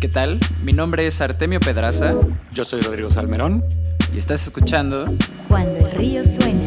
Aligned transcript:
¿Qué 0.00 0.08
tal? 0.08 0.40
Mi 0.62 0.72
nombre 0.72 1.06
es 1.06 1.20
Artemio 1.20 1.60
Pedraza. 1.60 2.14
Yo 2.52 2.64
soy 2.64 2.80
Rodrigo 2.80 3.10
Salmerón. 3.10 3.62
Y 4.14 4.16
estás 4.16 4.42
escuchando 4.44 5.04
Cuando 5.46 5.76
el 5.76 5.90
río 5.92 6.24
suena. 6.24 6.58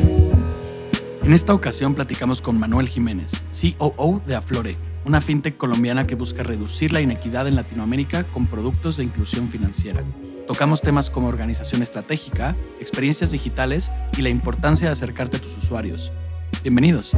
En 1.23 1.33
esta 1.33 1.55
ocasión 1.55 1.95
platicamos 1.95 2.43
con 2.43 2.59
Manuel 2.59 2.87
Jiménez, 2.87 3.43
COO 3.79 4.21
de 4.27 4.35
Aflore, 4.35 4.77
una 5.03 5.19
fintech 5.19 5.57
colombiana 5.57 6.05
que 6.05 6.13
busca 6.13 6.43
reducir 6.43 6.91
la 6.91 7.01
inequidad 7.01 7.47
en 7.47 7.55
Latinoamérica 7.55 8.23
con 8.25 8.45
productos 8.45 8.97
de 8.97 9.05
inclusión 9.05 9.49
financiera. 9.49 10.03
Tocamos 10.47 10.83
temas 10.83 11.09
como 11.09 11.27
organización 11.27 11.81
estratégica, 11.81 12.55
experiencias 12.79 13.31
digitales 13.31 13.91
y 14.15 14.21
la 14.21 14.29
importancia 14.29 14.89
de 14.89 14.93
acercarte 14.93 15.37
a 15.37 15.41
tus 15.41 15.57
usuarios. 15.57 16.13
Bienvenidos. 16.61 17.13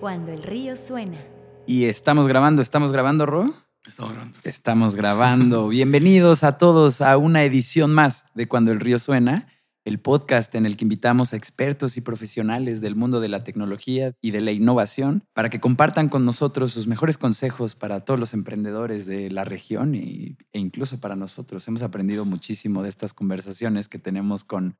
Cuando 0.00 0.32
el 0.32 0.42
río 0.42 0.78
suena. 0.78 1.31
Y 1.66 1.84
estamos 1.84 2.26
grabando, 2.26 2.60
¿estamos 2.60 2.92
grabando, 2.92 3.24
Ro? 3.24 3.54
Estamos 3.86 4.12
grabando. 4.12 4.38
Estamos 4.44 4.96
grabando. 4.96 5.68
Bienvenidos 5.68 6.42
a 6.42 6.58
todos 6.58 7.00
a 7.00 7.16
una 7.16 7.44
edición 7.44 7.94
más 7.94 8.24
de 8.34 8.48
Cuando 8.48 8.72
el 8.72 8.80
río 8.80 8.98
suena, 8.98 9.46
el 9.84 10.00
podcast 10.00 10.54
en 10.56 10.66
el 10.66 10.76
que 10.76 10.84
invitamos 10.84 11.32
a 11.32 11.36
expertos 11.36 11.96
y 11.96 12.00
profesionales 12.00 12.80
del 12.80 12.96
mundo 12.96 13.20
de 13.20 13.28
la 13.28 13.44
tecnología 13.44 14.12
y 14.20 14.32
de 14.32 14.40
la 14.40 14.50
innovación 14.50 15.24
para 15.32 15.50
que 15.50 15.60
compartan 15.60 16.08
con 16.08 16.24
nosotros 16.24 16.72
sus 16.72 16.86
mejores 16.86 17.16
consejos 17.16 17.76
para 17.76 18.04
todos 18.04 18.18
los 18.18 18.34
emprendedores 18.34 19.06
de 19.06 19.30
la 19.30 19.44
región 19.44 19.94
y, 19.94 20.36
e 20.52 20.58
incluso 20.58 21.00
para 21.00 21.16
nosotros. 21.16 21.66
Hemos 21.68 21.82
aprendido 21.82 22.24
muchísimo 22.24 22.82
de 22.82 22.88
estas 22.88 23.14
conversaciones 23.14 23.88
que 23.88 23.98
tenemos 23.98 24.44
con 24.44 24.76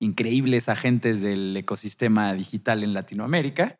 increíbles 0.00 0.68
agentes 0.68 1.22
del 1.22 1.56
ecosistema 1.56 2.34
digital 2.34 2.84
en 2.84 2.92
Latinoamérica. 2.92 3.78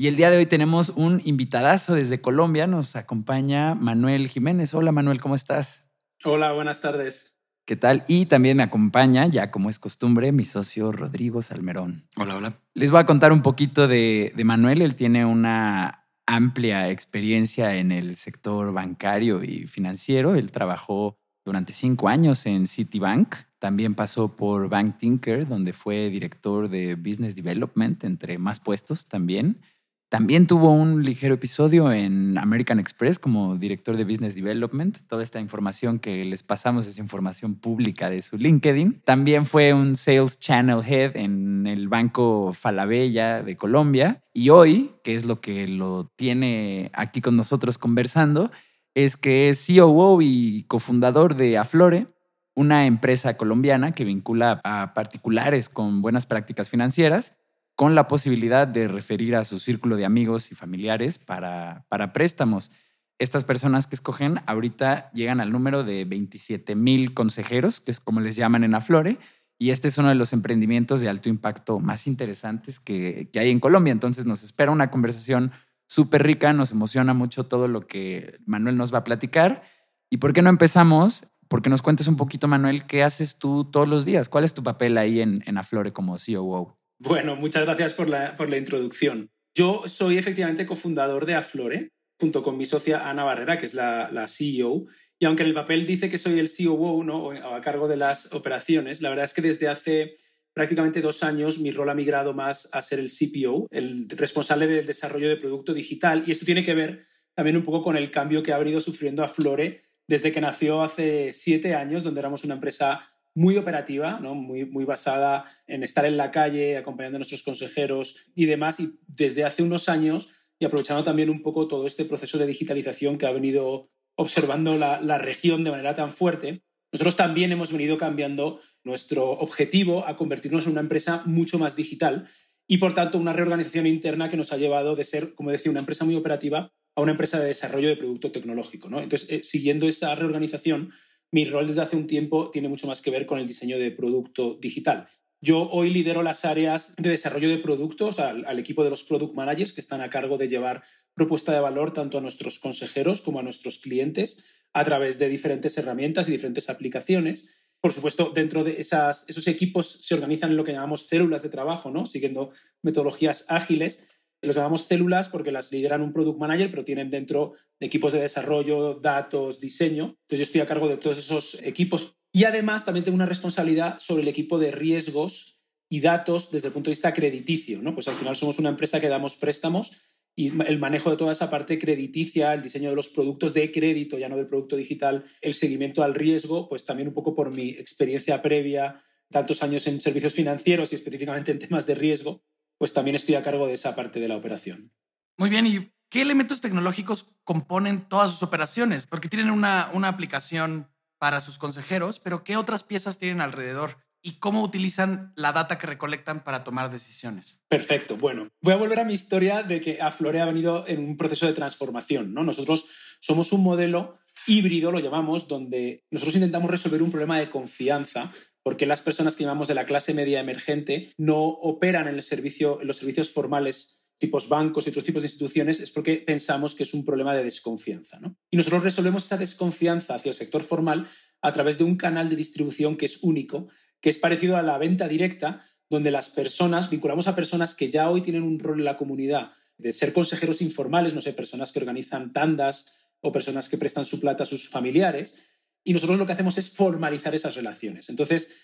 Y 0.00 0.06
el 0.06 0.14
día 0.14 0.30
de 0.30 0.36
hoy 0.36 0.46
tenemos 0.46 0.90
un 0.90 1.20
invitadazo 1.24 1.96
desde 1.96 2.20
Colombia. 2.20 2.68
Nos 2.68 2.94
acompaña 2.94 3.74
Manuel 3.74 4.28
Jiménez. 4.28 4.72
Hola 4.72 4.92
Manuel, 4.92 5.20
¿cómo 5.20 5.34
estás? 5.34 5.90
Hola, 6.22 6.52
buenas 6.52 6.80
tardes. 6.80 7.36
¿Qué 7.66 7.74
tal? 7.74 8.04
Y 8.06 8.26
también 8.26 8.58
me 8.58 8.62
acompaña, 8.62 9.26
ya 9.26 9.50
como 9.50 9.70
es 9.70 9.80
costumbre, 9.80 10.30
mi 10.30 10.44
socio 10.44 10.92
Rodrigo 10.92 11.42
Salmerón. 11.42 12.06
Hola, 12.14 12.36
hola. 12.36 12.54
Les 12.74 12.92
voy 12.92 13.00
a 13.00 13.06
contar 13.06 13.32
un 13.32 13.42
poquito 13.42 13.88
de, 13.88 14.32
de 14.36 14.44
Manuel. 14.44 14.82
Él 14.82 14.94
tiene 14.94 15.24
una 15.24 16.06
amplia 16.26 16.90
experiencia 16.90 17.74
en 17.74 17.90
el 17.90 18.14
sector 18.14 18.72
bancario 18.72 19.42
y 19.42 19.66
financiero. 19.66 20.36
Él 20.36 20.52
trabajó 20.52 21.18
durante 21.44 21.72
cinco 21.72 22.08
años 22.08 22.46
en 22.46 22.68
Citibank. 22.68 23.34
También 23.58 23.96
pasó 23.96 24.36
por 24.36 24.68
Bank 24.68 24.98
Tinker, 24.98 25.48
donde 25.48 25.72
fue 25.72 26.08
director 26.08 26.70
de 26.70 26.94
Business 26.94 27.34
Development, 27.34 28.04
entre 28.04 28.38
más 28.38 28.60
puestos 28.60 29.04
también. 29.04 29.60
También 30.08 30.46
tuvo 30.46 30.72
un 30.72 31.04
ligero 31.04 31.34
episodio 31.34 31.92
en 31.92 32.38
American 32.38 32.80
Express 32.80 33.18
como 33.18 33.56
director 33.56 33.94
de 33.98 34.04
Business 34.04 34.34
Development. 34.34 34.96
Toda 35.06 35.22
esta 35.22 35.38
información 35.38 35.98
que 35.98 36.24
les 36.24 36.42
pasamos 36.42 36.86
es 36.86 36.96
información 36.96 37.56
pública 37.56 38.08
de 38.08 38.22
su 38.22 38.38
LinkedIn. 38.38 39.02
También 39.04 39.44
fue 39.44 39.74
un 39.74 39.96
Sales 39.96 40.38
Channel 40.38 40.80
Head 40.82 41.14
en 41.18 41.66
el 41.66 41.88
Banco 41.88 42.54
Falabella 42.54 43.42
de 43.42 43.58
Colombia. 43.58 44.22
Y 44.32 44.48
hoy, 44.48 44.92
que 45.04 45.14
es 45.14 45.26
lo 45.26 45.42
que 45.42 45.68
lo 45.68 46.10
tiene 46.16 46.90
aquí 46.94 47.20
con 47.20 47.36
nosotros 47.36 47.76
conversando, 47.76 48.50
es 48.94 49.18
que 49.18 49.50
es 49.50 49.66
COO 49.66 50.22
y 50.22 50.64
cofundador 50.68 51.36
de 51.36 51.58
Aflore, 51.58 52.06
una 52.54 52.86
empresa 52.86 53.36
colombiana 53.36 53.92
que 53.92 54.04
vincula 54.04 54.62
a 54.64 54.94
particulares 54.94 55.68
con 55.68 56.00
buenas 56.00 56.24
prácticas 56.24 56.70
financieras 56.70 57.34
con 57.78 57.94
la 57.94 58.08
posibilidad 58.08 58.66
de 58.66 58.88
referir 58.88 59.36
a 59.36 59.44
su 59.44 59.60
círculo 59.60 59.94
de 59.94 60.04
amigos 60.04 60.50
y 60.50 60.56
familiares 60.56 61.20
para, 61.20 61.86
para 61.88 62.12
préstamos. 62.12 62.72
Estas 63.20 63.44
personas 63.44 63.86
que 63.86 63.94
escogen 63.94 64.40
ahorita 64.46 65.12
llegan 65.12 65.40
al 65.40 65.52
número 65.52 65.84
de 65.84 66.04
27 66.04 66.74
mil 66.74 67.14
consejeros, 67.14 67.78
que 67.78 67.92
es 67.92 68.00
como 68.00 68.18
les 68.18 68.34
llaman 68.34 68.64
en 68.64 68.74
Aflore, 68.74 69.20
y 69.60 69.70
este 69.70 69.86
es 69.86 69.96
uno 69.96 70.08
de 70.08 70.16
los 70.16 70.32
emprendimientos 70.32 71.00
de 71.00 71.08
alto 71.08 71.28
impacto 71.28 71.78
más 71.78 72.08
interesantes 72.08 72.80
que, 72.80 73.30
hay 73.36 73.50
en 73.50 73.60
Colombia. 73.60 73.92
Entonces 73.92 74.26
nos 74.26 74.42
espera 74.42 74.72
una 74.72 74.90
conversación 74.90 75.52
súper 75.86 76.24
rica, 76.24 76.52
nos 76.52 76.72
emociona 76.72 77.14
mucho 77.14 77.46
todo 77.46 77.68
lo 77.68 77.86
que 77.86 78.40
Manuel 78.44 78.76
nos 78.76 78.92
va 78.92 78.98
a 78.98 79.04
platicar. 79.04 79.62
¿Y 80.10 80.16
por 80.16 80.32
qué 80.32 80.42
no 80.42 80.50
empezamos? 80.50 81.28
Porque 81.46 81.70
nos 81.70 81.82
cuentes 81.82 82.08
un 82.08 82.16
poquito, 82.16 82.48
Manuel, 82.48 82.86
¿qué 82.86 83.04
haces 83.04 83.38
tú 83.38 83.66
todos 83.66 83.86
los 83.86 84.04
días? 84.04 84.28
¿Cuál 84.28 84.42
es 84.42 84.52
tu 84.52 84.64
papel 84.64 84.98
ahí 84.98 85.20
en, 85.20 85.44
en 85.46 85.58
Aflore 85.58 85.92
como 85.92 86.16
COO? 86.16 86.76
Bueno, 87.00 87.36
muchas 87.36 87.64
gracias 87.64 87.94
por 87.94 88.08
la, 88.08 88.36
por 88.36 88.50
la 88.50 88.56
introducción. 88.56 89.30
Yo 89.54 89.84
soy 89.86 90.18
efectivamente 90.18 90.66
cofundador 90.66 91.26
de 91.26 91.34
Aflore, 91.34 91.92
junto 92.18 92.42
con 92.42 92.56
mi 92.56 92.66
socia 92.66 93.08
Ana 93.08 93.22
Barrera, 93.22 93.58
que 93.58 93.66
es 93.66 93.74
la, 93.74 94.10
la 94.10 94.26
CEO. 94.26 94.86
Y 95.20 95.24
aunque 95.24 95.42
en 95.44 95.50
el 95.50 95.54
papel 95.54 95.86
dice 95.86 96.08
que 96.08 96.18
soy 96.18 96.40
el 96.40 96.50
COO, 96.50 97.04
¿no? 97.04 97.26
o 97.26 97.54
a 97.54 97.60
cargo 97.60 97.86
de 97.86 97.96
las 97.96 98.32
operaciones, 98.32 99.00
la 99.00 99.10
verdad 99.10 99.26
es 99.26 99.34
que 99.34 99.42
desde 99.42 99.68
hace 99.68 100.16
prácticamente 100.52 101.00
dos 101.00 101.22
años 101.22 101.60
mi 101.60 101.70
rol 101.70 101.88
ha 101.88 101.94
migrado 101.94 102.34
más 102.34 102.68
a 102.72 102.82
ser 102.82 102.98
el 102.98 103.10
CPO, 103.10 103.68
el 103.70 104.08
responsable 104.08 104.66
del 104.66 104.86
desarrollo 104.86 105.28
de 105.28 105.36
producto 105.36 105.74
digital. 105.74 106.24
Y 106.26 106.32
esto 106.32 106.46
tiene 106.46 106.64
que 106.64 106.74
ver 106.74 107.06
también 107.34 107.56
un 107.56 107.64
poco 107.64 107.82
con 107.82 107.96
el 107.96 108.10
cambio 108.10 108.42
que 108.42 108.52
ha 108.52 108.58
venido 108.58 108.80
sufriendo 108.80 109.22
Aflore 109.22 109.82
desde 110.08 110.32
que 110.32 110.40
nació 110.40 110.82
hace 110.82 111.32
siete 111.32 111.76
años, 111.76 112.02
donde 112.02 112.18
éramos 112.18 112.42
una 112.42 112.54
empresa 112.54 113.02
muy 113.38 113.56
operativa, 113.56 114.18
¿no? 114.20 114.34
muy, 114.34 114.64
muy 114.64 114.84
basada 114.84 115.44
en 115.68 115.84
estar 115.84 116.04
en 116.04 116.16
la 116.16 116.32
calle, 116.32 116.76
acompañando 116.76 117.16
a 117.16 117.20
nuestros 117.20 117.44
consejeros 117.44 118.16
y 118.34 118.46
demás. 118.46 118.80
Y 118.80 118.98
desde 119.06 119.44
hace 119.44 119.62
unos 119.62 119.88
años, 119.88 120.28
y 120.58 120.64
aprovechando 120.64 121.04
también 121.04 121.30
un 121.30 121.42
poco 121.42 121.68
todo 121.68 121.86
este 121.86 122.04
proceso 122.04 122.36
de 122.36 122.46
digitalización 122.46 123.16
que 123.16 123.26
ha 123.26 123.30
venido 123.30 123.90
observando 124.16 124.74
la, 124.74 125.00
la 125.00 125.18
región 125.18 125.62
de 125.62 125.70
manera 125.70 125.94
tan 125.94 126.10
fuerte, 126.10 126.64
nosotros 126.90 127.14
también 127.14 127.52
hemos 127.52 127.70
venido 127.70 127.96
cambiando 127.96 128.60
nuestro 128.82 129.30
objetivo 129.30 130.04
a 130.08 130.16
convertirnos 130.16 130.66
en 130.66 130.72
una 130.72 130.80
empresa 130.80 131.22
mucho 131.24 131.60
más 131.60 131.76
digital 131.76 132.28
y, 132.66 132.78
por 132.78 132.94
tanto, 132.94 133.18
una 133.18 133.32
reorganización 133.32 133.86
interna 133.86 134.28
que 134.28 134.36
nos 134.36 134.52
ha 134.52 134.56
llevado 134.56 134.96
de 134.96 135.04
ser, 135.04 135.34
como 135.34 135.52
decía, 135.52 135.70
una 135.70 135.80
empresa 135.80 136.04
muy 136.04 136.16
operativa 136.16 136.72
a 136.96 137.00
una 137.02 137.12
empresa 137.12 137.38
de 137.38 137.46
desarrollo 137.46 137.88
de 137.88 137.96
producto 137.96 138.32
tecnológico. 138.32 138.88
¿no? 138.88 139.00
Entonces, 139.00 139.30
eh, 139.30 139.42
siguiendo 139.44 139.86
esa 139.86 140.14
reorganización, 140.16 140.90
mi 141.30 141.44
rol 141.44 141.66
desde 141.66 141.82
hace 141.82 141.96
un 141.96 142.06
tiempo 142.06 142.50
tiene 142.50 142.68
mucho 142.68 142.86
más 142.86 143.02
que 143.02 143.10
ver 143.10 143.26
con 143.26 143.38
el 143.38 143.46
diseño 143.46 143.78
de 143.78 143.90
producto 143.90 144.58
digital. 144.60 145.08
Yo 145.40 145.68
hoy 145.70 145.90
lidero 145.90 146.22
las 146.22 146.44
áreas 146.44 146.94
de 146.96 147.10
desarrollo 147.10 147.48
de 147.48 147.58
productos 147.58 148.18
al, 148.18 148.58
equipo 148.58 148.82
de 148.82 148.90
los 148.90 149.04
product 149.04 149.34
managers 149.34 149.72
que 149.72 149.80
están 149.80 150.00
a 150.00 150.10
cargo 150.10 150.36
de 150.36 150.48
llevar 150.48 150.82
propuesta 151.14 151.52
de 151.52 151.60
valor 151.60 151.92
tanto 151.92 152.18
a 152.18 152.20
nuestros 152.20 152.58
consejeros 152.58 153.20
como 153.20 153.38
a 153.38 153.42
nuestros 153.42 153.78
clientes 153.78 154.44
a 154.72 154.84
través 154.84 155.18
de 155.18 155.28
diferentes 155.28 155.78
herramientas 155.78 156.28
y 156.28 156.32
diferentes 156.32 156.68
aplicaciones. 156.68 157.50
Por 157.80 157.92
supuesto, 157.92 158.32
dentro 158.34 158.64
de 158.64 158.80
esos 158.80 159.46
equipos 159.46 159.98
se 160.00 160.14
organizan 160.14 160.50
en 160.50 160.56
lo 160.56 160.64
que 160.64 160.72
llamamos 160.72 161.06
células 161.06 161.44
de 161.44 161.50
trabajo, 161.50 161.90
¿no? 161.90 162.04
siguiendo 162.04 162.50
metodologías 162.82 163.44
ágiles 163.48 164.08
los 164.40 164.56
llamamos 164.56 164.86
células 164.86 165.28
porque 165.28 165.52
las 165.52 165.72
lideran 165.72 166.02
un 166.02 166.12
product 166.12 166.38
manager, 166.38 166.70
pero 166.70 166.84
tienen 166.84 167.10
dentro 167.10 167.54
equipos 167.80 168.12
de 168.12 168.20
desarrollo, 168.20 168.94
datos, 168.94 169.60
diseño. 169.60 170.16
Entonces 170.22 170.38
yo 170.38 170.42
estoy 170.42 170.60
a 170.60 170.66
cargo 170.66 170.88
de 170.88 170.96
todos 170.96 171.18
esos 171.18 171.58
equipos. 171.62 172.16
Y 172.32 172.44
además 172.44 172.84
también 172.84 173.04
tengo 173.04 173.16
una 173.16 173.26
responsabilidad 173.26 173.98
sobre 173.98 174.22
el 174.22 174.28
equipo 174.28 174.58
de 174.58 174.70
riesgos 174.70 175.60
y 175.88 176.00
datos 176.00 176.50
desde 176.50 176.68
el 176.68 176.74
punto 176.74 176.90
de 176.90 176.92
vista 176.92 177.14
crediticio. 177.14 177.80
¿no? 177.82 177.94
Pues 177.94 178.08
al 178.08 178.14
final 178.14 178.36
somos 178.36 178.58
una 178.58 178.68
empresa 178.68 179.00
que 179.00 179.08
damos 179.08 179.36
préstamos 179.36 179.92
y 180.36 180.52
el 180.66 180.78
manejo 180.78 181.10
de 181.10 181.16
toda 181.16 181.32
esa 181.32 181.50
parte 181.50 181.80
crediticia, 181.80 182.54
el 182.54 182.62
diseño 182.62 182.90
de 182.90 182.96
los 182.96 183.08
productos 183.08 183.54
de 183.54 183.72
crédito, 183.72 184.18
ya 184.18 184.28
no 184.28 184.36
del 184.36 184.46
producto 184.46 184.76
digital, 184.76 185.24
el 185.40 185.54
seguimiento 185.54 186.04
al 186.04 186.14
riesgo, 186.14 186.68
pues 186.68 186.84
también 186.84 187.08
un 187.08 187.14
poco 187.14 187.34
por 187.34 187.50
mi 187.50 187.70
experiencia 187.70 188.40
previa, 188.40 189.02
tantos 189.32 189.64
años 189.64 189.88
en 189.88 190.00
servicios 190.00 190.34
financieros 190.34 190.92
y 190.92 190.94
específicamente 190.94 191.50
en 191.50 191.58
temas 191.58 191.86
de 191.86 191.96
riesgo, 191.96 192.44
pues 192.78 192.92
también 192.92 193.16
estoy 193.16 193.34
a 193.34 193.42
cargo 193.42 193.66
de 193.66 193.74
esa 193.74 193.94
parte 193.94 194.20
de 194.20 194.28
la 194.28 194.36
operación. 194.36 194.92
Muy 195.36 195.50
bien, 195.50 195.66
¿y 195.66 195.92
qué 196.08 196.22
elementos 196.22 196.60
tecnológicos 196.60 197.26
componen 197.44 198.08
todas 198.08 198.30
sus 198.30 198.42
operaciones? 198.42 199.06
Porque 199.06 199.28
tienen 199.28 199.50
una, 199.50 199.90
una 199.92 200.08
aplicación 200.08 200.88
para 201.18 201.40
sus 201.40 201.58
consejeros, 201.58 202.20
pero 202.20 202.44
¿qué 202.44 202.56
otras 202.56 202.84
piezas 202.84 203.18
tienen 203.18 203.40
alrededor? 203.40 203.98
¿Y 204.20 204.38
cómo 204.38 204.62
utilizan 204.62 205.32
la 205.36 205.52
data 205.52 205.78
que 205.78 205.86
recolectan 205.86 206.42
para 206.42 206.64
tomar 206.64 206.90
decisiones? 206.90 207.60
Perfecto. 207.68 208.16
Bueno, 208.16 208.48
voy 208.60 208.72
a 208.72 208.76
volver 208.76 208.98
a 209.00 209.04
mi 209.04 209.14
historia 209.14 209.62
de 209.62 209.80
que 209.80 210.00
Aflore 210.00 210.40
ha 210.40 210.46
venido 210.46 210.84
en 210.88 211.00
un 211.00 211.16
proceso 211.16 211.46
de 211.46 211.52
transformación. 211.52 212.34
¿no? 212.34 212.42
Nosotros 212.42 212.86
somos 213.20 213.52
un 213.52 213.62
modelo 213.62 214.18
híbrido, 214.46 214.90
lo 214.90 215.00
llamamos, 215.00 215.46
donde 215.46 216.04
nosotros 216.10 216.36
intentamos 216.36 216.70
resolver 216.70 217.02
un 217.02 217.10
problema 217.10 217.38
de 217.38 217.50
confianza 217.50 218.32
porque 218.68 218.84
las 218.84 219.00
personas 219.00 219.34
que 219.34 219.44
llamamos 219.44 219.66
de 219.66 219.72
la 219.72 219.86
clase 219.86 220.12
media 220.12 220.40
emergente 220.40 221.14
no 221.16 221.42
operan 221.42 222.02
en, 222.02 222.08
en 222.10 222.16
los 222.16 222.26
servicios 222.26 223.30
formales 223.30 224.02
tipos 224.18 224.50
bancos 224.50 224.86
y 224.86 224.90
otros 224.90 225.06
tipos 225.06 225.22
de 225.22 225.28
instituciones 225.28 225.80
es 225.80 225.90
porque 225.90 226.16
pensamos 226.18 226.74
que 226.74 226.82
es 226.82 226.92
un 226.92 227.02
problema 227.02 227.34
de 227.34 227.44
desconfianza. 227.44 228.20
¿no? 228.20 228.36
Y 228.50 228.58
nosotros 228.58 228.84
resolvemos 228.84 229.24
esa 229.24 229.38
desconfianza 229.38 230.16
hacia 230.16 230.28
el 230.28 230.34
sector 230.34 230.62
formal 230.62 231.08
a 231.40 231.50
través 231.50 231.78
de 231.78 231.84
un 231.84 231.96
canal 231.96 232.28
de 232.28 232.36
distribución 232.36 232.98
que 232.98 233.06
es 233.06 233.22
único, 233.22 233.68
que 234.02 234.10
es 234.10 234.18
parecido 234.18 234.58
a 234.58 234.62
la 234.62 234.76
venta 234.76 235.08
directa, 235.08 235.64
donde 235.88 236.10
las 236.10 236.28
personas, 236.28 236.90
vinculamos 236.90 237.26
a 237.26 237.34
personas 237.34 237.74
que 237.74 237.88
ya 237.88 238.10
hoy 238.10 238.20
tienen 238.20 238.42
un 238.42 238.58
rol 238.58 238.80
en 238.80 238.84
la 238.84 238.98
comunidad 238.98 239.52
de 239.78 239.94
ser 239.94 240.12
consejeros 240.12 240.60
informales, 240.60 241.14
no 241.14 241.22
sé, 241.22 241.32
personas 241.32 241.72
que 241.72 241.78
organizan 241.78 242.34
tandas 242.34 242.98
o 243.22 243.32
personas 243.32 243.70
que 243.70 243.78
prestan 243.78 244.04
su 244.04 244.20
plata 244.20 244.42
a 244.42 244.46
sus 244.46 244.68
familiares. 244.68 245.40
Y 245.88 245.94
nosotros 245.94 246.18
lo 246.18 246.26
que 246.26 246.32
hacemos 246.32 246.58
es 246.58 246.68
formalizar 246.68 247.34
esas 247.34 247.54
relaciones. 247.54 248.10
Entonces, 248.10 248.54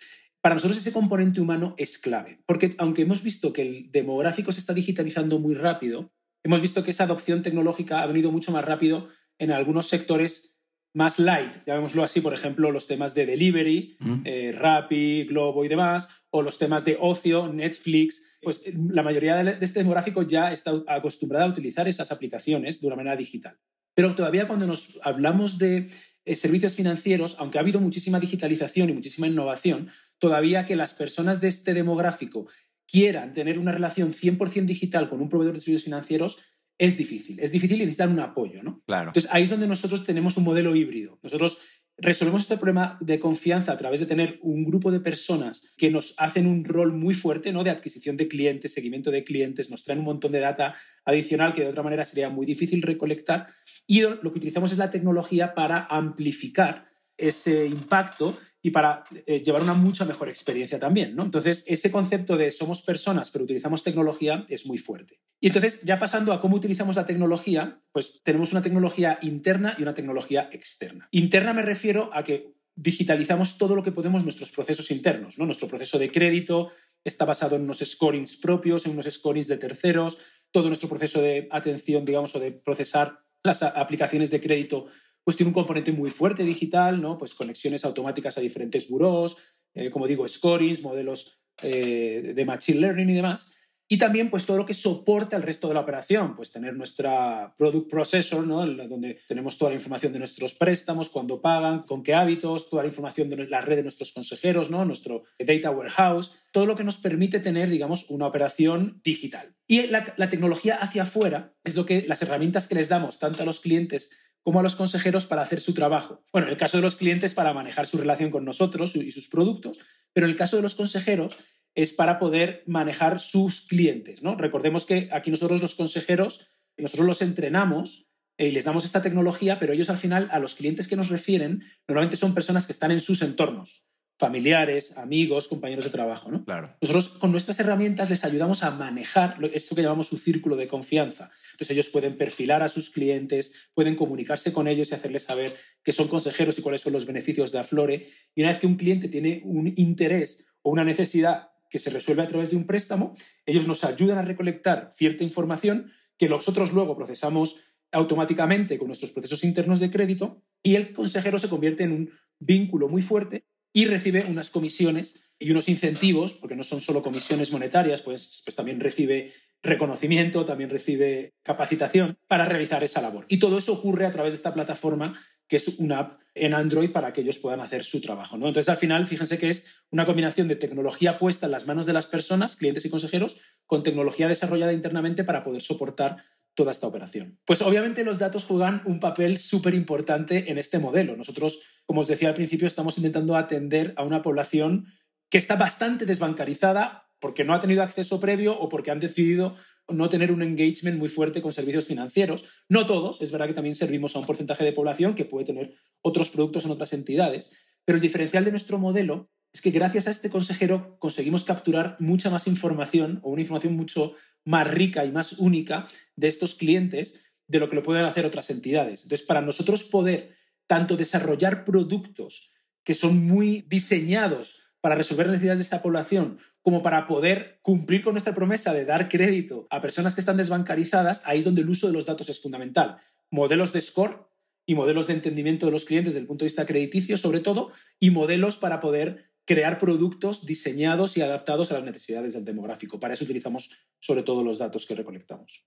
para 0.42 0.56
nosotros 0.56 0.76
ese 0.76 0.92
componente 0.92 1.40
humano 1.40 1.74
es 1.78 1.96
clave, 1.96 2.38
porque 2.44 2.74
aunque 2.76 3.00
hemos 3.00 3.22
visto 3.22 3.50
que 3.54 3.62
el 3.62 3.90
demográfico 3.90 4.52
se 4.52 4.60
está 4.60 4.74
digitalizando 4.74 5.38
muy 5.38 5.54
rápido, 5.54 6.12
hemos 6.42 6.60
visto 6.60 6.84
que 6.84 6.90
esa 6.90 7.04
adopción 7.04 7.40
tecnológica 7.40 8.02
ha 8.02 8.06
venido 8.06 8.30
mucho 8.30 8.52
más 8.52 8.62
rápido 8.62 9.08
en 9.38 9.52
algunos 9.52 9.86
sectores 9.86 10.58
más 10.92 11.18
light, 11.18 11.64
llamémoslo 11.66 12.04
así, 12.04 12.20
por 12.20 12.34
ejemplo, 12.34 12.70
los 12.70 12.86
temas 12.86 13.14
de 13.14 13.24
delivery, 13.24 13.96
eh, 14.26 14.52
Rappi, 14.52 15.24
Globo 15.24 15.64
y 15.64 15.68
demás, 15.68 16.10
o 16.28 16.42
los 16.42 16.58
temas 16.58 16.84
de 16.84 16.98
ocio, 17.00 17.50
Netflix, 17.50 18.22
pues 18.42 18.60
la 18.90 19.02
mayoría 19.02 19.42
de 19.42 19.64
este 19.64 19.78
demográfico 19.78 20.24
ya 20.24 20.52
está 20.52 20.72
acostumbrada 20.88 21.46
a 21.46 21.48
utilizar 21.48 21.88
esas 21.88 22.12
aplicaciones 22.12 22.82
de 22.82 22.86
una 22.86 22.96
manera 22.96 23.16
digital. 23.16 23.58
Pero 23.94 24.14
todavía 24.14 24.46
cuando 24.46 24.66
nos 24.66 25.00
hablamos 25.02 25.56
de 25.56 25.78
eh, 25.78 25.88
servicios 26.26 26.74
financieros, 26.74 27.36
aunque 27.38 27.58
ha 27.58 27.60
habido 27.60 27.80
muchísima 27.80 28.20
digitalización 28.20 28.90
y 28.90 28.94
muchísima 28.94 29.26
innovación, 29.26 29.90
todavía 30.18 30.64
que 30.64 30.76
las 30.76 30.94
personas 30.94 31.40
de 31.40 31.48
este 31.48 31.74
demográfico 31.74 32.46
quieran 32.86 33.32
tener 33.32 33.58
una 33.58 33.72
relación 33.72 34.12
100% 34.12 34.64
digital 34.64 35.08
con 35.08 35.20
un 35.20 35.28
proveedor 35.28 35.54
de 35.54 35.60
servicios 35.60 35.84
financieros 35.84 36.38
es 36.78 36.96
difícil. 36.98 37.38
Es 37.40 37.52
difícil 37.52 37.76
y 37.76 37.80
necesitan 37.80 38.10
un 38.10 38.20
apoyo, 38.20 38.62
¿no? 38.62 38.82
Claro. 38.86 39.08
Entonces 39.08 39.30
ahí 39.32 39.44
es 39.44 39.50
donde 39.50 39.68
nosotros 39.68 40.04
tenemos 40.04 40.36
un 40.36 40.44
modelo 40.44 40.74
híbrido. 40.74 41.18
Nosotros 41.22 41.58
resolvemos 41.96 42.42
este 42.42 42.56
problema 42.56 42.98
de 43.00 43.20
confianza 43.20 43.72
a 43.72 43.76
través 43.76 44.00
de 44.00 44.06
tener 44.06 44.38
un 44.42 44.64
grupo 44.64 44.90
de 44.90 45.00
personas 45.00 45.72
que 45.76 45.90
nos 45.90 46.14
hacen 46.18 46.46
un 46.46 46.64
rol 46.64 46.92
muy 46.92 47.14
fuerte 47.14 47.52
¿no? 47.52 47.62
de 47.62 47.70
adquisición 47.70 48.16
de 48.16 48.28
clientes, 48.28 48.72
seguimiento 48.72 49.10
de 49.10 49.24
clientes, 49.24 49.70
nos 49.70 49.84
traen 49.84 50.00
un 50.00 50.06
montón 50.06 50.32
de 50.32 50.40
data 50.40 50.74
adicional 51.04 51.54
que 51.54 51.62
de 51.62 51.68
otra 51.68 51.82
manera 51.82 52.04
sería 52.04 52.28
muy 52.28 52.46
difícil 52.46 52.82
recolectar 52.82 53.48
y 53.86 54.02
lo 54.02 54.20
que 54.20 54.38
utilizamos 54.38 54.72
es 54.72 54.78
la 54.78 54.90
tecnología 54.90 55.54
para 55.54 55.86
amplificar 55.88 56.93
ese 57.16 57.66
impacto 57.66 58.36
y 58.62 58.70
para 58.70 59.04
eh, 59.26 59.40
llevar 59.40 59.62
una 59.62 59.74
mucha 59.74 60.04
mejor 60.04 60.28
experiencia 60.28 60.78
también. 60.78 61.14
¿no? 61.14 61.22
Entonces, 61.22 61.64
ese 61.66 61.90
concepto 61.90 62.36
de 62.36 62.50
somos 62.50 62.82
personas 62.82 63.30
pero 63.30 63.44
utilizamos 63.44 63.84
tecnología 63.84 64.46
es 64.48 64.66
muy 64.66 64.78
fuerte. 64.78 65.20
Y 65.40 65.48
entonces, 65.48 65.82
ya 65.82 65.98
pasando 65.98 66.32
a 66.32 66.40
cómo 66.40 66.56
utilizamos 66.56 66.96
la 66.96 67.06
tecnología, 67.06 67.80
pues 67.92 68.22
tenemos 68.22 68.52
una 68.52 68.62
tecnología 68.62 69.18
interna 69.22 69.74
y 69.78 69.82
una 69.82 69.94
tecnología 69.94 70.48
externa. 70.52 71.08
Interna 71.10 71.52
me 71.52 71.62
refiero 71.62 72.10
a 72.12 72.24
que 72.24 72.54
digitalizamos 72.76 73.58
todo 73.58 73.76
lo 73.76 73.82
que 73.82 73.92
podemos 73.92 74.24
nuestros 74.24 74.50
procesos 74.50 74.90
internos. 74.90 75.38
¿no? 75.38 75.46
Nuestro 75.46 75.68
proceso 75.68 75.98
de 75.98 76.10
crédito 76.10 76.70
está 77.04 77.24
basado 77.24 77.56
en 77.56 77.62
unos 77.62 77.78
scorings 77.78 78.36
propios, 78.36 78.86
en 78.86 78.92
unos 78.92 79.06
scorings 79.06 79.46
de 79.46 79.58
terceros, 79.58 80.18
todo 80.50 80.68
nuestro 80.68 80.88
proceso 80.88 81.20
de 81.20 81.48
atención, 81.50 82.04
digamos, 82.04 82.34
o 82.34 82.40
de 82.40 82.52
procesar 82.52 83.20
las 83.42 83.62
aplicaciones 83.62 84.30
de 84.30 84.40
crédito 84.40 84.86
pues 85.24 85.36
tiene 85.36 85.48
un 85.48 85.54
componente 85.54 85.90
muy 85.90 86.10
fuerte 86.10 86.44
digital, 86.44 87.00
¿no? 87.00 87.18
Pues 87.18 87.34
conexiones 87.34 87.84
automáticas 87.84 88.38
a 88.38 88.42
diferentes 88.42 88.88
buros, 88.88 89.36
eh, 89.74 89.90
como 89.90 90.06
digo, 90.06 90.28
scorings, 90.28 90.82
modelos 90.82 91.40
eh, 91.62 92.32
de 92.34 92.44
machine 92.44 92.80
learning 92.80 93.10
y 93.10 93.14
demás. 93.14 93.54
Y 93.86 93.98
también 93.98 94.30
pues 94.30 94.46
todo 94.46 94.56
lo 94.56 94.64
que 94.64 94.72
soporta 94.72 95.36
el 95.36 95.42
resto 95.42 95.68
de 95.68 95.74
la 95.74 95.80
operación, 95.80 96.34
pues 96.36 96.50
tener 96.50 96.74
nuestra 96.74 97.54
product 97.58 97.90
processor, 97.90 98.46
¿no? 98.46 98.66
donde 98.66 99.20
tenemos 99.28 99.58
toda 99.58 99.72
la 99.72 99.76
información 99.76 100.12
de 100.12 100.18
nuestros 100.18 100.54
préstamos, 100.54 101.10
cuándo 101.10 101.42
pagan, 101.42 101.82
con 101.82 102.02
qué 102.02 102.14
hábitos, 102.14 102.70
toda 102.70 102.82
la 102.82 102.88
información 102.88 103.28
de 103.28 103.46
la 103.46 103.60
red 103.60 103.76
de 103.76 103.82
nuestros 103.82 104.12
consejeros, 104.12 104.70
¿no? 104.70 104.86
nuestro 104.86 105.24
data 105.38 105.70
warehouse, 105.70 106.32
todo 106.50 106.64
lo 106.64 106.76
que 106.76 106.84
nos 106.84 106.96
permite 106.96 107.40
tener, 107.40 107.68
digamos, 107.68 108.08
una 108.08 108.26
operación 108.26 109.02
digital. 109.04 109.54
Y 109.66 109.86
la, 109.88 110.14
la 110.16 110.30
tecnología 110.30 110.76
hacia 110.76 111.02
afuera 111.02 111.54
es 111.62 111.76
lo 111.76 111.84
que 111.84 112.06
las 112.08 112.22
herramientas 112.22 112.66
que 112.66 112.76
les 112.76 112.88
damos 112.88 113.18
tanto 113.18 113.42
a 113.42 113.46
los 113.46 113.60
clientes 113.60 114.10
como 114.44 114.60
a 114.60 114.62
los 114.62 114.76
consejeros 114.76 115.26
para 115.26 115.42
hacer 115.42 115.60
su 115.60 115.74
trabajo. 115.74 116.22
Bueno, 116.32 116.46
en 116.46 116.52
el 116.52 116.58
caso 116.58 116.76
de 116.76 116.82
los 116.82 116.96
clientes 116.96 117.34
para 117.34 117.52
manejar 117.52 117.86
su 117.86 117.96
relación 117.96 118.30
con 118.30 118.44
nosotros 118.44 118.94
y 118.94 119.10
sus 119.10 119.28
productos, 119.28 119.80
pero 120.12 120.26
en 120.26 120.30
el 120.30 120.36
caso 120.36 120.56
de 120.56 120.62
los 120.62 120.74
consejeros 120.74 121.36
es 121.74 121.92
para 121.92 122.18
poder 122.18 122.62
manejar 122.66 123.18
sus 123.18 123.62
clientes. 123.62 124.20
Recordemos 124.22 124.84
que 124.84 125.08
aquí 125.10 125.30
nosotros 125.30 125.60
los 125.60 125.74
consejeros, 125.74 126.52
nosotros 126.76 127.06
los 127.06 127.22
entrenamos 127.22 128.06
y 128.36 128.50
les 128.50 128.66
damos 128.66 128.84
esta 128.84 129.02
tecnología, 129.02 129.58
pero 129.58 129.72
ellos 129.72 129.90
al 129.90 129.96
final 129.96 130.28
a 130.30 130.38
los 130.38 130.54
clientes 130.54 130.86
que 130.86 130.96
nos 130.96 131.08
refieren 131.08 131.64
normalmente 131.88 132.16
son 132.16 132.34
personas 132.34 132.66
que 132.66 132.72
están 132.72 132.92
en 132.92 133.00
sus 133.00 133.22
entornos 133.22 133.86
familiares, 134.18 134.96
amigos, 134.96 135.48
compañeros 135.48 135.84
de 135.84 135.90
trabajo. 135.90 136.30
¿no? 136.30 136.44
Claro. 136.44 136.68
Nosotros 136.80 137.08
con 137.08 137.32
nuestras 137.32 137.58
herramientas 137.60 138.10
les 138.10 138.24
ayudamos 138.24 138.62
a 138.62 138.70
manejar 138.70 139.38
eso 139.52 139.74
que 139.74 139.82
llamamos 139.82 140.06
su 140.06 140.18
círculo 140.18 140.56
de 140.56 140.68
confianza. 140.68 141.30
Entonces 141.52 141.70
ellos 141.70 141.88
pueden 141.88 142.16
perfilar 142.16 142.62
a 142.62 142.68
sus 142.68 142.90
clientes, 142.90 143.70
pueden 143.74 143.96
comunicarse 143.96 144.52
con 144.52 144.68
ellos 144.68 144.90
y 144.90 144.94
hacerles 144.94 145.24
saber 145.24 145.56
que 145.82 145.92
son 145.92 146.08
consejeros 146.08 146.58
y 146.58 146.62
cuáles 146.62 146.80
son 146.80 146.92
los 146.92 147.06
beneficios 147.06 147.50
de 147.50 147.58
Aflore. 147.58 148.06
Y 148.34 148.42
una 148.42 148.50
vez 148.50 148.58
que 148.58 148.66
un 148.66 148.76
cliente 148.76 149.08
tiene 149.08 149.42
un 149.44 149.72
interés 149.76 150.46
o 150.62 150.70
una 150.70 150.84
necesidad 150.84 151.50
que 151.68 151.80
se 151.80 151.90
resuelve 151.90 152.22
a 152.22 152.28
través 152.28 152.50
de 152.50 152.56
un 152.56 152.66
préstamo, 152.66 153.14
ellos 153.46 153.66
nos 153.66 153.82
ayudan 153.82 154.18
a 154.18 154.22
recolectar 154.22 154.90
cierta 154.94 155.24
información 155.24 155.90
que 156.16 156.28
nosotros 156.28 156.72
luego 156.72 156.96
procesamos 156.96 157.56
automáticamente 157.90 158.78
con 158.78 158.86
nuestros 158.86 159.10
procesos 159.10 159.42
internos 159.42 159.80
de 159.80 159.90
crédito 159.90 160.42
y 160.62 160.76
el 160.76 160.92
consejero 160.92 161.38
se 161.38 161.48
convierte 161.48 161.84
en 161.84 161.92
un 161.92 162.10
vínculo 162.38 162.88
muy 162.88 163.02
fuerte 163.02 163.44
y 163.74 163.86
recibe 163.86 164.24
unas 164.26 164.50
comisiones 164.50 165.24
y 165.38 165.50
unos 165.50 165.68
incentivos, 165.68 166.32
porque 166.32 166.54
no 166.54 166.62
son 166.62 166.80
solo 166.80 167.02
comisiones 167.02 167.50
monetarias, 167.50 168.00
pues, 168.02 168.40
pues 168.44 168.54
también 168.54 168.78
recibe 168.78 169.32
reconocimiento, 169.62 170.44
también 170.44 170.70
recibe 170.70 171.34
capacitación 171.42 172.16
para 172.28 172.44
realizar 172.44 172.84
esa 172.84 173.02
labor. 173.02 173.26
Y 173.28 173.38
todo 173.40 173.58
eso 173.58 173.72
ocurre 173.72 174.06
a 174.06 174.12
través 174.12 174.32
de 174.32 174.36
esta 174.36 174.54
plataforma 174.54 175.18
que 175.48 175.56
es 175.56 175.68
una 175.78 175.98
app 175.98 176.20
en 176.34 176.54
Android 176.54 176.90
para 176.90 177.12
que 177.12 177.20
ellos 177.20 177.38
puedan 177.38 177.60
hacer 177.60 177.84
su 177.84 178.00
trabajo. 178.00 178.36
¿no? 178.36 178.48
Entonces, 178.48 178.68
al 178.68 178.76
final, 178.76 179.06
fíjense 179.06 179.38
que 179.38 179.48
es 179.48 179.82
una 179.90 180.06
combinación 180.06 180.48
de 180.48 180.56
tecnología 180.56 181.18
puesta 181.18 181.46
en 181.46 181.52
las 181.52 181.66
manos 181.66 181.86
de 181.86 181.92
las 181.92 182.06
personas, 182.06 182.56
clientes 182.56 182.84
y 182.84 182.90
consejeros, 182.90 183.40
con 183.66 183.82
tecnología 183.82 184.28
desarrollada 184.28 184.72
internamente 184.72 185.24
para 185.24 185.42
poder 185.42 185.62
soportar 185.62 186.24
toda 186.54 186.72
esta 186.72 186.86
operación. 186.86 187.38
Pues 187.44 187.62
obviamente 187.62 188.04
los 188.04 188.18
datos 188.18 188.44
juegan 188.44 188.82
un 188.86 189.00
papel 189.00 189.38
súper 189.38 189.74
importante 189.74 190.50
en 190.50 190.58
este 190.58 190.78
modelo. 190.78 191.16
Nosotros, 191.16 191.60
como 191.84 192.00
os 192.00 192.06
decía 192.06 192.28
al 192.28 192.34
principio, 192.34 192.66
estamos 192.66 192.96
intentando 192.96 193.36
atender 193.36 193.92
a 193.96 194.04
una 194.04 194.22
población 194.22 194.86
que 195.30 195.38
está 195.38 195.56
bastante 195.56 196.06
desbancarizada 196.06 197.08
porque 197.18 197.44
no 197.44 197.54
ha 197.54 197.60
tenido 197.60 197.82
acceso 197.82 198.20
previo 198.20 198.58
o 198.58 198.68
porque 198.68 198.90
han 198.90 199.00
decidido 199.00 199.56
no 199.88 200.08
tener 200.08 200.32
un 200.32 200.42
engagement 200.42 200.98
muy 200.98 201.08
fuerte 201.08 201.42
con 201.42 201.52
servicios 201.52 201.86
financieros. 201.86 202.44
No 202.68 202.86
todos, 202.86 203.20
es 203.20 203.32
verdad 203.32 203.46
que 203.46 203.54
también 203.54 203.74
servimos 203.74 204.14
a 204.14 204.18
un 204.18 204.26
porcentaje 204.26 204.64
de 204.64 204.72
población 204.72 205.14
que 205.14 205.24
puede 205.24 205.46
tener 205.46 205.74
otros 206.02 206.30
productos 206.30 206.64
en 206.64 206.70
otras 206.70 206.92
entidades, 206.92 207.52
pero 207.84 207.96
el 207.96 208.02
diferencial 208.02 208.44
de 208.44 208.50
nuestro 208.50 208.78
modelo 208.78 209.30
es 209.54 209.62
que 209.62 209.70
gracias 209.70 210.08
a 210.08 210.10
este 210.10 210.30
consejero 210.30 210.98
conseguimos 210.98 211.44
capturar 211.44 211.96
mucha 212.00 212.28
más 212.28 212.48
información 212.48 213.20
o 213.22 213.30
una 213.30 213.42
información 213.42 213.76
mucho 213.76 214.14
más 214.44 214.68
rica 214.68 215.04
y 215.04 215.12
más 215.12 215.34
única 215.34 215.86
de 216.16 216.26
estos 216.26 216.56
clientes 216.56 217.22
de 217.46 217.60
lo 217.60 217.70
que 217.70 217.76
lo 217.76 217.84
pueden 217.84 218.04
hacer 218.04 218.26
otras 218.26 218.50
entidades. 218.50 219.04
Entonces, 219.04 219.24
para 219.24 219.42
nosotros 219.42 219.84
poder 219.84 220.34
tanto 220.66 220.96
desarrollar 220.96 221.64
productos 221.64 222.52
que 222.82 222.94
son 222.94 223.24
muy 223.26 223.64
diseñados 223.68 224.64
para 224.80 224.96
resolver 224.96 225.28
necesidades 225.28 225.60
de 225.60 225.64
esta 225.64 225.82
población, 225.82 226.38
como 226.60 226.82
para 226.82 227.06
poder 227.06 227.60
cumplir 227.62 228.02
con 228.02 228.14
nuestra 228.14 228.34
promesa 228.34 228.74
de 228.74 228.84
dar 228.84 229.08
crédito 229.08 229.68
a 229.70 229.80
personas 229.80 230.16
que 230.16 230.20
están 230.20 230.36
desbancarizadas, 230.36 231.22
ahí 231.24 231.38
es 231.38 231.44
donde 231.44 231.62
el 231.62 231.68
uso 231.68 231.86
de 231.86 231.92
los 231.92 232.06
datos 232.06 232.28
es 232.28 232.42
fundamental. 232.42 232.96
Modelos 233.30 233.72
de 233.72 233.80
score 233.80 234.28
y 234.66 234.74
modelos 234.74 235.06
de 235.06 235.12
entendimiento 235.12 235.66
de 235.66 235.72
los 235.72 235.84
clientes 235.84 236.14
desde 236.14 236.22
el 236.22 236.26
punto 236.26 236.44
de 236.44 236.48
vista 236.48 236.66
crediticio, 236.66 237.16
sobre 237.16 237.40
todo, 237.40 237.70
y 238.00 238.10
modelos 238.10 238.56
para 238.56 238.80
poder 238.80 239.33
crear 239.44 239.78
productos 239.78 240.46
diseñados 240.46 241.16
y 241.16 241.22
adaptados 241.22 241.70
a 241.70 241.74
las 241.74 241.84
necesidades 241.84 242.32
del 242.32 242.44
demográfico. 242.44 242.98
Para 242.98 243.14
eso 243.14 243.24
utilizamos 243.24 243.70
sobre 244.00 244.22
todo 244.22 244.42
los 244.42 244.58
datos 244.58 244.86
que 244.86 244.94
recolectamos. 244.94 245.64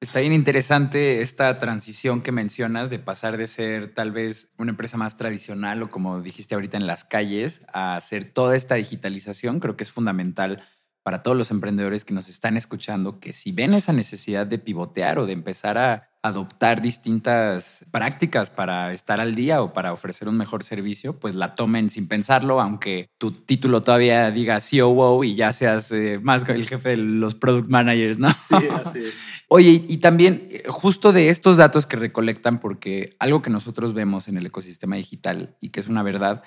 Está 0.00 0.20
bien 0.20 0.32
interesante 0.32 1.20
esta 1.20 1.58
transición 1.58 2.22
que 2.22 2.32
mencionas 2.32 2.88
de 2.88 2.98
pasar 2.98 3.36
de 3.36 3.46
ser 3.46 3.92
tal 3.92 4.12
vez 4.12 4.54
una 4.56 4.70
empresa 4.70 4.96
más 4.96 5.18
tradicional 5.18 5.82
o 5.82 5.90
como 5.90 6.22
dijiste 6.22 6.54
ahorita 6.54 6.78
en 6.78 6.86
las 6.86 7.04
calles 7.04 7.66
a 7.70 7.96
hacer 7.96 8.24
toda 8.24 8.56
esta 8.56 8.76
digitalización. 8.76 9.60
Creo 9.60 9.76
que 9.76 9.84
es 9.84 9.92
fundamental 9.92 10.64
para 11.02 11.22
todos 11.22 11.36
los 11.36 11.50
emprendedores 11.50 12.06
que 12.06 12.14
nos 12.14 12.30
están 12.30 12.56
escuchando 12.56 13.20
que 13.20 13.34
si 13.34 13.52
ven 13.52 13.74
esa 13.74 13.92
necesidad 13.92 14.46
de 14.46 14.58
pivotear 14.58 15.18
o 15.18 15.26
de 15.26 15.32
empezar 15.32 15.76
a 15.76 16.09
adoptar 16.22 16.82
distintas 16.82 17.84
prácticas 17.90 18.50
para 18.50 18.92
estar 18.92 19.20
al 19.20 19.34
día 19.34 19.62
o 19.62 19.72
para 19.72 19.92
ofrecer 19.92 20.28
un 20.28 20.36
mejor 20.36 20.64
servicio, 20.64 21.18
pues 21.18 21.34
la 21.34 21.54
tomen 21.54 21.88
sin 21.88 22.08
pensarlo, 22.08 22.60
aunque 22.60 23.08
tu 23.18 23.32
título 23.32 23.80
todavía 23.80 24.30
diga 24.30 24.58
COO 24.60 25.24
y 25.24 25.34
ya 25.34 25.52
seas 25.52 25.90
eh, 25.92 26.18
más 26.22 26.48
el 26.48 26.68
jefe 26.68 26.90
de 26.90 26.96
los 26.98 27.34
product 27.34 27.68
managers, 27.68 28.18
¿no? 28.18 28.30
Sí, 28.32 28.56
así 28.72 28.98
es. 28.98 29.14
Oye, 29.48 29.82
y 29.88 29.96
también 29.98 30.46
eh, 30.50 30.64
justo 30.68 31.12
de 31.12 31.30
estos 31.30 31.56
datos 31.56 31.86
que 31.86 31.96
recolectan, 31.96 32.60
porque 32.60 33.16
algo 33.18 33.40
que 33.42 33.50
nosotros 33.50 33.94
vemos 33.94 34.28
en 34.28 34.36
el 34.36 34.46
ecosistema 34.46 34.96
digital 34.96 35.56
y 35.60 35.70
que 35.70 35.80
es 35.80 35.86
una 35.86 36.02
verdad, 36.02 36.42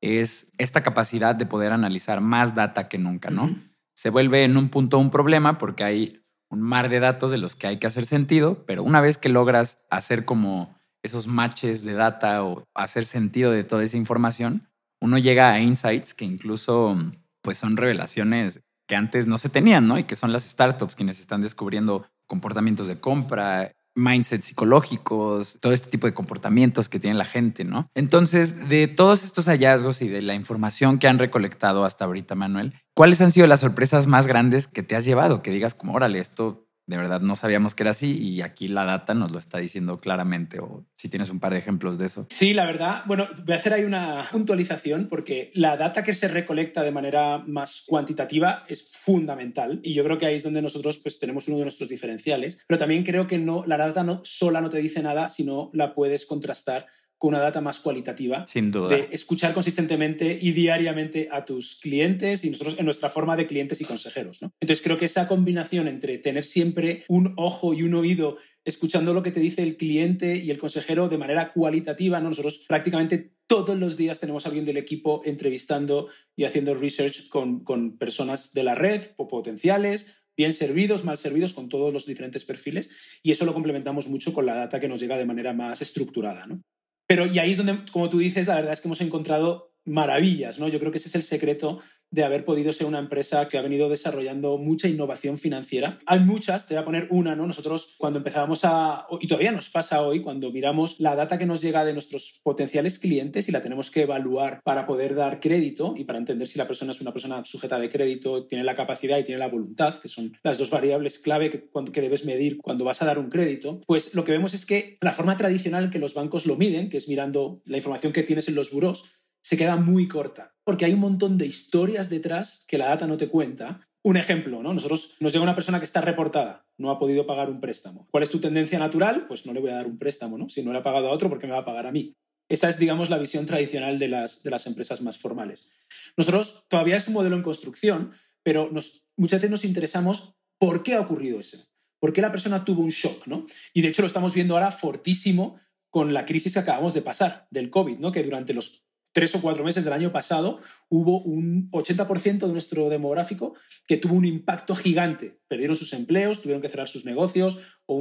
es 0.00 0.52
esta 0.58 0.82
capacidad 0.82 1.34
de 1.34 1.46
poder 1.46 1.72
analizar 1.72 2.20
más 2.20 2.54
data 2.54 2.88
que 2.88 2.98
nunca, 2.98 3.30
¿no? 3.30 3.56
se 3.94 4.10
vuelve 4.10 4.44
en 4.44 4.56
un 4.56 4.68
punto 4.68 4.98
un 4.98 5.10
problema 5.10 5.56
porque 5.56 5.84
hay 5.84 6.23
un 6.54 6.62
mar 6.62 6.88
de 6.88 7.00
datos 7.00 7.30
de 7.30 7.38
los 7.38 7.56
que 7.56 7.66
hay 7.66 7.78
que 7.78 7.86
hacer 7.86 8.06
sentido, 8.06 8.64
pero 8.66 8.82
una 8.82 9.00
vez 9.00 9.18
que 9.18 9.28
logras 9.28 9.78
hacer 9.90 10.24
como 10.24 10.74
esos 11.02 11.26
matches 11.26 11.84
de 11.84 11.92
data 11.92 12.42
o 12.44 12.64
hacer 12.74 13.04
sentido 13.04 13.52
de 13.52 13.64
toda 13.64 13.82
esa 13.82 13.96
información, 13.96 14.68
uno 15.00 15.18
llega 15.18 15.52
a 15.52 15.60
insights 15.60 16.14
que 16.14 16.24
incluso 16.24 16.96
pues 17.42 17.58
son 17.58 17.76
revelaciones 17.76 18.62
que 18.86 18.96
antes 18.96 19.26
no 19.26 19.36
se 19.36 19.48
tenían, 19.48 19.86
¿no? 19.86 19.98
Y 19.98 20.04
que 20.04 20.16
son 20.16 20.32
las 20.32 20.44
startups 20.44 20.96
quienes 20.96 21.20
están 21.20 21.40
descubriendo 21.40 22.06
comportamientos 22.26 22.88
de 22.88 22.98
compra, 22.98 23.72
mindsets 23.94 24.46
psicológicos, 24.46 25.58
todo 25.60 25.72
este 25.72 25.90
tipo 25.90 26.06
de 26.06 26.14
comportamientos 26.14 26.88
que 26.88 27.00
tiene 27.00 27.16
la 27.16 27.24
gente, 27.24 27.64
¿no? 27.64 27.88
Entonces, 27.94 28.68
de 28.68 28.88
todos 28.88 29.24
estos 29.24 29.46
hallazgos 29.46 30.02
y 30.02 30.08
de 30.08 30.22
la 30.22 30.34
información 30.34 30.98
que 30.98 31.08
han 31.08 31.18
recolectado 31.18 31.84
hasta 31.84 32.04
ahorita, 32.04 32.34
Manuel, 32.34 32.74
¿cuáles 32.94 33.20
han 33.20 33.30
sido 33.30 33.46
las 33.46 33.60
sorpresas 33.60 34.06
más 34.06 34.26
grandes 34.26 34.66
que 34.66 34.82
te 34.82 34.96
has 34.96 35.04
llevado? 35.04 35.42
Que 35.42 35.50
digas 35.50 35.74
como, 35.74 35.94
órale, 35.94 36.18
esto 36.18 36.66
de 36.86 36.96
verdad 36.96 37.20
no 37.20 37.36
sabíamos 37.36 37.74
que 37.74 37.82
era 37.82 37.90
así 37.90 38.18
y 38.18 38.42
aquí 38.42 38.68
la 38.68 38.84
data 38.84 39.14
nos 39.14 39.30
lo 39.30 39.38
está 39.38 39.58
diciendo 39.58 39.98
claramente 39.98 40.58
o 40.58 40.86
si 40.96 41.08
tienes 41.08 41.30
un 41.30 41.40
par 41.40 41.52
de 41.52 41.58
ejemplos 41.58 41.98
de 41.98 42.06
eso. 42.06 42.26
Sí, 42.30 42.52
la 42.52 42.66
verdad, 42.66 43.02
bueno, 43.06 43.26
voy 43.44 43.54
a 43.54 43.56
hacer 43.56 43.72
ahí 43.72 43.84
una 43.84 44.28
puntualización 44.30 45.08
porque 45.08 45.50
la 45.54 45.76
data 45.76 46.02
que 46.02 46.14
se 46.14 46.28
recolecta 46.28 46.82
de 46.82 46.90
manera 46.90 47.38
más 47.38 47.84
cuantitativa 47.86 48.64
es 48.68 48.90
fundamental 48.92 49.80
y 49.82 49.94
yo 49.94 50.04
creo 50.04 50.18
que 50.18 50.26
ahí 50.26 50.36
es 50.36 50.42
donde 50.42 50.62
nosotros 50.62 50.98
pues 50.98 51.18
tenemos 51.18 51.48
uno 51.48 51.58
de 51.58 51.64
nuestros 51.64 51.88
diferenciales, 51.88 52.62
pero 52.66 52.78
también 52.78 53.04
creo 53.04 53.26
que 53.26 53.38
no 53.38 53.64
la 53.66 53.78
data 53.78 54.04
no 54.04 54.20
sola 54.24 54.60
no 54.60 54.68
te 54.68 54.78
dice 54.78 55.02
nada, 55.02 55.28
sino 55.28 55.70
la 55.72 55.94
puedes 55.94 56.26
contrastar 56.26 56.86
con 57.24 57.32
una 57.32 57.42
data 57.42 57.62
más 57.62 57.80
cualitativa. 57.80 58.46
Sin 58.46 58.70
duda. 58.70 58.94
De 58.94 59.08
escuchar 59.10 59.54
consistentemente 59.54 60.38
y 60.38 60.52
diariamente 60.52 61.30
a 61.32 61.46
tus 61.46 61.76
clientes 61.76 62.44
y 62.44 62.50
nosotros 62.50 62.76
en 62.78 62.84
nuestra 62.84 63.08
forma 63.08 63.34
de 63.34 63.46
clientes 63.46 63.80
y 63.80 63.86
consejeros. 63.86 64.42
¿no? 64.42 64.52
Entonces 64.60 64.84
creo 64.84 64.98
que 64.98 65.06
esa 65.06 65.26
combinación 65.26 65.88
entre 65.88 66.18
tener 66.18 66.44
siempre 66.44 67.02
un 67.08 67.32
ojo 67.38 67.72
y 67.72 67.82
un 67.82 67.94
oído 67.94 68.36
escuchando 68.66 69.14
lo 69.14 69.22
que 69.22 69.30
te 69.30 69.40
dice 69.40 69.62
el 69.62 69.78
cliente 69.78 70.36
y 70.36 70.50
el 70.50 70.58
consejero 70.58 71.08
de 71.08 71.16
manera 71.16 71.54
cualitativa, 71.54 72.20
¿no? 72.20 72.28
nosotros 72.28 72.66
prácticamente 72.68 73.32
todos 73.46 73.78
los 73.78 73.96
días 73.96 74.20
tenemos 74.20 74.44
a 74.44 74.50
alguien 74.50 74.66
del 74.66 74.76
equipo 74.76 75.22
entrevistando 75.24 76.08
y 76.36 76.44
haciendo 76.44 76.74
research 76.74 77.30
con, 77.30 77.64
con 77.64 77.96
personas 77.96 78.52
de 78.52 78.64
la 78.64 78.74
red 78.74 79.00
o 79.16 79.28
potenciales 79.28 80.14
bien 80.36 80.52
servidos, 80.52 81.04
mal 81.04 81.16
servidos, 81.16 81.52
con 81.54 81.68
todos 81.68 81.92
los 81.92 82.06
diferentes 82.06 82.44
perfiles, 82.44 82.90
y 83.22 83.30
eso 83.30 83.44
lo 83.44 83.54
complementamos 83.54 84.08
mucho 84.08 84.32
con 84.32 84.46
la 84.46 84.56
data 84.56 84.80
que 84.80 84.88
nos 84.88 85.00
llega 85.00 85.16
de 85.16 85.24
manera 85.24 85.52
más 85.52 85.80
estructurada. 85.80 86.46
¿no? 86.46 86.60
Pero 87.06 87.26
y 87.26 87.38
ahí 87.38 87.52
es 87.52 87.56
donde, 87.56 87.84
como 87.92 88.08
tú 88.08 88.18
dices, 88.18 88.46
la 88.46 88.54
verdad 88.56 88.72
es 88.72 88.80
que 88.80 88.88
hemos 88.88 89.00
encontrado 89.00 89.74
maravillas, 89.84 90.58
¿no? 90.58 90.68
Yo 90.68 90.78
creo 90.78 90.90
que 90.90 90.98
ese 90.98 91.08
es 91.08 91.14
el 91.14 91.22
secreto 91.22 91.80
de 92.10 92.24
haber 92.24 92.44
podido 92.44 92.72
ser 92.72 92.86
una 92.86 92.98
empresa 92.98 93.48
que 93.48 93.58
ha 93.58 93.62
venido 93.62 93.88
desarrollando 93.88 94.58
mucha 94.58 94.88
innovación 94.88 95.38
financiera. 95.38 95.98
Hay 96.06 96.20
muchas, 96.20 96.66
te 96.66 96.74
voy 96.74 96.82
a 96.82 96.84
poner 96.84 97.08
una, 97.10 97.34
¿no? 97.34 97.46
Nosotros 97.46 97.96
cuando 97.98 98.18
empezábamos 98.18 98.60
a, 98.64 99.06
y 99.20 99.26
todavía 99.26 99.52
nos 99.52 99.70
pasa 99.70 100.02
hoy, 100.02 100.22
cuando 100.22 100.50
miramos 100.52 101.00
la 101.00 101.16
data 101.16 101.38
que 101.38 101.46
nos 101.46 101.60
llega 101.60 101.84
de 101.84 101.92
nuestros 101.92 102.40
potenciales 102.42 102.98
clientes 102.98 103.48
y 103.48 103.52
la 103.52 103.62
tenemos 103.62 103.90
que 103.90 104.02
evaluar 104.02 104.60
para 104.64 104.86
poder 104.86 105.14
dar 105.14 105.40
crédito 105.40 105.94
y 105.96 106.04
para 106.04 106.18
entender 106.18 106.46
si 106.46 106.58
la 106.58 106.66
persona 106.66 106.92
es 106.92 107.00
una 107.00 107.12
persona 107.12 107.44
sujeta 107.44 107.78
de 107.78 107.90
crédito, 107.90 108.46
tiene 108.46 108.64
la 108.64 108.76
capacidad 108.76 109.18
y 109.18 109.24
tiene 109.24 109.38
la 109.38 109.48
voluntad, 109.48 109.98
que 109.98 110.08
son 110.08 110.36
las 110.42 110.58
dos 110.58 110.70
variables 110.70 111.18
clave 111.18 111.50
que, 111.50 111.68
que 111.92 112.00
debes 112.00 112.24
medir 112.24 112.58
cuando 112.58 112.84
vas 112.84 113.02
a 113.02 113.06
dar 113.06 113.18
un 113.18 113.30
crédito, 113.30 113.80
pues 113.86 114.14
lo 114.14 114.24
que 114.24 114.32
vemos 114.32 114.54
es 114.54 114.66
que 114.66 114.98
la 115.00 115.12
forma 115.12 115.36
tradicional 115.36 115.90
que 115.90 115.98
los 115.98 116.14
bancos 116.14 116.46
lo 116.46 116.56
miden, 116.56 116.88
que 116.88 116.96
es 116.96 117.08
mirando 117.08 117.60
la 117.64 117.76
información 117.76 118.12
que 118.12 118.22
tienes 118.22 118.48
en 118.48 118.54
los 118.54 118.70
buros, 118.70 119.04
se 119.44 119.58
queda 119.58 119.76
muy 119.76 120.08
corta, 120.08 120.54
porque 120.64 120.86
hay 120.86 120.94
un 120.94 121.00
montón 121.00 121.36
de 121.36 121.46
historias 121.46 122.08
detrás 122.08 122.64
que 122.66 122.78
la 122.78 122.86
data 122.86 123.06
no 123.06 123.18
te 123.18 123.28
cuenta. 123.28 123.86
Un 124.02 124.16
ejemplo, 124.16 124.62
¿no? 124.62 124.72
Nosotros 124.72 125.16
nos 125.20 125.32
llega 125.32 125.42
una 125.42 125.54
persona 125.54 125.78
que 125.78 125.84
está 125.84 126.00
reportada, 126.00 126.66
no 126.78 126.90
ha 126.90 126.98
podido 126.98 127.26
pagar 127.26 127.50
un 127.50 127.60
préstamo. 127.60 128.08
¿Cuál 128.10 128.22
es 128.22 128.30
tu 128.30 128.40
tendencia 128.40 128.78
natural? 128.78 129.26
Pues 129.26 129.44
no 129.44 129.52
le 129.52 129.60
voy 129.60 129.70
a 129.70 129.74
dar 129.74 129.86
un 129.86 129.98
préstamo, 129.98 130.38
¿no? 130.38 130.48
Si 130.48 130.62
no 130.62 130.72
le 130.72 130.78
ha 130.78 130.82
pagado 130.82 131.08
a 131.08 131.10
otro, 131.10 131.28
¿por 131.28 131.38
qué 131.38 131.46
me 131.46 131.52
va 131.52 131.58
a 131.58 131.64
pagar 131.64 131.86
a 131.86 131.92
mí? 131.92 132.16
Esa 132.48 132.70
es, 132.70 132.78
digamos, 132.78 133.10
la 133.10 133.18
visión 133.18 133.44
tradicional 133.44 133.98
de 133.98 134.08
las, 134.08 134.42
de 134.42 134.50
las 134.50 134.66
empresas 134.66 135.02
más 135.02 135.18
formales. 135.18 135.72
Nosotros 136.16 136.64
todavía 136.68 136.96
es 136.96 137.06
un 137.08 137.14
modelo 137.14 137.36
en 137.36 137.42
construcción, 137.42 138.12
pero 138.42 138.70
nos, 138.70 139.06
muchas 139.16 139.40
veces 139.40 139.50
nos 139.50 139.64
interesamos 139.64 140.34
por 140.58 140.82
qué 140.82 140.94
ha 140.94 141.00
ocurrido 141.00 141.38
eso. 141.38 141.58
¿Por 142.00 142.14
qué 142.14 142.22
la 142.22 142.30
persona 142.30 142.64
tuvo 142.64 142.82
un 142.82 142.90
shock? 142.90 143.26
¿no? 143.26 143.44
Y 143.74 143.82
de 143.82 143.88
hecho 143.88 144.02
lo 144.02 144.06
estamos 144.06 144.32
viendo 144.32 144.54
ahora 144.54 144.70
fortísimo 144.70 145.60
con 145.90 146.14
la 146.14 146.24
crisis 146.24 146.54
que 146.54 146.60
acabamos 146.60 146.94
de 146.94 147.02
pasar 147.02 147.46
del 147.50 147.70
COVID, 147.70 147.98
¿no? 147.98 148.10
que 148.10 148.22
durante 148.22 148.54
los 148.54 148.84
tres 149.14 149.34
o 149.34 149.40
cuatro 149.40 149.64
meses 149.64 149.84
del 149.84 149.92
año 149.92 150.12
pasado 150.12 150.60
hubo 150.88 151.22
un 151.22 151.70
80% 151.70 152.46
de 152.46 152.52
nuestro 152.52 152.90
demográfico 152.90 153.54
que 153.86 153.96
tuvo 153.96 154.16
un 154.16 154.24
impacto 154.24 154.74
gigante. 154.74 155.40
Perdieron 155.48 155.76
sus 155.76 155.92
empleos, 155.92 156.42
tuvieron 156.42 156.60
que 156.60 156.68
cerrar 156.68 156.88
sus 156.88 157.04
negocios 157.04 157.58
o 157.86 158.00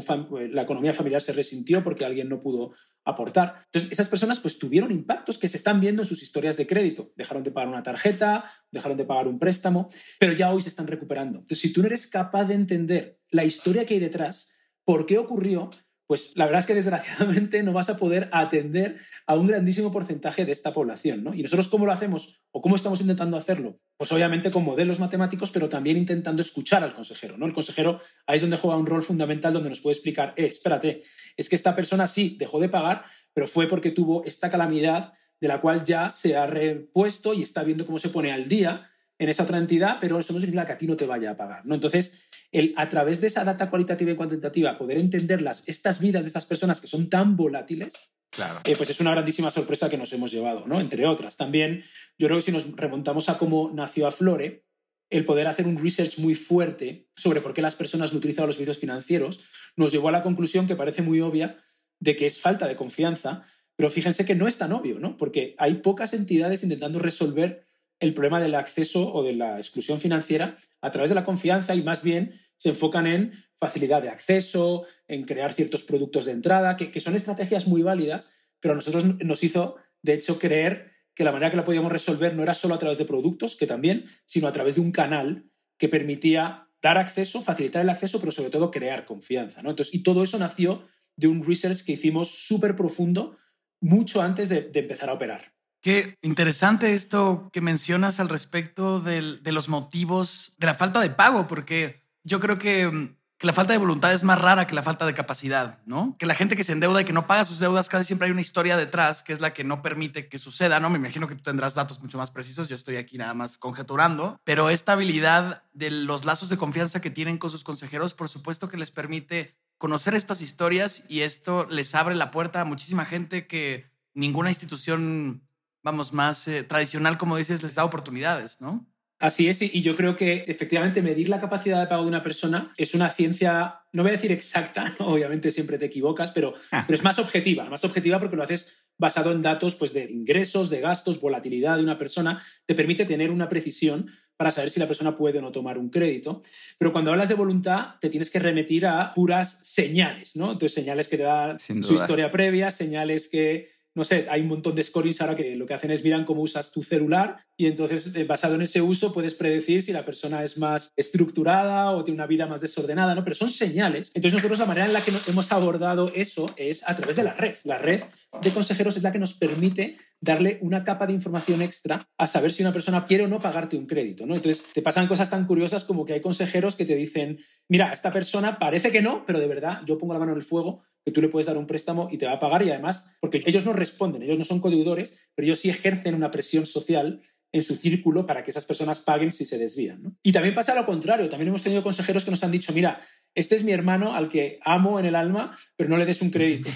la 0.50 0.64
economía 0.64 0.92
familiar 0.92 1.22
se 1.22 1.32
resintió 1.32 1.84
porque 1.84 2.04
alguien 2.04 2.30
no 2.30 2.42
pudo 2.42 2.72
aportar. 3.06 3.64
Entonces, 3.66 3.92
esas 3.92 4.10
personas 4.10 4.40
pues 4.40 4.58
tuvieron 4.58 4.92
impactos 4.92 5.38
que 5.38 5.48
se 5.48 5.58
están 5.58 5.80
viendo 5.80 6.02
en 6.02 6.08
sus 6.08 6.24
historias 6.24 6.58
de 6.58 6.66
crédito. 6.66 7.14
Dejaron 7.16 7.44
de 7.44 7.52
pagar 7.52 7.70
una 7.70 7.84
tarjeta, 7.84 8.46
dejaron 8.72 8.98
de 8.98 9.06
pagar 9.06 9.28
un 9.28 9.38
préstamo, 9.38 9.90
pero 10.20 10.34
ya 10.34 10.52
hoy 10.52 10.64
se 10.64 10.70
están 10.70 10.88
recuperando. 10.88 11.40
Entonces, 11.40 11.60
si 11.60 11.72
tú 11.72 11.82
no 11.82 11.88
eres 11.88 12.08
capaz 12.08 12.46
de 12.46 12.56
entender 12.56 13.20
la 13.30 13.46
historia 13.46 13.86
que 13.86 13.94
hay 13.94 14.00
detrás, 14.00 14.56
por 14.84 15.06
qué 15.06 15.20
ocurrió, 15.20 15.70
pues 16.08 16.34
la 16.36 16.46
verdad 16.46 16.60
es 16.60 16.66
que 16.66 16.76
desgraciadamente 16.76 17.64
no 17.64 17.74
vas 17.74 17.90
a 17.90 17.98
poder 17.98 18.30
atender 18.32 19.00
a 19.26 19.36
un 19.36 19.48
grandísimo 19.48 19.92
porcentaje 19.92 20.46
de 20.46 20.52
esta 20.52 20.74
población. 20.74 21.24
¿no? 21.24 21.34
¿Y 21.34 21.42
nosotros 21.42 21.68
cómo 21.68 21.86
lo 21.86 21.92
hacemos 21.92 22.42
o 22.52 22.62
cómo 22.62 22.76
estamos 22.76 23.02
intentando 23.02 23.38
hacerlo? 23.38 23.80
Pues 23.98 24.12
obviamente 24.12 24.52
con 24.52 24.64
modelos 24.64 25.00
matemáticos, 25.00 25.52
pero 25.52 25.70
también 25.70 25.98
intentando 25.98 26.42
escuchar 26.42 26.84
al 26.84 26.94
consejero. 26.94 27.38
¿no? 27.38 27.46
El 27.46 27.54
consejero 27.54 28.00
ahí 28.28 28.38
es 28.38 28.42
donde 28.42 28.58
juega 28.58 28.78
un 28.78 28.86
rol 28.86 29.04
fundamental 29.04 29.54
donde 29.54 29.70
nos 29.70 29.80
puede 29.80 29.94
explicar, 29.94 30.34
eh, 30.36 30.46
espérate, 30.46 31.04
es 31.38 31.50
que 31.50 31.56
esta 31.56 31.76
persona 31.76 32.08
sí 32.08 32.36
dejó 32.38 32.60
de 32.60 32.70
pagar, 32.70 33.06
pero 33.34 33.48
fue 33.48 33.68
porque 33.68 33.92
tuvo 33.92 34.24
esta 34.26 34.50
calamidad 34.50 35.14
de 35.40 35.48
la 35.48 35.62
cual 35.62 35.84
ya 35.84 36.12
se 36.12 36.36
ha 36.36 36.48
repuesto 36.48 37.34
y 37.34 37.42
está 37.42 37.64
viendo 37.64 37.86
cómo 37.86 38.00
se 38.00 38.10
pone 38.10 38.32
al 38.32 38.48
día 38.48 38.90
en 39.20 39.30
esa 39.30 39.44
otra 39.44 39.58
entidad, 39.58 39.98
pero 40.02 40.20
eso 40.20 40.34
no 40.34 40.40
significa 40.40 40.66
que 40.66 40.72
a 40.74 40.78
ti 40.78 40.88
no 40.88 40.98
te 40.98 41.06
vaya 41.06 41.32
a 41.32 41.38
pagar. 41.38 41.66
¿no? 41.66 41.76
Entonces, 41.76 42.24
el, 42.52 42.74
a 42.78 42.90
través 42.90 43.22
de 43.22 43.28
esa 43.28 43.44
data 43.44 43.70
cualitativa 43.70 44.12
y 44.12 44.16
cuantitativa, 44.16 44.78
poder 44.78 44.98
entender 44.98 45.42
las, 45.42 45.64
estas 45.68 46.00
vidas 46.00 46.24
de 46.24 46.28
estas 46.28 46.46
personas 46.46 46.82
que 46.82 46.88
son 46.88 47.10
tan 47.10 47.36
volátiles, 47.36 47.94
claro. 48.30 48.62
Eh, 48.64 48.76
pues 48.76 48.90
es 48.90 49.00
una 49.00 49.12
grandísima 49.12 49.52
sorpresa 49.52 49.90
que 49.90 49.98
nos 49.98 50.12
hemos 50.14 50.32
llevado, 50.32 50.66
¿no? 50.68 50.82
entre 50.82 51.06
otras. 51.06 51.38
También, 51.38 51.84
yo 52.18 52.28
creo 52.28 52.40
que 52.40 52.46
si 52.46 52.52
nos 52.52 52.76
remontamos 52.76 53.30
a 53.30 53.38
cómo 53.38 53.72
nació 53.74 54.08
Aflore, 54.08 54.66
el 55.10 55.26
poder 55.26 55.48
hacer 55.48 55.68
un 55.68 55.78
research 55.78 56.18
muy 56.18 56.34
fuerte 56.34 57.08
sobre 57.16 57.40
por 57.40 57.54
qué 57.54 57.62
las 57.62 57.76
personas 57.76 58.14
no 58.14 58.18
utilizaban 58.18 58.48
los 58.48 58.56
servicios 58.56 58.80
financieros, 58.80 59.42
nos 59.76 59.92
llevó 59.92 60.10
a 60.10 60.12
la 60.12 60.24
conclusión 60.24 60.66
que 60.66 60.76
parece 60.76 61.04
muy 61.04 61.22
obvia 61.22 61.60
de 62.00 62.16
que 62.16 62.26
es 62.26 62.40
falta 62.40 62.68
de 62.68 62.76
confianza, 62.76 63.46
pero 63.76 63.90
fíjense 63.90 64.26
que 64.26 64.36
no 64.36 64.48
es 64.48 64.58
tan 64.58 64.72
obvio, 64.72 65.00
¿no? 65.00 65.16
porque 65.18 65.54
hay 65.58 65.76
pocas 65.76 66.14
entidades 66.14 66.64
intentando 66.64 67.00
resolver 67.00 67.68
el 68.04 68.14
problema 68.14 68.42
del 68.42 68.56
acceso 68.56 69.14
o 69.14 69.24
de 69.24 69.34
la 69.34 69.58
exclusión 69.58 69.98
financiera 69.98 70.58
a 70.82 70.92
través 70.92 71.10
de 71.10 71.16
la 71.16 71.24
confianza 71.24 71.74
y 71.74 71.82
más 71.82 72.04
bien 72.04 72.34
se 72.58 72.70
enfocan 72.70 73.08
en 73.08 73.32
facilidad 73.62 74.02
de 74.02 74.10
acceso, 74.10 74.86
en 75.08 75.24
crear 75.24 75.54
ciertos 75.54 75.84
productos 75.84 76.26
de 76.26 76.34
entrada, 76.34 76.76
que, 76.76 77.00
son 77.00 77.16
estrategias 77.16 77.66
muy 77.66 77.82
válidas, 77.82 78.36
pero 78.60 78.74
a 78.74 78.76
nosotros 78.76 79.06
nos 79.24 79.42
hizo, 79.42 79.78
de 80.02 80.16
hecho, 80.16 80.38
creer 80.38 80.92
que 81.16 81.24
la 81.24 81.32
manera 81.32 81.50
que 81.50 81.56
la 81.56 81.64
podíamos 81.64 81.94
resolver 81.94 82.36
no 82.36 82.44
era 82.44 82.54
solo 82.54 82.76
a 82.76 82.80
través 82.80 82.98
de 82.98 83.06
productos, 83.06 83.56
que 83.56 83.68
también, 83.68 84.06
sino 84.26 84.50
a 84.50 84.52
través 84.52 84.76
de 84.76 84.82
un 84.82 84.92
canal 84.92 85.50
que 85.78 85.88
permitía 85.88 86.68
dar 86.82 86.98
acceso, 86.98 87.42
facilitar 87.42 87.82
el 87.84 87.90
acceso, 87.90 88.20
pero 88.20 88.34
sobre 88.34 88.50
todo 88.50 88.70
crear 88.70 89.06
confianza. 89.06 89.62
¿no? 89.62 89.70
Entonces, 89.70 89.96
y 89.96 90.04
todo 90.04 90.24
eso 90.24 90.38
nació 90.38 90.86
de 91.16 91.28
un 91.28 91.42
research 91.42 91.86
que 91.86 91.94
hicimos 91.94 92.28
súper 92.48 92.76
profundo 92.76 93.38
mucho 93.80 94.22
antes 94.22 94.50
de 94.50 94.72
empezar 94.74 95.10
a 95.10 95.14
operar. 95.14 95.53
Qué 95.84 96.18
interesante 96.22 96.94
esto 96.94 97.50
que 97.52 97.60
mencionas 97.60 98.22
al 98.22 98.30
respecto 98.30 99.02
de 99.02 99.52
los 99.52 99.68
motivos 99.68 100.54
de 100.58 100.68
la 100.68 100.76
falta 100.76 101.02
de 101.02 101.10
pago, 101.10 101.46
porque 101.46 102.02
yo 102.24 102.40
creo 102.40 102.58
que, 102.58 102.88
mm, 102.88 103.18
que, 103.38 103.48
la 103.48 103.52
falta 103.52 103.74
de 103.74 103.80
voluntad 103.80 104.14
es 104.14 104.24
más 104.24 104.40
rara 104.40 104.66
que 104.66 104.76
la 104.76 104.82
falta 104.82 105.06
de 105.06 105.14
capacidad, 105.14 105.82
¿no? 105.86 106.16
Que 106.18 106.26
la 106.26 106.36
gente 106.36 106.56
que 106.56 106.64
se 106.64 106.72
endeuda 106.72 107.02
y 107.02 107.04
que 107.04 107.12
no 107.12 107.28
paga 107.28 107.44
sus 107.44 107.60
deudas, 107.60 107.90
casi 107.90 108.06
siempre 108.06 108.28
hay 108.28 108.32
una 108.32 108.40
historia 108.40 108.78
detrás 108.78 109.24
que 109.24 109.34
es 109.34 109.42
la 109.42 109.54
que 109.54 109.66
no 109.66 109.82
permite 109.82 110.30
que 110.30 110.40
suceda, 110.40 110.80
¿no? 110.80 110.90
Me 110.90 111.00
imagino 111.00 111.28
que 111.28 111.36
tú 111.36 111.44
tendrás 111.44 111.74
datos 111.74 112.02
mucho 112.02 112.18
más 112.18 112.32
precisos, 112.32 112.70
yo 112.70 112.78
estoy 112.78 112.96
aquí 112.96 113.18
nada 113.18 113.34
más 113.34 113.58
conjeturando, 113.58 114.40
pero 114.46 114.70
esta 114.70 114.94
habilidad 114.94 115.64
de 115.74 115.92
los 115.92 116.24
lazos 116.24 116.48
de 116.48 116.56
confianza 116.56 117.02
que 117.02 117.12
tienen 117.12 117.38
con 117.38 117.50
sus 117.50 117.66
consejeros, 117.66 118.14
por 118.14 118.30
supuesto 118.30 118.70
que 118.70 118.78
les 118.78 118.92
permite 118.92 119.58
conocer 119.78 120.16
estas 120.16 120.40
historias 120.40 121.04
y 121.10 121.24
esto 121.24 121.68
les 121.70 121.94
abre 121.94 122.16
la 122.16 122.32
puerta 122.32 122.62
a 122.62 122.66
muchísima 122.66 123.04
gente 123.04 123.48
que 123.48 123.92
ninguna 124.14 124.48
institución 124.48 125.44
vamos, 125.84 126.14
más 126.14 126.48
eh, 126.48 126.64
tradicional, 126.64 127.18
como 127.18 127.38
dices, 127.38 127.62
les 127.62 127.76
da 127.76 127.86
oportunidades, 127.86 128.60
¿no? 128.62 128.88
Así 129.20 129.48
es, 129.48 129.62
y 129.62 129.82
yo 129.82 129.96
creo 129.96 130.18
que 130.18 130.44
efectivamente 130.48 131.02
medir 131.02 131.30
la 131.30 131.40
capacidad 131.40 131.80
de 131.80 131.88
pago 131.88 132.02
de 132.02 132.10
una 132.10 132.24
persona 132.24 132.74
es 132.76 132.94
una 132.94 133.10
ciencia, 133.10 133.80
no 133.94 134.04
voy 134.04 134.10
a 134.10 134.14
decir 134.14 134.34
exacta, 134.34 134.96
obviamente 135.00 135.50
siempre 135.50 135.78
te 135.78 135.86
equivocas, 135.86 136.32
pero, 136.32 136.56
ah. 136.72 136.84
pero, 136.86 136.96
es 136.96 137.04
más 137.04 137.20
objetiva, 137.20 137.64
más 137.70 137.86
objetiva 137.86 138.20
porque 138.20 138.36
lo 138.36 138.44
haces 138.44 138.84
basado 138.98 139.32
en 139.32 139.42
datos 139.42 139.76
pues, 139.76 139.94
de 139.94 140.12
ingresos, 140.12 140.70
de 140.70 140.82
gastos, 140.82 141.22
volatilidad 141.22 141.78
de 141.78 141.84
una 141.84 141.98
persona, 141.98 142.44
te 142.66 142.76
permite 142.76 143.06
tener 143.06 143.32
una 143.32 143.48
precisión 143.48 144.12
para 144.36 144.52
saber 144.52 144.72
si 144.72 144.80
la 144.82 144.88
persona 144.88 145.16
puede 145.16 145.40
o 145.40 145.42
no 145.42 145.54
tomar 145.54 145.78
un 145.78 145.90
crédito. 145.90 146.42
Pero 146.78 146.92
cuando 146.92 147.12
hablas 147.12 147.30
de 147.30 147.36
voluntad, 147.36 147.96
te 148.02 148.10
tienes 148.10 148.30
que 148.30 148.40
remitir 148.40 148.86
a 148.86 149.14
puras 149.14 149.60
señales, 149.64 150.36
¿no? 150.36 150.52
Entonces, 150.52 150.74
señales 150.74 151.08
que 151.08 151.18
te 151.18 151.24
da 151.24 151.58
su 151.58 151.94
historia 151.94 152.30
previa, 152.30 152.72
señales 152.72 153.30
que 153.30 153.70
no 153.96 154.04
sé, 154.04 154.28
hay 154.30 154.42
un 154.42 154.48
montón 154.48 154.76
de 154.76 154.84
scorings 154.84 155.22
ahora 155.22 155.36
que 155.36 155.56
lo 155.56 155.66
que 155.66 155.74
hacen 155.74 155.92
es 155.92 156.04
miran 156.04 156.26
cómo 156.26 156.42
usas 156.42 156.72
tu 156.72 156.82
celular 156.82 157.38
y 157.56 157.68
entonces 157.68 158.14
eh, 158.16 158.24
basado 158.24 158.56
en 158.56 158.64
ese 158.64 158.82
uso 158.82 159.14
puedes 159.14 159.36
predecir 159.36 159.84
si 159.84 159.92
la 159.92 160.04
persona 160.04 160.44
es 160.44 160.58
más 160.58 160.92
estructurada 160.96 161.92
o 161.92 162.04
tiene 162.04 162.16
una 162.16 162.28
vida 162.28 162.48
más 162.48 162.62
desordenada, 162.62 163.14
¿no? 163.14 163.24
Pero 163.24 163.36
son 163.36 163.52
señales. 163.52 164.12
Entonces 164.16 164.34
nosotros 164.34 164.60
la 164.60 164.66
manera 164.66 164.88
en 164.88 164.94
la 164.94 165.02
que 165.02 165.12
hemos 165.28 165.52
abordado 165.52 166.12
eso 166.16 166.48
es 166.58 166.88
a 166.90 166.96
través 166.96 167.16
de 167.16 167.24
la 167.24 167.34
red. 167.34 167.56
La 167.64 167.78
red 167.78 168.02
de 168.42 168.52
consejeros 168.52 168.98
es 168.98 169.04
la 169.04 169.12
que 169.12 169.20
nos 169.20 169.34
permite 169.34 169.98
darle 170.20 170.58
una 170.62 170.84
capa 170.84 171.06
de 171.06 171.14
información 171.14 171.62
extra 171.62 172.00
a 172.18 172.28
saber 172.28 172.52
si 172.52 172.64
una 172.64 172.74
persona 172.74 173.06
quiere 173.06 173.26
o 173.26 173.28
no 173.28 173.40
pagarte 173.40 173.78
un 173.78 173.86
crédito, 173.86 174.26
¿no? 174.26 174.36
Entonces 174.36 174.64
te 174.74 174.82
pasan 174.82 175.08
cosas 175.08 175.30
tan 175.30 175.46
curiosas 175.46 175.84
como 175.84 176.06
que 176.06 176.14
hay 176.14 176.22
consejeros 176.22 176.76
que 176.76 176.86
te 176.86 176.96
dicen, 176.96 177.40
mira, 177.68 177.92
esta 177.92 178.10
persona 178.10 178.58
parece 178.58 178.92
que 178.92 179.02
no, 179.02 179.26
pero 179.26 179.40
de 179.40 179.48
verdad 179.48 179.82
yo 179.86 179.98
pongo 179.98 180.14
la 180.14 180.20
mano 180.20 180.32
en 180.32 180.38
el 180.38 180.44
fuego 180.44 180.82
que 181.06 181.12
tú 181.12 181.22
le 181.22 181.30
puedes 181.30 181.48
dar 181.48 181.58
un 181.58 181.68
préstamo 181.68 182.08
y 182.12 182.18
te 182.18 182.26
va 182.26 182.34
a 182.34 182.40
pagar 182.40 182.64
y 182.64 182.70
además, 182.70 183.16
porque 183.20 183.42
ellos 183.46 183.66
no 183.66 183.74
responden, 183.74 184.24
ellos 184.24 184.38
no 184.38 184.46
son 184.46 184.60
codeudores, 184.60 185.20
pero 185.36 185.46
ellos 185.46 185.60
sí 185.60 185.70
ejercen 185.70 186.16
una 186.16 186.32
presión 186.32 186.66
social 186.66 187.22
en 187.54 187.62
su 187.62 187.76
círculo 187.76 188.26
para 188.26 188.44
que 188.44 188.50
esas 188.50 188.66
personas 188.66 189.00
paguen 189.00 189.32
si 189.32 189.46
se 189.46 189.60
desvían. 189.60 190.18
Y 190.24 190.32
también 190.32 190.56
pasa 190.56 190.74
lo 190.74 190.86
contrario, 190.86 191.30
también 191.30 191.50
hemos 191.50 191.62
tenido 191.62 191.84
consejeros 191.84 192.26
que 192.26 192.32
nos 192.32 192.44
han 192.44 192.52
dicho, 192.52 192.74
mira, 192.74 193.00
este 193.36 193.56
es 193.56 193.64
mi 193.64 193.72
hermano 193.72 194.16
al 194.16 194.28
que 194.28 194.60
amo 194.64 195.00
en 195.00 195.06
el 195.06 195.16
alma, 195.16 195.56
pero 195.78 195.90
no 195.90 195.98
le 195.98 196.06
des 196.06 196.22
un 196.22 196.32
crédito, 196.32 196.70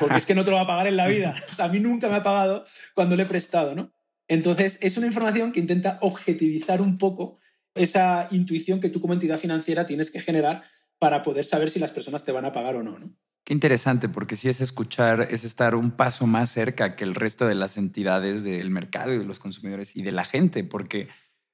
porque 0.00 0.16
es 0.18 0.26
que 0.26 0.34
no 0.34 0.44
te 0.44 0.50
lo 0.50 0.56
va 0.56 0.64
a 0.64 0.66
pagar 0.66 0.86
en 0.86 0.96
la 0.96 1.08
vida. 1.08 1.34
a 1.58 1.68
mí 1.68 1.80
nunca 1.80 2.08
me 2.10 2.16
ha 2.16 2.22
pagado 2.22 2.64
cuando 2.94 3.16
le 3.16 3.22
he 3.22 3.26
prestado, 3.26 3.74
¿no? 3.74 3.92
Entonces, 4.28 4.78
es 4.82 4.98
una 4.98 5.06
información 5.06 5.52
que 5.52 5.60
intenta 5.60 5.98
objetivizar 6.02 6.82
un 6.82 6.98
poco 6.98 7.38
esa 7.74 8.28
intuición 8.30 8.80
que 8.80 8.90
tú 8.90 9.00
como 9.00 9.14
entidad 9.14 9.38
financiera 9.38 9.86
tienes 9.86 10.10
que 10.10 10.20
generar 10.20 10.64
para 10.98 11.22
poder 11.22 11.46
saber 11.46 11.70
si 11.70 11.78
las 11.78 11.92
personas 11.92 12.24
te 12.24 12.32
van 12.32 12.44
a 12.44 12.52
pagar 12.52 12.76
o 12.76 12.82
no. 12.82 12.98
¿no? 12.98 13.14
Qué 13.48 13.54
interesante, 13.54 14.10
porque 14.10 14.36
si 14.36 14.50
es 14.50 14.60
escuchar, 14.60 15.28
es 15.30 15.42
estar 15.42 15.74
un 15.74 15.90
paso 15.90 16.26
más 16.26 16.50
cerca 16.50 16.96
que 16.96 17.04
el 17.04 17.14
resto 17.14 17.46
de 17.46 17.54
las 17.54 17.78
entidades 17.78 18.44
del 18.44 18.68
mercado 18.68 19.14
y 19.14 19.16
de 19.16 19.24
los 19.24 19.38
consumidores 19.38 19.96
y 19.96 20.02
de 20.02 20.12
la 20.12 20.26
gente, 20.26 20.64
porque 20.64 21.08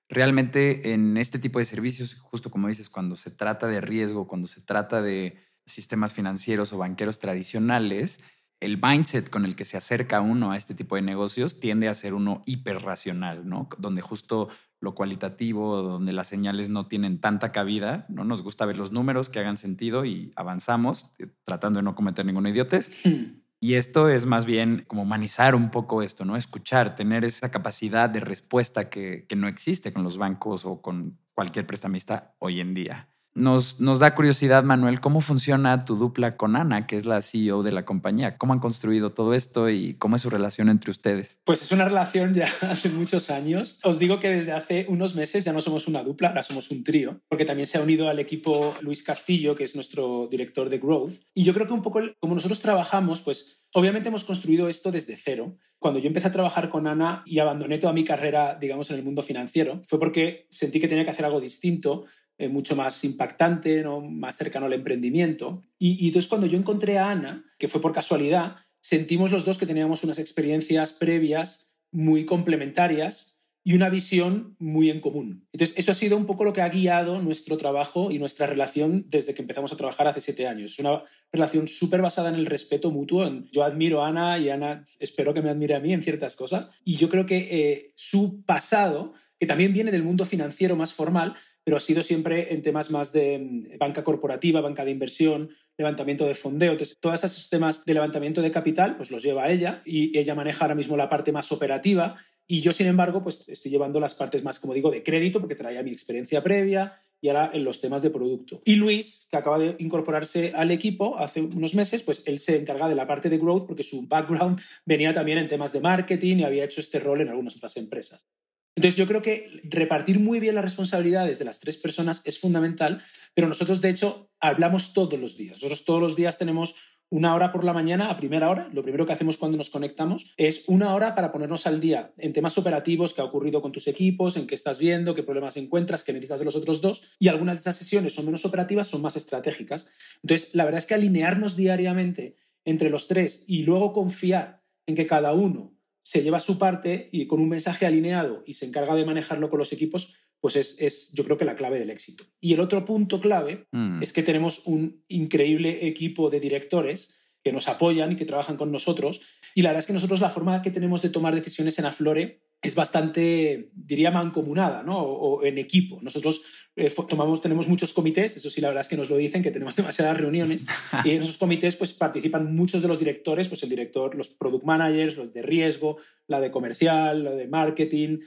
realmente 0.08 0.92
en 0.92 1.16
este 1.16 1.38
tipo 1.38 1.60
de 1.60 1.64
servicios, 1.64 2.16
justo 2.16 2.50
como 2.50 2.66
dices, 2.66 2.90
cuando 2.90 3.14
se 3.14 3.30
trata 3.30 3.68
de 3.68 3.80
riesgo, 3.80 4.26
cuando 4.26 4.48
se 4.48 4.60
trata 4.60 5.02
de 5.02 5.38
sistemas 5.66 6.14
financieros 6.14 6.72
o 6.72 6.78
banqueros 6.78 7.20
tradicionales, 7.20 8.18
el 8.58 8.80
mindset 8.82 9.30
con 9.30 9.44
el 9.44 9.54
que 9.54 9.64
se 9.64 9.76
acerca 9.76 10.20
uno 10.20 10.50
a 10.50 10.56
este 10.56 10.74
tipo 10.74 10.96
de 10.96 11.02
negocios 11.02 11.60
tiende 11.60 11.88
a 11.88 11.94
ser 11.94 12.14
uno 12.14 12.42
hiperracional, 12.44 13.48
¿no? 13.48 13.68
Donde 13.78 14.02
justo 14.02 14.48
lo 14.84 14.94
cualitativo, 14.94 15.82
donde 15.82 16.12
las 16.12 16.28
señales 16.28 16.70
no 16.70 16.86
tienen 16.86 17.20
tanta 17.20 17.50
cabida, 17.50 18.06
¿no? 18.08 18.22
Nos 18.24 18.42
gusta 18.42 18.66
ver 18.66 18.78
los 18.78 18.92
números 18.92 19.30
que 19.30 19.40
hagan 19.40 19.56
sentido 19.56 20.04
y 20.04 20.32
avanzamos 20.36 21.10
eh, 21.18 21.26
tratando 21.44 21.78
de 21.78 21.82
no 21.82 21.94
cometer 21.96 22.24
ningún 22.24 22.46
idiotez. 22.46 23.04
Hmm. 23.04 23.40
Y 23.58 23.74
esto 23.74 24.10
es 24.10 24.26
más 24.26 24.44
bien 24.44 24.84
como 24.86 25.02
humanizar 25.02 25.54
un 25.54 25.70
poco 25.70 26.02
esto, 26.02 26.24
¿no? 26.24 26.36
Escuchar, 26.36 26.94
tener 26.94 27.24
esa 27.24 27.50
capacidad 27.50 28.10
de 28.10 28.20
respuesta 28.20 28.90
que, 28.90 29.24
que 29.26 29.36
no 29.36 29.48
existe 29.48 29.90
con 29.90 30.02
los 30.02 30.18
bancos 30.18 30.66
o 30.66 30.82
con 30.82 31.18
cualquier 31.32 31.66
prestamista 31.66 32.34
hoy 32.38 32.60
en 32.60 32.74
día. 32.74 33.08
Nos, 33.34 33.80
nos, 33.80 33.98
da 33.98 34.14
curiosidad, 34.14 34.62
Manuel, 34.62 35.00
cómo 35.00 35.20
funciona 35.20 35.76
tu 35.78 35.96
dupla 35.96 36.36
con 36.36 36.54
Ana, 36.54 36.86
que 36.86 36.96
es 36.96 37.04
la 37.04 37.20
CEO 37.20 37.64
de 37.64 37.72
la 37.72 37.84
compañía. 37.84 38.38
¿Cómo 38.38 38.52
han 38.52 38.60
construido 38.60 39.12
todo 39.12 39.34
esto 39.34 39.68
y 39.68 39.94
cómo 39.94 40.14
es 40.14 40.22
su 40.22 40.30
relación 40.30 40.68
entre 40.68 40.92
ustedes? 40.92 41.40
Pues 41.42 41.60
es 41.60 41.72
una 41.72 41.84
relación 41.84 42.32
ya 42.32 42.46
hace 42.60 42.90
muchos 42.90 43.30
años. 43.30 43.80
Os 43.82 43.98
digo 43.98 44.20
que 44.20 44.28
desde 44.28 44.52
hace 44.52 44.86
unos 44.88 45.16
meses 45.16 45.44
ya 45.44 45.52
no 45.52 45.60
somos 45.60 45.88
una 45.88 46.04
dupla, 46.04 46.28
ahora 46.28 46.44
somos 46.44 46.70
un 46.70 46.84
trío, 46.84 47.20
porque 47.28 47.44
también 47.44 47.66
se 47.66 47.76
ha 47.76 47.82
unido 47.82 48.08
al 48.08 48.20
equipo 48.20 48.76
Luis 48.82 49.02
Castillo, 49.02 49.56
que 49.56 49.64
es 49.64 49.74
nuestro 49.74 50.28
director 50.30 50.68
de 50.68 50.78
Growth. 50.78 51.14
Y 51.34 51.42
yo 51.42 51.52
creo 51.54 51.66
que 51.66 51.72
un 51.72 51.82
poco 51.82 52.00
como 52.20 52.36
nosotros 52.36 52.60
trabajamos, 52.60 53.22
pues 53.22 53.64
obviamente 53.72 54.10
hemos 54.10 54.22
construido 54.22 54.68
esto 54.68 54.92
desde 54.92 55.16
cero. 55.16 55.56
Cuando 55.80 55.98
yo 55.98 56.06
empecé 56.06 56.28
a 56.28 56.32
trabajar 56.32 56.70
con 56.70 56.86
Ana 56.86 57.22
y 57.26 57.40
abandoné 57.40 57.78
toda 57.78 57.92
mi 57.92 58.04
carrera, 58.04 58.56
digamos, 58.58 58.90
en 58.90 58.96
el 58.96 59.04
mundo 59.04 59.22
financiero, 59.22 59.82
fue 59.88 59.98
porque 59.98 60.46
sentí 60.50 60.80
que 60.80 60.88
tenía 60.88 61.04
que 61.04 61.10
hacer 61.10 61.24
algo 61.24 61.40
distinto 61.40 62.04
eh, 62.36 62.48
mucho 62.48 62.74
más 62.74 63.04
impactante, 63.04 63.82
¿no? 63.82 64.00
más 64.00 64.36
cercano 64.36 64.66
al 64.66 64.72
emprendimiento. 64.72 65.62
Y, 65.78 66.06
entonces 66.06 66.28
cuando 66.28 66.46
yo 66.46 66.58
encontré 66.58 66.98
a 66.98 67.10
Ana, 67.10 67.44
que 67.58 67.68
fue 67.68 67.80
por 67.80 67.92
casualidad, 67.92 68.56
sentimos 68.80 69.30
los 69.30 69.44
dos 69.44 69.56
que 69.56 69.66
teníamos 69.66 70.02
unas 70.02 70.18
experiencias 70.18 70.92
previas 70.92 71.72
muy 71.92 72.26
complementarias 72.26 73.34
y 73.66 73.74
una 73.74 73.88
visión 73.88 74.56
muy 74.58 74.90
en 74.90 75.00
común. 75.00 75.48
Entonces, 75.52 75.78
eso 75.78 75.92
ha 75.92 75.94
sido 75.94 76.18
un 76.18 76.26
poco 76.26 76.44
lo 76.44 76.52
que 76.52 76.60
ha 76.60 76.68
guiado 76.68 77.22
nuestro 77.22 77.56
trabajo 77.56 78.10
y 78.10 78.18
nuestra 78.18 78.46
relación 78.46 79.06
desde 79.08 79.32
que 79.32 79.40
empezamos 79.40 79.72
a 79.72 79.76
trabajar 79.76 80.06
hace 80.06 80.20
siete 80.20 80.46
años. 80.46 80.72
Es 80.72 80.78
una 80.80 81.02
relación 81.32 81.66
súper 81.66 82.02
basada 82.02 82.28
en 82.28 82.34
el 82.34 82.44
respeto 82.44 82.90
mutuo. 82.90 83.26
Yo 83.52 83.64
admiro 83.64 84.04
a 84.04 84.08
Ana 84.08 84.38
y 84.38 84.50
Ana 84.50 84.84
espero 84.98 85.32
que 85.32 85.40
me 85.40 85.48
admire 85.48 85.74
a 85.74 85.80
mí 85.80 85.94
en 85.94 86.02
ciertas 86.02 86.36
cosas. 86.36 86.72
Y 86.84 86.96
yo 86.96 87.08
creo 87.08 87.24
que 87.24 87.38
eh, 87.50 87.92
su 87.96 88.44
pasado, 88.44 89.14
también 89.46 89.72
viene 89.72 89.90
del 89.90 90.02
mundo 90.02 90.24
financiero 90.24 90.76
más 90.76 90.92
formal, 90.94 91.34
pero 91.64 91.76
ha 91.76 91.80
sido 91.80 92.02
siempre 92.02 92.52
en 92.52 92.62
temas 92.62 92.90
más 92.90 93.12
de 93.12 93.38
mm, 93.38 93.78
banca 93.78 94.04
corporativa, 94.04 94.60
banca 94.60 94.84
de 94.84 94.90
inversión, 94.90 95.50
levantamiento 95.76 96.26
de 96.26 96.34
fondeo. 96.34 96.72
Entonces, 96.72 96.96
todos 97.00 97.24
esos 97.24 97.48
temas 97.48 97.84
de 97.84 97.94
levantamiento 97.94 98.42
de 98.42 98.50
capital, 98.50 98.96
pues 98.96 99.10
los 99.10 99.22
lleva 99.22 99.50
ella 99.50 99.82
y 99.84 100.16
ella 100.18 100.34
maneja 100.34 100.64
ahora 100.64 100.74
mismo 100.74 100.96
la 100.96 101.08
parte 101.08 101.32
más 101.32 101.50
operativa 101.52 102.16
y 102.46 102.60
yo, 102.60 102.72
sin 102.72 102.86
embargo, 102.86 103.22
pues 103.22 103.48
estoy 103.48 103.70
llevando 103.70 104.00
las 104.00 104.14
partes 104.14 104.44
más, 104.44 104.60
como 104.60 104.74
digo, 104.74 104.90
de 104.90 105.02
crédito 105.02 105.40
porque 105.40 105.54
traía 105.54 105.82
mi 105.82 105.90
experiencia 105.90 106.42
previa 106.42 107.00
y 107.20 107.28
ahora 107.28 107.50
en 107.54 107.64
los 107.64 107.80
temas 107.80 108.02
de 108.02 108.10
producto. 108.10 108.60
Y 108.66 108.74
Luis, 108.74 109.26
que 109.30 109.38
acaba 109.38 109.58
de 109.58 109.76
incorporarse 109.78 110.52
al 110.54 110.70
equipo 110.70 111.18
hace 111.18 111.40
unos 111.40 111.74
meses, 111.74 112.02
pues 112.02 112.22
él 112.26 112.38
se 112.38 112.58
encarga 112.58 112.86
de 112.86 112.94
la 112.94 113.06
parte 113.06 113.30
de 113.30 113.38
growth 113.38 113.66
porque 113.66 113.82
su 113.82 114.06
background 114.06 114.60
venía 114.84 115.14
también 115.14 115.38
en 115.38 115.48
temas 115.48 115.72
de 115.72 115.80
marketing 115.80 116.38
y 116.38 116.44
había 116.44 116.64
hecho 116.64 116.80
este 116.80 117.00
rol 117.00 117.22
en 117.22 117.30
algunas 117.30 117.56
otras 117.56 117.78
empresas. 117.78 118.28
Entonces 118.76 118.96
yo 118.96 119.06
creo 119.06 119.22
que 119.22 119.60
repartir 119.64 120.18
muy 120.18 120.40
bien 120.40 120.56
las 120.56 120.64
responsabilidades 120.64 121.38
de 121.38 121.44
las 121.44 121.60
tres 121.60 121.76
personas 121.76 122.22
es 122.24 122.40
fundamental, 122.40 123.02
pero 123.34 123.46
nosotros 123.46 123.80
de 123.80 123.90
hecho 123.90 124.30
hablamos 124.40 124.92
todos 124.92 125.18
los 125.18 125.36
días. 125.36 125.56
Nosotros 125.58 125.84
todos 125.84 126.00
los 126.00 126.16
días 126.16 126.38
tenemos 126.38 126.74
una 127.10 127.34
hora 127.34 127.52
por 127.52 127.62
la 127.62 127.72
mañana 127.72 128.10
a 128.10 128.16
primera 128.16 128.50
hora. 128.50 128.68
Lo 128.72 128.82
primero 128.82 129.06
que 129.06 129.12
hacemos 129.12 129.36
cuando 129.36 129.56
nos 129.56 129.70
conectamos 129.70 130.34
es 130.36 130.64
una 130.66 130.94
hora 130.94 131.14
para 131.14 131.30
ponernos 131.30 131.66
al 131.66 131.78
día 131.78 132.12
en 132.18 132.32
temas 132.32 132.58
operativos, 132.58 133.14
qué 133.14 133.20
ha 133.20 133.24
ocurrido 133.24 133.62
con 133.62 133.70
tus 133.70 133.86
equipos, 133.86 134.36
en 134.36 134.48
qué 134.48 134.56
estás 134.56 134.78
viendo, 134.78 135.14
qué 135.14 135.22
problemas 135.22 135.56
encuentras, 135.56 136.02
qué 136.02 136.12
necesitas 136.12 136.40
de 136.40 136.46
los 136.46 136.56
otros 136.56 136.80
dos. 136.80 137.14
Y 137.20 137.28
algunas 137.28 137.58
de 137.58 137.60
esas 137.60 137.76
sesiones 137.76 138.14
son 138.14 138.26
menos 138.26 138.44
operativas, 138.44 138.88
son 138.88 139.02
más 139.02 139.14
estratégicas. 139.14 139.88
Entonces, 140.22 140.54
la 140.54 140.64
verdad 140.64 140.78
es 140.78 140.86
que 140.86 140.94
alinearnos 140.94 141.54
diariamente 141.54 142.36
entre 142.64 142.90
los 142.90 143.06
tres 143.06 143.44
y 143.46 143.62
luego 143.62 143.92
confiar 143.92 144.64
en 144.86 144.96
que 144.96 145.06
cada 145.06 145.32
uno 145.34 145.73
se 146.04 146.22
lleva 146.22 146.38
su 146.38 146.58
parte 146.58 147.08
y 147.12 147.26
con 147.26 147.40
un 147.40 147.48
mensaje 147.48 147.86
alineado 147.86 148.44
y 148.46 148.54
se 148.54 148.66
encarga 148.66 148.94
de 148.94 149.06
manejarlo 149.06 149.48
con 149.48 149.58
los 149.58 149.72
equipos, 149.72 150.14
pues 150.38 150.56
es, 150.56 151.12
yo 151.14 151.24
creo 151.24 151.38
que 151.38 151.46
la 151.46 151.56
clave 151.56 151.78
del 151.78 151.88
éxito. 151.88 152.24
Y 152.38 152.52
el 152.52 152.60
otro 152.60 152.84
punto 152.84 153.18
clave 153.20 153.66
mm. 153.72 154.02
es 154.02 154.12
que 154.12 154.22
tenemos 154.22 154.66
un 154.66 155.02
increíble 155.08 155.88
equipo 155.88 156.28
de 156.28 156.40
directores 156.40 157.18
que 157.42 157.52
nos 157.52 157.68
apoyan 157.68 158.12
y 158.12 158.16
que 158.16 158.26
trabajan 158.26 158.58
con 158.58 158.70
nosotros. 158.70 159.22
Y 159.54 159.62
la 159.62 159.70
verdad 159.70 159.80
es 159.80 159.86
que 159.86 159.94
nosotros 159.94 160.20
la 160.20 160.28
forma 160.28 160.60
que 160.60 160.70
tenemos 160.70 161.00
de 161.00 161.08
tomar 161.08 161.34
decisiones 161.34 161.78
en 161.78 161.86
Aflore 161.86 162.43
es 162.68 162.74
bastante, 162.74 163.70
diría, 163.74 164.10
mancomunada, 164.10 164.82
¿no? 164.82 164.98
O, 164.98 165.44
en 165.44 165.58
equipo. 165.58 165.98
Nosotros 166.02 166.42
eh, 166.76 166.92
tomamos, 167.08 167.40
tenemos 167.40 167.68
muchos 167.68 167.92
comités, 167.92 168.36
eso 168.36 168.50
sí, 168.50 168.60
la 168.60 168.68
verdad 168.68 168.82
es 168.82 168.88
que 168.88 168.96
nos 168.96 169.10
lo 169.10 169.16
dicen, 169.16 169.42
que 169.42 169.50
tenemos 169.50 169.76
demasiadas 169.76 170.16
reuniones, 170.16 170.64
y 171.04 171.10
en 171.10 171.22
esos 171.22 171.38
comités 171.38 171.76
pues, 171.76 171.92
participan 171.92 172.54
muchos 172.54 172.82
de 172.82 172.88
los 172.88 172.98
directores, 172.98 173.48
pues 173.48 173.62
el 173.62 173.68
director, 173.68 174.14
los 174.14 174.28
product 174.28 174.64
managers, 174.64 175.16
los 175.16 175.32
de 175.32 175.42
riesgo, 175.42 175.98
la 176.26 176.40
de 176.40 176.50
comercial, 176.50 177.24
la 177.24 177.32
de 177.32 177.48
marketing, 177.48 178.18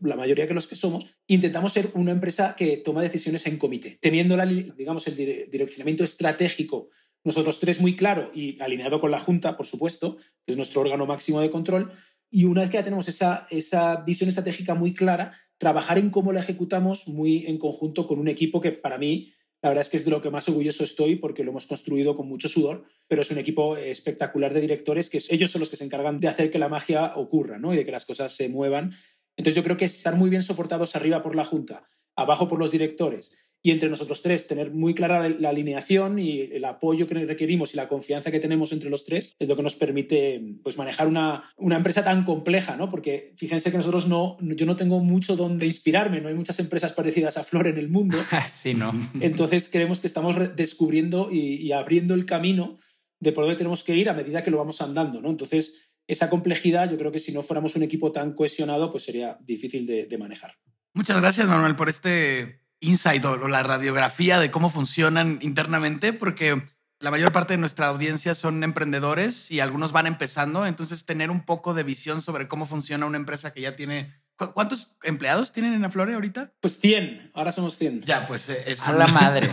la 0.00 0.16
mayoría 0.16 0.46
de 0.46 0.54
los 0.54 0.66
que 0.66 0.74
somos, 0.74 1.06
intentamos 1.28 1.72
ser 1.72 1.90
una 1.94 2.10
empresa 2.10 2.56
que 2.56 2.78
toma 2.78 3.00
decisiones 3.00 3.46
en 3.46 3.58
comité, 3.58 3.96
teniendo, 4.00 4.36
la, 4.36 4.44
digamos, 4.44 5.06
el 5.06 5.16
direccionamiento 5.50 6.02
estratégico 6.02 6.88
nosotros 7.24 7.60
tres 7.60 7.80
muy 7.80 7.96
claro 7.96 8.30
y 8.34 8.60
alineado 8.60 9.00
con 9.00 9.10
la 9.10 9.20
Junta, 9.20 9.56
por 9.56 9.66
supuesto, 9.66 10.16
que 10.16 10.52
es 10.52 10.56
nuestro 10.56 10.80
órgano 10.80 11.06
máximo 11.06 11.40
de 11.40 11.50
control, 11.50 11.92
y 12.30 12.44
una 12.44 12.62
vez 12.62 12.70
que 12.70 12.76
ya 12.76 12.84
tenemos 12.84 13.08
esa, 13.08 13.46
esa 13.50 13.96
visión 13.96 14.28
estratégica 14.28 14.74
muy 14.74 14.94
clara, 14.94 15.32
trabajar 15.56 15.98
en 15.98 16.10
cómo 16.10 16.32
la 16.32 16.40
ejecutamos 16.40 17.08
muy 17.08 17.46
en 17.46 17.58
conjunto 17.58 18.06
con 18.06 18.18
un 18.18 18.28
equipo 18.28 18.60
que 18.60 18.72
para 18.72 18.98
mí, 18.98 19.32
la 19.62 19.70
verdad 19.70 19.82
es 19.82 19.88
que 19.88 19.96
es 19.96 20.04
de 20.04 20.10
lo 20.10 20.22
que 20.22 20.30
más 20.30 20.48
orgulloso 20.48 20.84
estoy 20.84 21.16
porque 21.16 21.42
lo 21.42 21.50
hemos 21.50 21.66
construido 21.66 22.16
con 22.16 22.28
mucho 22.28 22.48
sudor, 22.48 22.84
pero 23.08 23.22
es 23.22 23.30
un 23.30 23.38
equipo 23.38 23.76
espectacular 23.76 24.54
de 24.54 24.60
directores 24.60 25.10
que 25.10 25.20
ellos 25.30 25.50
son 25.50 25.60
los 25.60 25.70
que 25.70 25.76
se 25.76 25.84
encargan 25.84 26.20
de 26.20 26.28
hacer 26.28 26.50
que 26.50 26.58
la 26.58 26.68
magia 26.68 27.12
ocurra 27.16 27.58
¿no? 27.58 27.72
y 27.72 27.76
de 27.76 27.84
que 27.84 27.90
las 27.90 28.04
cosas 28.04 28.32
se 28.32 28.48
muevan. 28.48 28.94
Entonces 29.36 29.56
yo 29.56 29.64
creo 29.64 29.76
que 29.76 29.86
estar 29.86 30.16
muy 30.16 30.30
bien 30.30 30.42
soportados 30.42 30.94
arriba 30.94 31.22
por 31.22 31.34
la 31.34 31.44
Junta, 31.44 31.84
abajo 32.14 32.46
por 32.46 32.58
los 32.58 32.70
directores 32.70 33.36
y 33.62 33.72
entre 33.72 33.88
nosotros 33.88 34.22
tres 34.22 34.46
tener 34.46 34.70
muy 34.70 34.94
clara 34.94 35.28
la 35.28 35.48
alineación 35.48 36.18
y 36.18 36.40
el 36.40 36.64
apoyo 36.64 37.08
que 37.08 37.14
requerimos 37.14 37.74
y 37.74 37.76
la 37.76 37.88
confianza 37.88 38.30
que 38.30 38.38
tenemos 38.38 38.72
entre 38.72 38.88
los 38.88 39.04
tres 39.04 39.34
es 39.38 39.48
lo 39.48 39.56
que 39.56 39.62
nos 39.62 39.74
permite 39.74 40.40
pues, 40.62 40.78
manejar 40.78 41.08
una, 41.08 41.42
una 41.56 41.76
empresa 41.76 42.04
tan 42.04 42.24
compleja, 42.24 42.76
¿no? 42.76 42.88
Porque 42.88 43.34
fíjense 43.36 43.70
que 43.70 43.76
nosotros 43.76 44.06
no, 44.06 44.36
yo 44.40 44.64
no 44.64 44.76
tengo 44.76 45.00
mucho 45.00 45.34
donde 45.34 45.66
inspirarme, 45.66 46.20
no 46.20 46.28
hay 46.28 46.34
muchas 46.34 46.60
empresas 46.60 46.92
parecidas 46.92 47.36
a 47.36 47.44
Flor 47.44 47.66
en 47.66 47.78
el 47.78 47.88
mundo. 47.88 48.16
sí, 48.50 48.74
¿no? 48.74 48.92
Entonces 49.20 49.68
creemos 49.68 50.00
que 50.00 50.06
estamos 50.06 50.36
descubriendo 50.54 51.28
y, 51.30 51.56
y 51.56 51.72
abriendo 51.72 52.14
el 52.14 52.26
camino 52.26 52.78
de 53.20 53.32
por 53.32 53.44
dónde 53.44 53.56
tenemos 53.56 53.82
que 53.82 53.96
ir 53.96 54.08
a 54.08 54.14
medida 54.14 54.44
que 54.44 54.52
lo 54.52 54.58
vamos 54.58 54.80
andando, 54.80 55.20
¿no? 55.20 55.30
Entonces, 55.30 55.92
esa 56.06 56.30
complejidad, 56.30 56.88
yo 56.90 56.96
creo 56.96 57.10
que 57.10 57.18
si 57.18 57.32
no 57.32 57.42
fuéramos 57.42 57.74
un 57.74 57.82
equipo 57.82 58.12
tan 58.12 58.34
cohesionado, 58.34 58.90
pues 58.90 59.02
sería 59.02 59.36
difícil 59.40 59.84
de, 59.86 60.06
de 60.06 60.18
manejar. 60.18 60.54
Muchas 60.94 61.20
gracias, 61.20 61.46
Manuel, 61.48 61.74
por 61.74 61.88
este 61.88 62.60
insight 62.80 63.24
o 63.24 63.48
la 63.48 63.62
radiografía 63.62 64.38
de 64.38 64.50
cómo 64.50 64.70
funcionan 64.70 65.38
internamente, 65.42 66.12
porque 66.12 66.62
la 67.00 67.10
mayor 67.10 67.32
parte 67.32 67.54
de 67.54 67.58
nuestra 67.58 67.86
audiencia 67.86 68.34
son 68.34 68.62
emprendedores 68.64 69.50
y 69.50 69.60
algunos 69.60 69.92
van 69.92 70.06
empezando, 70.06 70.66
entonces 70.66 71.06
tener 71.06 71.30
un 71.30 71.44
poco 71.44 71.74
de 71.74 71.84
visión 71.84 72.20
sobre 72.20 72.48
cómo 72.48 72.66
funciona 72.66 73.06
una 73.06 73.18
empresa 73.18 73.52
que 73.52 73.60
ya 73.60 73.76
tiene 73.76 74.12
¿Cuántos 74.46 74.96
empleados 75.02 75.50
tienen 75.50 75.74
en 75.74 75.84
Aflore 75.84 76.14
ahorita? 76.14 76.52
Pues 76.60 76.78
100, 76.78 77.32
ahora 77.34 77.50
somos 77.50 77.76
100. 77.76 78.02
Ya, 78.02 78.26
pues 78.28 78.48
eh, 78.48 78.62
es 78.66 78.86
A 78.86 78.92
la 78.92 79.08
madre. 79.08 79.50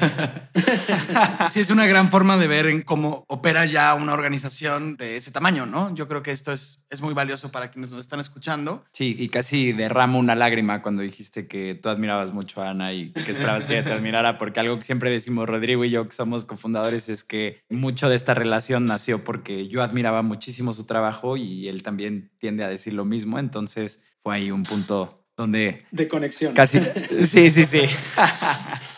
sí, 1.52 1.60
es 1.60 1.71
una 1.71 1.88
gran 1.88 2.12
forma 2.12 2.38
de 2.38 2.45
ver 2.45 2.67
en 2.67 2.84
cómo 2.84 3.26
opera 3.28 3.65
ya 3.65 3.95
una 3.95 4.13
organización 4.13 4.95
de 4.95 5.17
ese 5.17 5.32
tamaño, 5.32 5.65
¿no? 5.65 5.93
Yo 5.95 6.08
creo 6.08 6.21
que 6.21 6.32
esto 6.32 6.52
es, 6.52 6.86
es 6.91 7.02
muy 7.02 7.15
valioso 7.15 7.52
para 7.52 7.71
quienes 7.71 7.89
nos 7.89 8.00
están 8.00 8.19
escuchando. 8.19 8.86
Sí, 8.91 9.15
y 9.17 9.30
casi 9.30 9.71
derramo 9.74 10.19
una 10.19 10.36
lágrima 10.36 10.84
cuando 10.84 11.02
dijiste 11.02 11.48
que 11.48 11.74
tú 11.74 11.89
admirabas 11.89 12.32
mucho 12.32 12.62
a 12.62 12.69
Ana 12.69 12.93
y 12.93 13.12
que 13.12 13.32
esperabas 13.32 13.65
que 13.65 13.74
ella 13.74 13.86
te 13.86 13.91
admirara, 13.91 14.38
porque 14.38 14.60
algo 14.60 14.78
que 14.78 14.86
siempre 14.86 15.10
decimos 15.10 15.50
Rodrigo 15.50 15.84
y 15.84 15.89
yo, 15.89 16.08
que 16.08 16.13
somos 16.13 16.45
cofundadores, 16.45 17.10
es 17.10 17.24
que 17.24 17.63
mucho 17.69 18.08
de 18.08 18.15
esta 18.15 18.36
relación 18.36 18.86
nació 18.86 19.24
porque 19.24 19.67
yo 19.67 19.82
admiraba 19.82 20.21
muchísimo 20.21 20.74
su 20.74 20.86
trabajo 20.86 21.38
y 21.38 21.67
él 21.69 21.82
también 21.82 22.32
tiende 22.38 22.63
a 22.63 22.69
decir 22.69 22.93
lo 22.93 23.06
mismo, 23.06 23.39
entonces 23.39 24.00
fue 24.25 24.38
ahí 24.38 24.49
un 24.49 24.63
punto 24.63 25.07
donde... 25.38 25.85
De 25.91 26.07
conexión. 26.07 26.55
Casi... 26.55 26.79
Sí, 27.23 27.51
sí, 27.51 27.63
sí. 27.63 27.81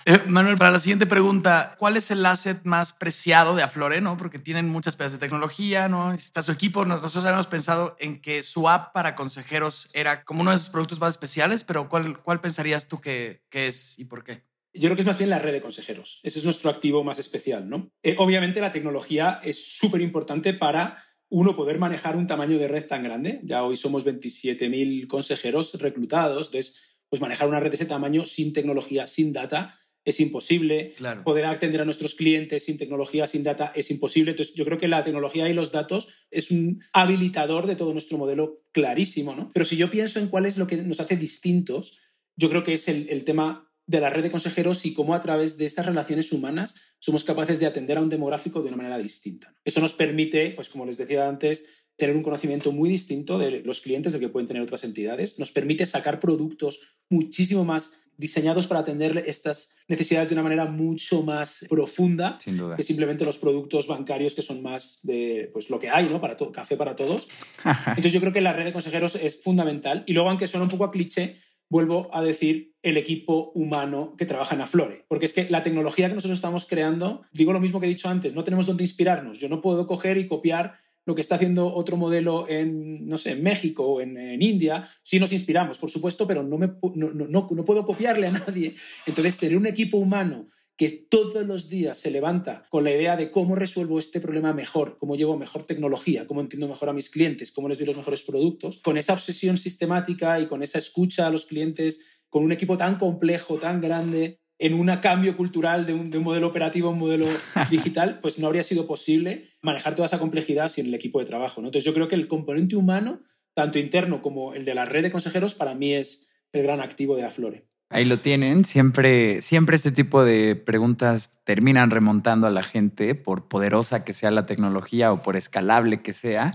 Eh, 0.05 0.21
Manuel, 0.25 0.57
para 0.57 0.71
la 0.71 0.79
siguiente 0.79 1.05
pregunta, 1.05 1.75
¿cuál 1.77 1.97
es 1.97 2.11
el 2.11 2.25
asset 2.25 2.63
más 2.63 2.93
preciado 2.93 3.53
de 3.53 3.61
Aflore? 3.61 3.99
¿no? 3.99 4.15
Porque 4.15 4.39
tienen 4.39 4.69
muchas 4.69 4.95
piezas 4.95 5.11
de 5.11 5.17
tecnología, 5.17 5.89
¿no? 5.89 6.13
Está 6.13 6.43
su 6.43 6.53
equipo. 6.53 6.85
Nosotros 6.85 7.25
habíamos 7.25 7.47
pensado 7.47 7.97
en 7.99 8.21
que 8.21 8.41
su 8.41 8.69
app 8.69 8.93
para 8.93 9.15
consejeros 9.15 9.89
era 9.91 10.23
como 10.23 10.43
uno 10.43 10.51
de 10.51 10.59
sus 10.59 10.69
productos 10.69 11.01
más 11.01 11.09
especiales, 11.09 11.65
pero 11.65 11.89
¿cuál, 11.89 12.21
cuál 12.21 12.39
pensarías 12.39 12.87
tú 12.87 13.01
que, 13.01 13.41
que 13.49 13.67
es 13.67 13.99
y 13.99 14.05
por 14.05 14.23
qué? 14.23 14.45
Yo 14.73 14.83
creo 14.83 14.95
que 14.95 15.01
es 15.01 15.07
más 15.07 15.17
bien 15.17 15.29
la 15.29 15.39
red 15.39 15.51
de 15.51 15.61
consejeros. 15.61 16.21
Ese 16.23 16.39
es 16.39 16.45
nuestro 16.45 16.69
activo 16.69 17.03
más 17.03 17.19
especial, 17.19 17.67
¿no? 17.67 17.91
Eh, 18.01 18.15
obviamente 18.17 18.61
la 18.61 18.71
tecnología 18.71 19.41
es 19.43 19.77
súper 19.77 19.99
importante 19.99 20.53
para 20.53 21.03
uno, 21.29 21.55
poder 21.55 21.79
manejar 21.79 22.15
un 22.15 22.27
tamaño 22.27 22.57
de 22.57 22.67
red 22.67 22.85
tan 22.85 23.03
grande. 23.03 23.41
Ya 23.43 23.63
hoy 23.63 23.75
somos 23.75 24.05
27.000 24.05 25.07
consejeros 25.07 25.73
reclutados. 25.79 26.47
Entonces, 26.47 26.81
pues 27.09 27.21
manejar 27.21 27.47
una 27.47 27.59
red 27.59 27.69
de 27.69 27.75
ese 27.75 27.85
tamaño 27.85 28.25
sin 28.25 28.53
tecnología, 28.53 29.07
sin 29.07 29.33
data, 29.33 29.77
es 30.05 30.21
imposible. 30.21 30.93
Claro. 30.95 31.23
Poder 31.23 31.45
atender 31.45 31.81
a 31.81 31.85
nuestros 31.85 32.15
clientes 32.15 32.63
sin 32.63 32.77
tecnología, 32.77 33.27
sin 33.27 33.43
data, 33.43 33.73
es 33.75 33.91
imposible. 33.91 34.31
Entonces, 34.31 34.55
yo 34.55 34.63
creo 34.63 34.77
que 34.77 34.87
la 34.87 35.03
tecnología 35.03 35.49
y 35.49 35.53
los 35.53 35.73
datos 35.73 36.07
es 36.31 36.49
un 36.49 36.81
habilitador 36.93 37.67
de 37.67 37.75
todo 37.75 37.91
nuestro 37.91 38.17
modelo 38.17 38.63
clarísimo, 38.71 39.35
¿no? 39.35 39.51
Pero 39.53 39.65
si 39.65 39.75
yo 39.75 39.91
pienso 39.91 40.19
en 40.19 40.27
cuál 40.27 40.45
es 40.45 40.57
lo 40.57 40.65
que 40.65 40.77
nos 40.77 41.01
hace 41.01 41.17
distintos, 41.17 41.99
yo 42.37 42.49
creo 42.49 42.63
que 42.63 42.73
es 42.73 42.87
el, 42.87 43.09
el 43.09 43.25
tema 43.25 43.66
de 43.87 44.01
la 44.01 44.09
red 44.09 44.21
de 44.21 44.31
consejeros 44.31 44.85
y 44.85 44.93
cómo 44.93 45.15
a 45.15 45.21
través 45.21 45.57
de 45.57 45.65
estas 45.65 45.85
relaciones 45.85 46.31
humanas 46.31 46.75
somos 46.99 47.23
capaces 47.23 47.59
de 47.59 47.65
atender 47.65 47.97
a 47.97 48.01
un 48.01 48.09
demográfico 48.09 48.61
de 48.61 48.67
una 48.67 48.77
manera 48.77 48.97
distinta. 48.97 49.55
Eso 49.63 49.79
nos 49.79 49.93
permite, 49.93 50.51
pues 50.51 50.69
como 50.69 50.85
les 50.85 50.97
decía 50.97 51.27
antes, 51.27 51.65
tener 51.95 52.15
un 52.15 52.21
conocimiento 52.21 52.71
muy 52.71 52.89
distinto 52.89 53.39
de 53.39 53.61
los 53.61 53.81
clientes 53.81 54.13
del 54.13 54.21
que 54.21 54.29
pueden 54.29 54.47
tener 54.47 54.61
otras 54.61 54.83
entidades. 54.83 55.39
Nos 55.39 55.51
permite 55.51 55.85
sacar 55.85 56.19
productos 56.19 56.97
muchísimo 57.09 57.65
más 57.65 58.01
diseñados 58.17 58.65
para 58.67 58.81
atender 58.81 59.23
estas 59.27 59.77
necesidades 59.87 60.29
de 60.29 60.35
una 60.35 60.43
manera 60.43 60.65
mucho 60.65 61.21
más 61.23 61.65
profunda 61.69 62.35
Sin 62.39 62.57
duda. 62.57 62.75
que 62.75 62.83
simplemente 62.83 63.23
los 63.25 63.37
productos 63.37 63.87
bancarios 63.87 64.33
que 64.33 64.41
son 64.41 64.61
más 64.63 64.99
de 65.03 65.49
pues, 65.53 65.69
lo 65.69 65.79
que 65.79 65.89
hay, 65.89 66.07
¿no? 66.09 66.19
Para 66.19 66.35
todo, 66.35 66.51
café 66.51 66.75
para 66.77 66.95
todos. 66.95 67.27
Entonces 67.87 68.13
yo 68.13 68.19
creo 68.19 68.33
que 68.33 68.41
la 68.41 68.53
red 68.53 68.65
de 68.65 68.73
consejeros 68.73 69.15
es 69.15 69.41
fundamental. 69.41 70.03
Y 70.07 70.13
luego, 70.13 70.29
aunque 70.29 70.47
suena 70.47 70.65
un 70.65 70.71
poco 70.71 70.85
a 70.85 70.91
cliché, 70.91 71.37
vuelvo 71.69 72.09
a 72.13 72.21
decir 72.21 72.73
el 72.81 72.97
equipo 72.97 73.51
humano 73.53 74.15
que 74.17 74.25
trabaja 74.25 74.55
en 74.55 74.61
Aflore. 74.61 75.05
Porque 75.07 75.25
es 75.25 75.33
que 75.33 75.49
la 75.49 75.63
tecnología 75.63 76.07
que 76.07 76.15
nosotros 76.15 76.37
estamos 76.37 76.65
creando, 76.65 77.23
digo 77.33 77.53
lo 77.53 77.59
mismo 77.59 77.79
que 77.79 77.85
he 77.85 77.89
dicho 77.89 78.09
antes, 78.09 78.33
no 78.33 78.43
tenemos 78.43 78.65
dónde 78.65 78.83
inspirarnos. 78.83 79.39
Yo 79.39 79.49
no 79.49 79.61
puedo 79.61 79.87
coger 79.87 80.17
y 80.17 80.27
copiar 80.27 80.79
lo 81.05 81.15
que 81.15 81.21
está 81.21 81.35
haciendo 81.35 81.73
otro 81.73 81.95
modelo 81.95 82.47
en, 82.49 83.07
no 83.07 83.17
sé, 83.17 83.31
en 83.31 83.43
México 83.43 83.85
o 83.85 84.01
en, 84.01 84.41
India. 84.41 84.89
Sí 85.01 85.19
nos 85.19 85.31
inspiramos, 85.31 85.77
por 85.77 85.89
supuesto, 85.89 86.27
pero 86.27 86.43
no, 86.43 86.57
me, 86.57 86.67
no, 86.95 87.11
no, 87.13 87.47
no 87.49 87.65
puedo 87.65 87.85
copiarle 87.85 88.27
a 88.27 88.31
nadie. 88.31 88.75
Entonces, 89.05 89.37
tener 89.37 89.57
un 89.57 89.67
equipo 89.67 89.97
humano 89.97 90.49
que 90.77 90.89
todos 90.89 91.45
los 91.45 91.69
días 91.69 91.97
se 91.97 92.11
levanta 92.11 92.65
con 92.69 92.83
la 92.83 92.91
idea 92.91 93.17
de 93.17 93.31
cómo 93.31 93.55
resuelvo 93.55 93.97
este 93.97 94.21
problema 94.21 94.53
mejor, 94.53 94.97
cómo 94.99 95.15
llevo 95.15 95.35
mejor 95.35 95.65
tecnología, 95.65 96.27
cómo 96.27 96.39
entiendo 96.39 96.67
mejor 96.67 96.89
a 96.89 96.93
mis 96.93 97.09
clientes, 97.09 97.51
cómo 97.51 97.67
les 97.67 97.79
doy 97.79 97.87
los 97.87 97.97
mejores 97.97 98.21
productos, 98.21 98.79
con 98.83 98.95
esa 98.97 99.13
obsesión 99.13 99.57
sistemática 99.57 100.39
y 100.39 100.47
con 100.47 100.61
esa 100.61 100.77
escucha 100.77 101.25
a 101.25 101.31
los 101.31 101.47
clientes, 101.47 102.21
con 102.29 102.43
un 102.43 102.51
equipo 102.51 102.77
tan 102.77 102.97
complejo, 102.97 103.57
tan 103.57 103.81
grande, 103.81 104.39
en 104.59 104.73
un 104.75 104.87
cambio 104.97 105.35
cultural 105.35 105.85
de 105.85 105.93
un, 105.93 106.11
de 106.11 106.19
un 106.19 106.23
modelo 106.23 106.47
operativo 106.47 106.89
a 106.89 106.91
un 106.91 106.99
modelo 106.99 107.25
digital, 107.71 108.19
pues 108.21 108.37
no 108.37 108.47
habría 108.47 108.63
sido 108.63 108.85
posible 108.85 109.49
manejar 109.61 109.95
toda 109.95 110.05
esa 110.05 110.19
complejidad 110.19 110.67
sin 110.67 110.87
el 110.87 110.93
equipo 110.93 111.19
de 111.19 111.25
trabajo. 111.25 111.61
¿no? 111.61 111.67
Entonces 111.67 111.85
yo 111.85 111.93
creo 111.93 112.07
que 112.07 112.15
el 112.15 112.27
componente 112.27 112.75
humano, 112.75 113.21
tanto 113.55 113.79
interno 113.79 114.21
como 114.21 114.53
el 114.53 114.63
de 114.63 114.75
la 114.75 114.85
red 114.85 115.03
de 115.03 115.11
consejeros, 115.11 115.55
para 115.55 115.73
mí 115.73 115.93
es 115.93 116.31
el 116.53 116.63
gran 116.63 116.81
activo 116.81 117.15
de 117.15 117.23
Aflore. 117.23 117.67
Ahí 117.89 118.03
lo 118.03 118.17
tienen. 118.17 118.65
Siempre, 118.65 119.41
siempre 119.41 119.75
este 119.75 119.91
tipo 119.91 120.23
de 120.23 120.55
preguntas 120.55 121.41
terminan 121.45 121.89
remontando 121.89 122.45
a 122.47 122.49
la 122.51 122.63
gente, 122.63 123.15
por 123.15 123.47
poderosa 123.47 124.03
que 124.03 124.13
sea 124.13 124.29
la 124.31 124.45
tecnología 124.45 125.13
o 125.13 125.23
por 125.23 125.37
escalable 125.37 126.01
que 126.01 126.13
sea. 126.13 126.51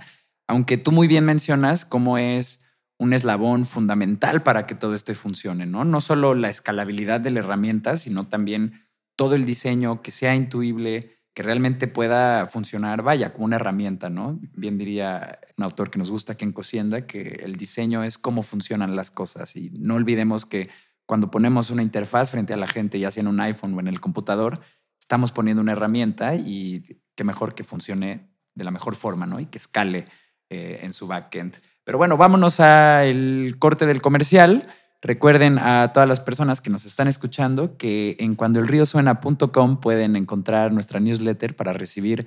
Aunque 0.46 0.76
tú 0.76 0.92
muy 0.92 1.08
bien 1.08 1.24
mencionas 1.24 1.84
cómo 1.86 2.18
es 2.18 2.68
un 2.98 3.14
eslabón 3.14 3.64
fundamental 3.64 4.42
para 4.42 4.66
que 4.66 4.74
todo 4.74 4.94
esto 4.94 5.14
funcione, 5.14 5.66
¿no? 5.66 5.84
No 5.84 6.00
solo 6.00 6.34
la 6.34 6.50
escalabilidad 6.50 7.20
de 7.20 7.30
la 7.30 7.40
herramienta, 7.40 7.96
sino 7.96 8.28
también 8.28 8.82
todo 9.16 9.34
el 9.34 9.44
diseño 9.44 10.02
que 10.02 10.10
sea 10.10 10.34
intuible, 10.34 11.16
que 11.34 11.42
realmente 11.42 11.88
pueda 11.88 12.46
funcionar, 12.46 13.02
vaya, 13.02 13.32
como 13.32 13.46
una 13.46 13.56
herramienta, 13.56 14.10
¿no? 14.10 14.38
Bien 14.54 14.76
diría 14.76 15.40
un 15.56 15.64
autor 15.64 15.90
que 15.90 15.98
nos 15.98 16.10
gusta, 16.10 16.36
Ken 16.36 16.52
Cosienda, 16.52 17.06
que 17.06 17.40
el 17.42 17.56
diseño 17.56 18.04
es 18.04 18.18
cómo 18.18 18.42
funcionan 18.42 18.94
las 18.94 19.10
cosas 19.10 19.56
y 19.56 19.70
no 19.70 19.94
olvidemos 19.94 20.44
que 20.44 20.68
cuando 21.06 21.30
ponemos 21.30 21.70
una 21.70 21.82
interfaz 21.82 22.30
frente 22.30 22.52
a 22.52 22.56
la 22.56 22.66
gente, 22.66 22.98
ya 22.98 23.10
sea 23.10 23.22
en 23.22 23.28
un 23.28 23.40
iPhone 23.40 23.74
o 23.74 23.80
en 23.80 23.88
el 23.88 24.00
computador, 24.00 24.60
estamos 25.00 25.32
poniendo 25.32 25.60
una 25.60 25.72
herramienta 25.72 26.34
y 26.34 26.82
qué 27.14 27.24
mejor 27.24 27.54
que 27.54 27.64
funcione 27.64 28.30
de 28.54 28.64
la 28.64 28.70
mejor 28.70 28.94
forma, 28.94 29.26
¿no? 29.26 29.40
Y 29.40 29.46
que 29.46 29.58
escale 29.58 30.06
eh, 30.48 30.80
en 30.82 30.92
su 30.92 31.06
backend. 31.06 31.56
Pero 31.84 31.98
bueno, 31.98 32.16
vámonos 32.16 32.60
al 32.60 33.56
corte 33.58 33.86
del 33.86 34.00
comercial. 34.00 34.68
Recuerden 35.00 35.58
a 35.58 35.92
todas 35.92 36.08
las 36.08 36.20
personas 36.20 36.60
que 36.60 36.70
nos 36.70 36.84
están 36.84 37.08
escuchando 37.08 37.76
que 37.76 38.16
en 38.20 38.34
cuandoelriosuena.com 38.34 39.80
pueden 39.80 40.14
encontrar 40.14 40.72
nuestra 40.72 41.00
newsletter 41.00 41.56
para 41.56 41.72
recibir 41.72 42.26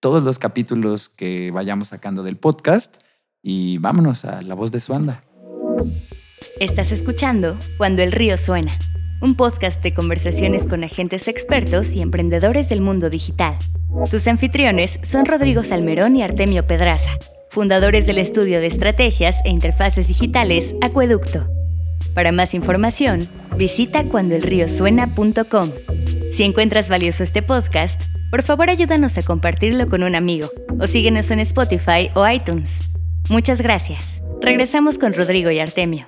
todos 0.00 0.24
los 0.24 0.38
capítulos 0.38 1.08
que 1.08 1.50
vayamos 1.52 1.88
sacando 1.88 2.22
del 2.22 2.36
podcast. 2.36 2.96
Y 3.42 3.78
vámonos 3.78 4.24
a 4.24 4.42
la 4.42 4.56
voz 4.56 4.72
de 4.72 4.80
su 4.80 4.92
banda. 4.92 5.22
Estás 6.60 6.92
escuchando 6.92 7.58
Cuando 7.76 8.02
el 8.02 8.12
río 8.12 8.36
suena, 8.38 8.78
un 9.20 9.34
podcast 9.34 9.82
de 9.82 9.94
conversaciones 9.94 10.66
con 10.66 10.84
agentes 10.84 11.28
expertos 11.28 11.94
y 11.94 12.00
emprendedores 12.00 12.68
del 12.68 12.80
mundo 12.80 13.10
digital. 13.10 13.56
Tus 14.10 14.26
anfitriones 14.26 14.98
son 15.02 15.26
Rodrigo 15.26 15.62
Salmerón 15.62 16.16
y 16.16 16.22
Artemio 16.22 16.66
Pedraza, 16.66 17.10
fundadores 17.50 18.06
del 18.06 18.18
estudio 18.18 18.60
de 18.60 18.66
estrategias 18.66 19.36
e 19.44 19.50
interfaces 19.50 20.08
digitales 20.08 20.74
Acueducto. 20.82 21.48
Para 22.14 22.32
más 22.32 22.54
información, 22.54 23.28
visita 23.56 24.04
cuandoelriosuena.com. 24.04 25.70
Si 26.32 26.42
encuentras 26.42 26.88
valioso 26.88 27.22
este 27.22 27.42
podcast, 27.42 28.02
por 28.30 28.42
favor 28.42 28.70
ayúdanos 28.70 29.16
a 29.18 29.22
compartirlo 29.22 29.88
con 29.88 30.02
un 30.02 30.14
amigo 30.14 30.50
o 30.80 30.86
síguenos 30.86 31.30
en 31.30 31.40
Spotify 31.40 32.10
o 32.14 32.28
iTunes. 32.28 32.80
Muchas 33.28 33.60
gracias. 33.60 34.22
Regresamos 34.40 34.98
con 34.98 35.12
Rodrigo 35.12 35.50
y 35.50 35.58
Artemio. 35.58 36.06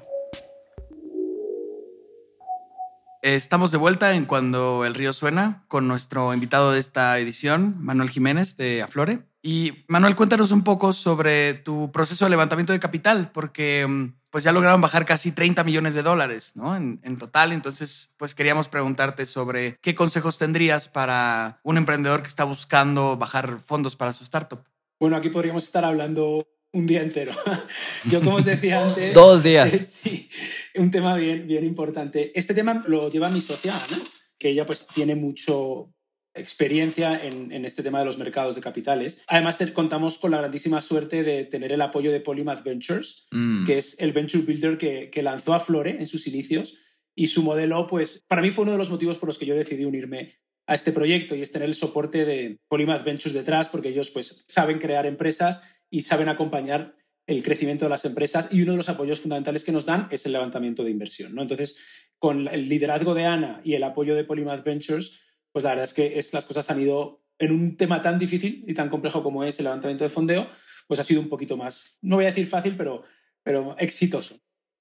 Estamos 3.34 3.70
de 3.70 3.76
vuelta 3.76 4.14
en 4.14 4.24
Cuando 4.24 4.86
el 4.86 4.94
río 4.94 5.12
suena 5.12 5.62
con 5.68 5.86
nuestro 5.86 6.32
invitado 6.32 6.72
de 6.72 6.80
esta 6.80 7.18
edición, 7.18 7.76
Manuel 7.78 8.08
Jiménez 8.08 8.56
de 8.56 8.80
Aflore. 8.80 9.18
Y 9.42 9.84
Manuel, 9.86 10.16
cuéntanos 10.16 10.50
un 10.50 10.64
poco 10.64 10.94
sobre 10.94 11.52
tu 11.52 11.92
proceso 11.92 12.24
de 12.24 12.30
levantamiento 12.30 12.72
de 12.72 12.80
capital, 12.80 13.30
porque 13.30 13.86
mm, 13.86 14.14
pues 14.30 14.44
ya 14.44 14.52
lograron 14.52 14.80
bajar 14.80 15.04
casi 15.04 15.32
30 15.32 15.62
millones 15.62 15.92
de 15.92 16.02
dólares 16.02 16.56
¿no? 16.56 16.74
en, 16.74 17.18
total. 17.18 17.52
Entonces, 17.52 18.14
pues 18.16 18.34
queríamos 18.34 18.68
preguntarte 18.68 19.26
sobre 19.26 19.76
qué 19.82 19.94
consejos 19.94 20.38
tendrías 20.38 20.88
para 20.88 21.60
un 21.64 21.76
emprendedor 21.76 22.22
que 22.22 22.28
está 22.28 22.44
buscando 22.44 23.18
bajar 23.18 23.58
fondos 23.62 23.94
para 23.94 24.14
su 24.14 24.24
startup. 24.24 24.64
Bueno, 24.98 25.16
aquí 25.16 25.28
podríamos 25.28 25.64
estar 25.64 25.84
hablando 25.84 26.46
un 26.72 26.86
día 26.86 27.02
entero. 27.02 27.32
Yo, 28.04 28.20
como 28.20 28.36
os 28.36 28.44
decía 28.44 28.84
antes... 28.84 29.14
Dos 29.14 29.42
días. 29.42 29.72
sí, 29.72 30.28
un 30.74 30.90
tema 30.90 31.16
bien, 31.16 31.46
bien 31.46 31.64
importante. 31.64 32.32
Este 32.38 32.54
tema 32.54 32.84
lo 32.86 33.10
lleva 33.10 33.30
mi 33.30 33.40
socia, 33.40 33.74
Ana, 33.74 33.98
que 34.38 34.50
ella 34.50 34.66
pues 34.66 34.86
tiene 34.86 35.14
mucho 35.14 35.92
experiencia 36.34 37.20
en, 37.24 37.50
en, 37.50 37.64
este 37.64 37.82
tema 37.82 37.98
de 37.98 38.04
los 38.04 38.18
mercados 38.18 38.54
de 38.54 38.60
capitales. 38.60 39.24
Además, 39.26 39.58
te, 39.58 39.72
contamos 39.72 40.18
con 40.18 40.30
la 40.30 40.38
grandísima 40.38 40.80
suerte 40.80 41.24
de 41.24 41.44
tener 41.44 41.72
el 41.72 41.80
apoyo 41.80 42.12
de 42.12 42.20
Polymath 42.20 42.62
Ventures, 42.62 43.26
mm. 43.32 43.64
que 43.64 43.78
es 43.78 43.98
el 44.00 44.12
venture 44.12 44.44
builder 44.44 44.78
que, 44.78 45.10
que, 45.10 45.22
lanzó 45.22 45.54
a 45.54 45.60
Flore 45.60 45.96
en 45.98 46.06
sus 46.06 46.26
inicios. 46.26 46.76
Y 47.16 47.26
su 47.26 47.42
modelo, 47.42 47.88
pues, 47.88 48.24
para 48.28 48.42
mí 48.42 48.50
fue 48.52 48.62
uno 48.62 48.72
de 48.72 48.78
los 48.78 48.90
motivos 48.90 49.18
por 49.18 49.28
los 49.28 49.38
que 49.38 49.46
yo 49.46 49.56
decidí 49.56 49.84
unirme 49.84 50.38
a 50.68 50.74
este 50.74 50.92
proyecto 50.92 51.34
y 51.34 51.40
es 51.40 51.50
tener 51.50 51.66
el 51.66 51.74
soporte 51.74 52.26
de 52.26 52.60
Polymath 52.68 53.02
Ventures 53.02 53.32
detrás, 53.32 53.70
porque 53.70 53.88
ellos, 53.88 54.10
pues, 54.10 54.44
saben 54.46 54.78
crear 54.78 55.06
empresas 55.06 55.62
y 55.88 56.02
saben 56.02 56.28
acompañar 56.28 56.94
el 57.26 57.42
crecimiento 57.42 57.86
de 57.86 57.88
las 57.88 58.04
empresas 58.04 58.50
y 58.52 58.60
uno 58.62 58.72
de 58.72 58.76
los 58.76 58.90
apoyos 58.90 59.20
fundamentales 59.20 59.64
que 59.64 59.72
nos 59.72 59.86
dan 59.86 60.08
es 60.10 60.26
el 60.26 60.32
levantamiento 60.32 60.84
de 60.84 60.90
inversión. 60.90 61.34
¿no? 61.34 61.40
Entonces, 61.40 61.76
con 62.18 62.48
el 62.48 62.68
liderazgo 62.68 63.14
de 63.14 63.24
Ana 63.24 63.62
y 63.64 63.74
el 63.74 63.82
apoyo 63.82 64.14
de 64.14 64.24
Polymath 64.24 64.62
Ventures, 64.62 65.18
pues 65.52 65.64
la 65.64 65.70
verdad 65.70 65.84
es 65.84 65.94
que 65.94 66.18
es, 66.18 66.34
las 66.34 66.44
cosas 66.44 66.70
han 66.70 66.82
ido 66.82 67.24
en 67.38 67.52
un 67.52 67.76
tema 67.78 68.02
tan 68.02 68.18
difícil 68.18 68.62
y 68.66 68.74
tan 68.74 68.90
complejo 68.90 69.22
como 69.22 69.44
es 69.44 69.58
el 69.58 69.64
levantamiento 69.64 70.04
de 70.04 70.10
fondeo, 70.10 70.50
pues 70.86 71.00
ha 71.00 71.04
sido 71.04 71.22
un 71.22 71.30
poquito 71.30 71.56
más, 71.56 71.96
no 72.02 72.16
voy 72.16 72.26
a 72.26 72.28
decir 72.28 72.46
fácil, 72.46 72.76
pero, 72.76 73.04
pero 73.42 73.74
exitoso. 73.78 74.38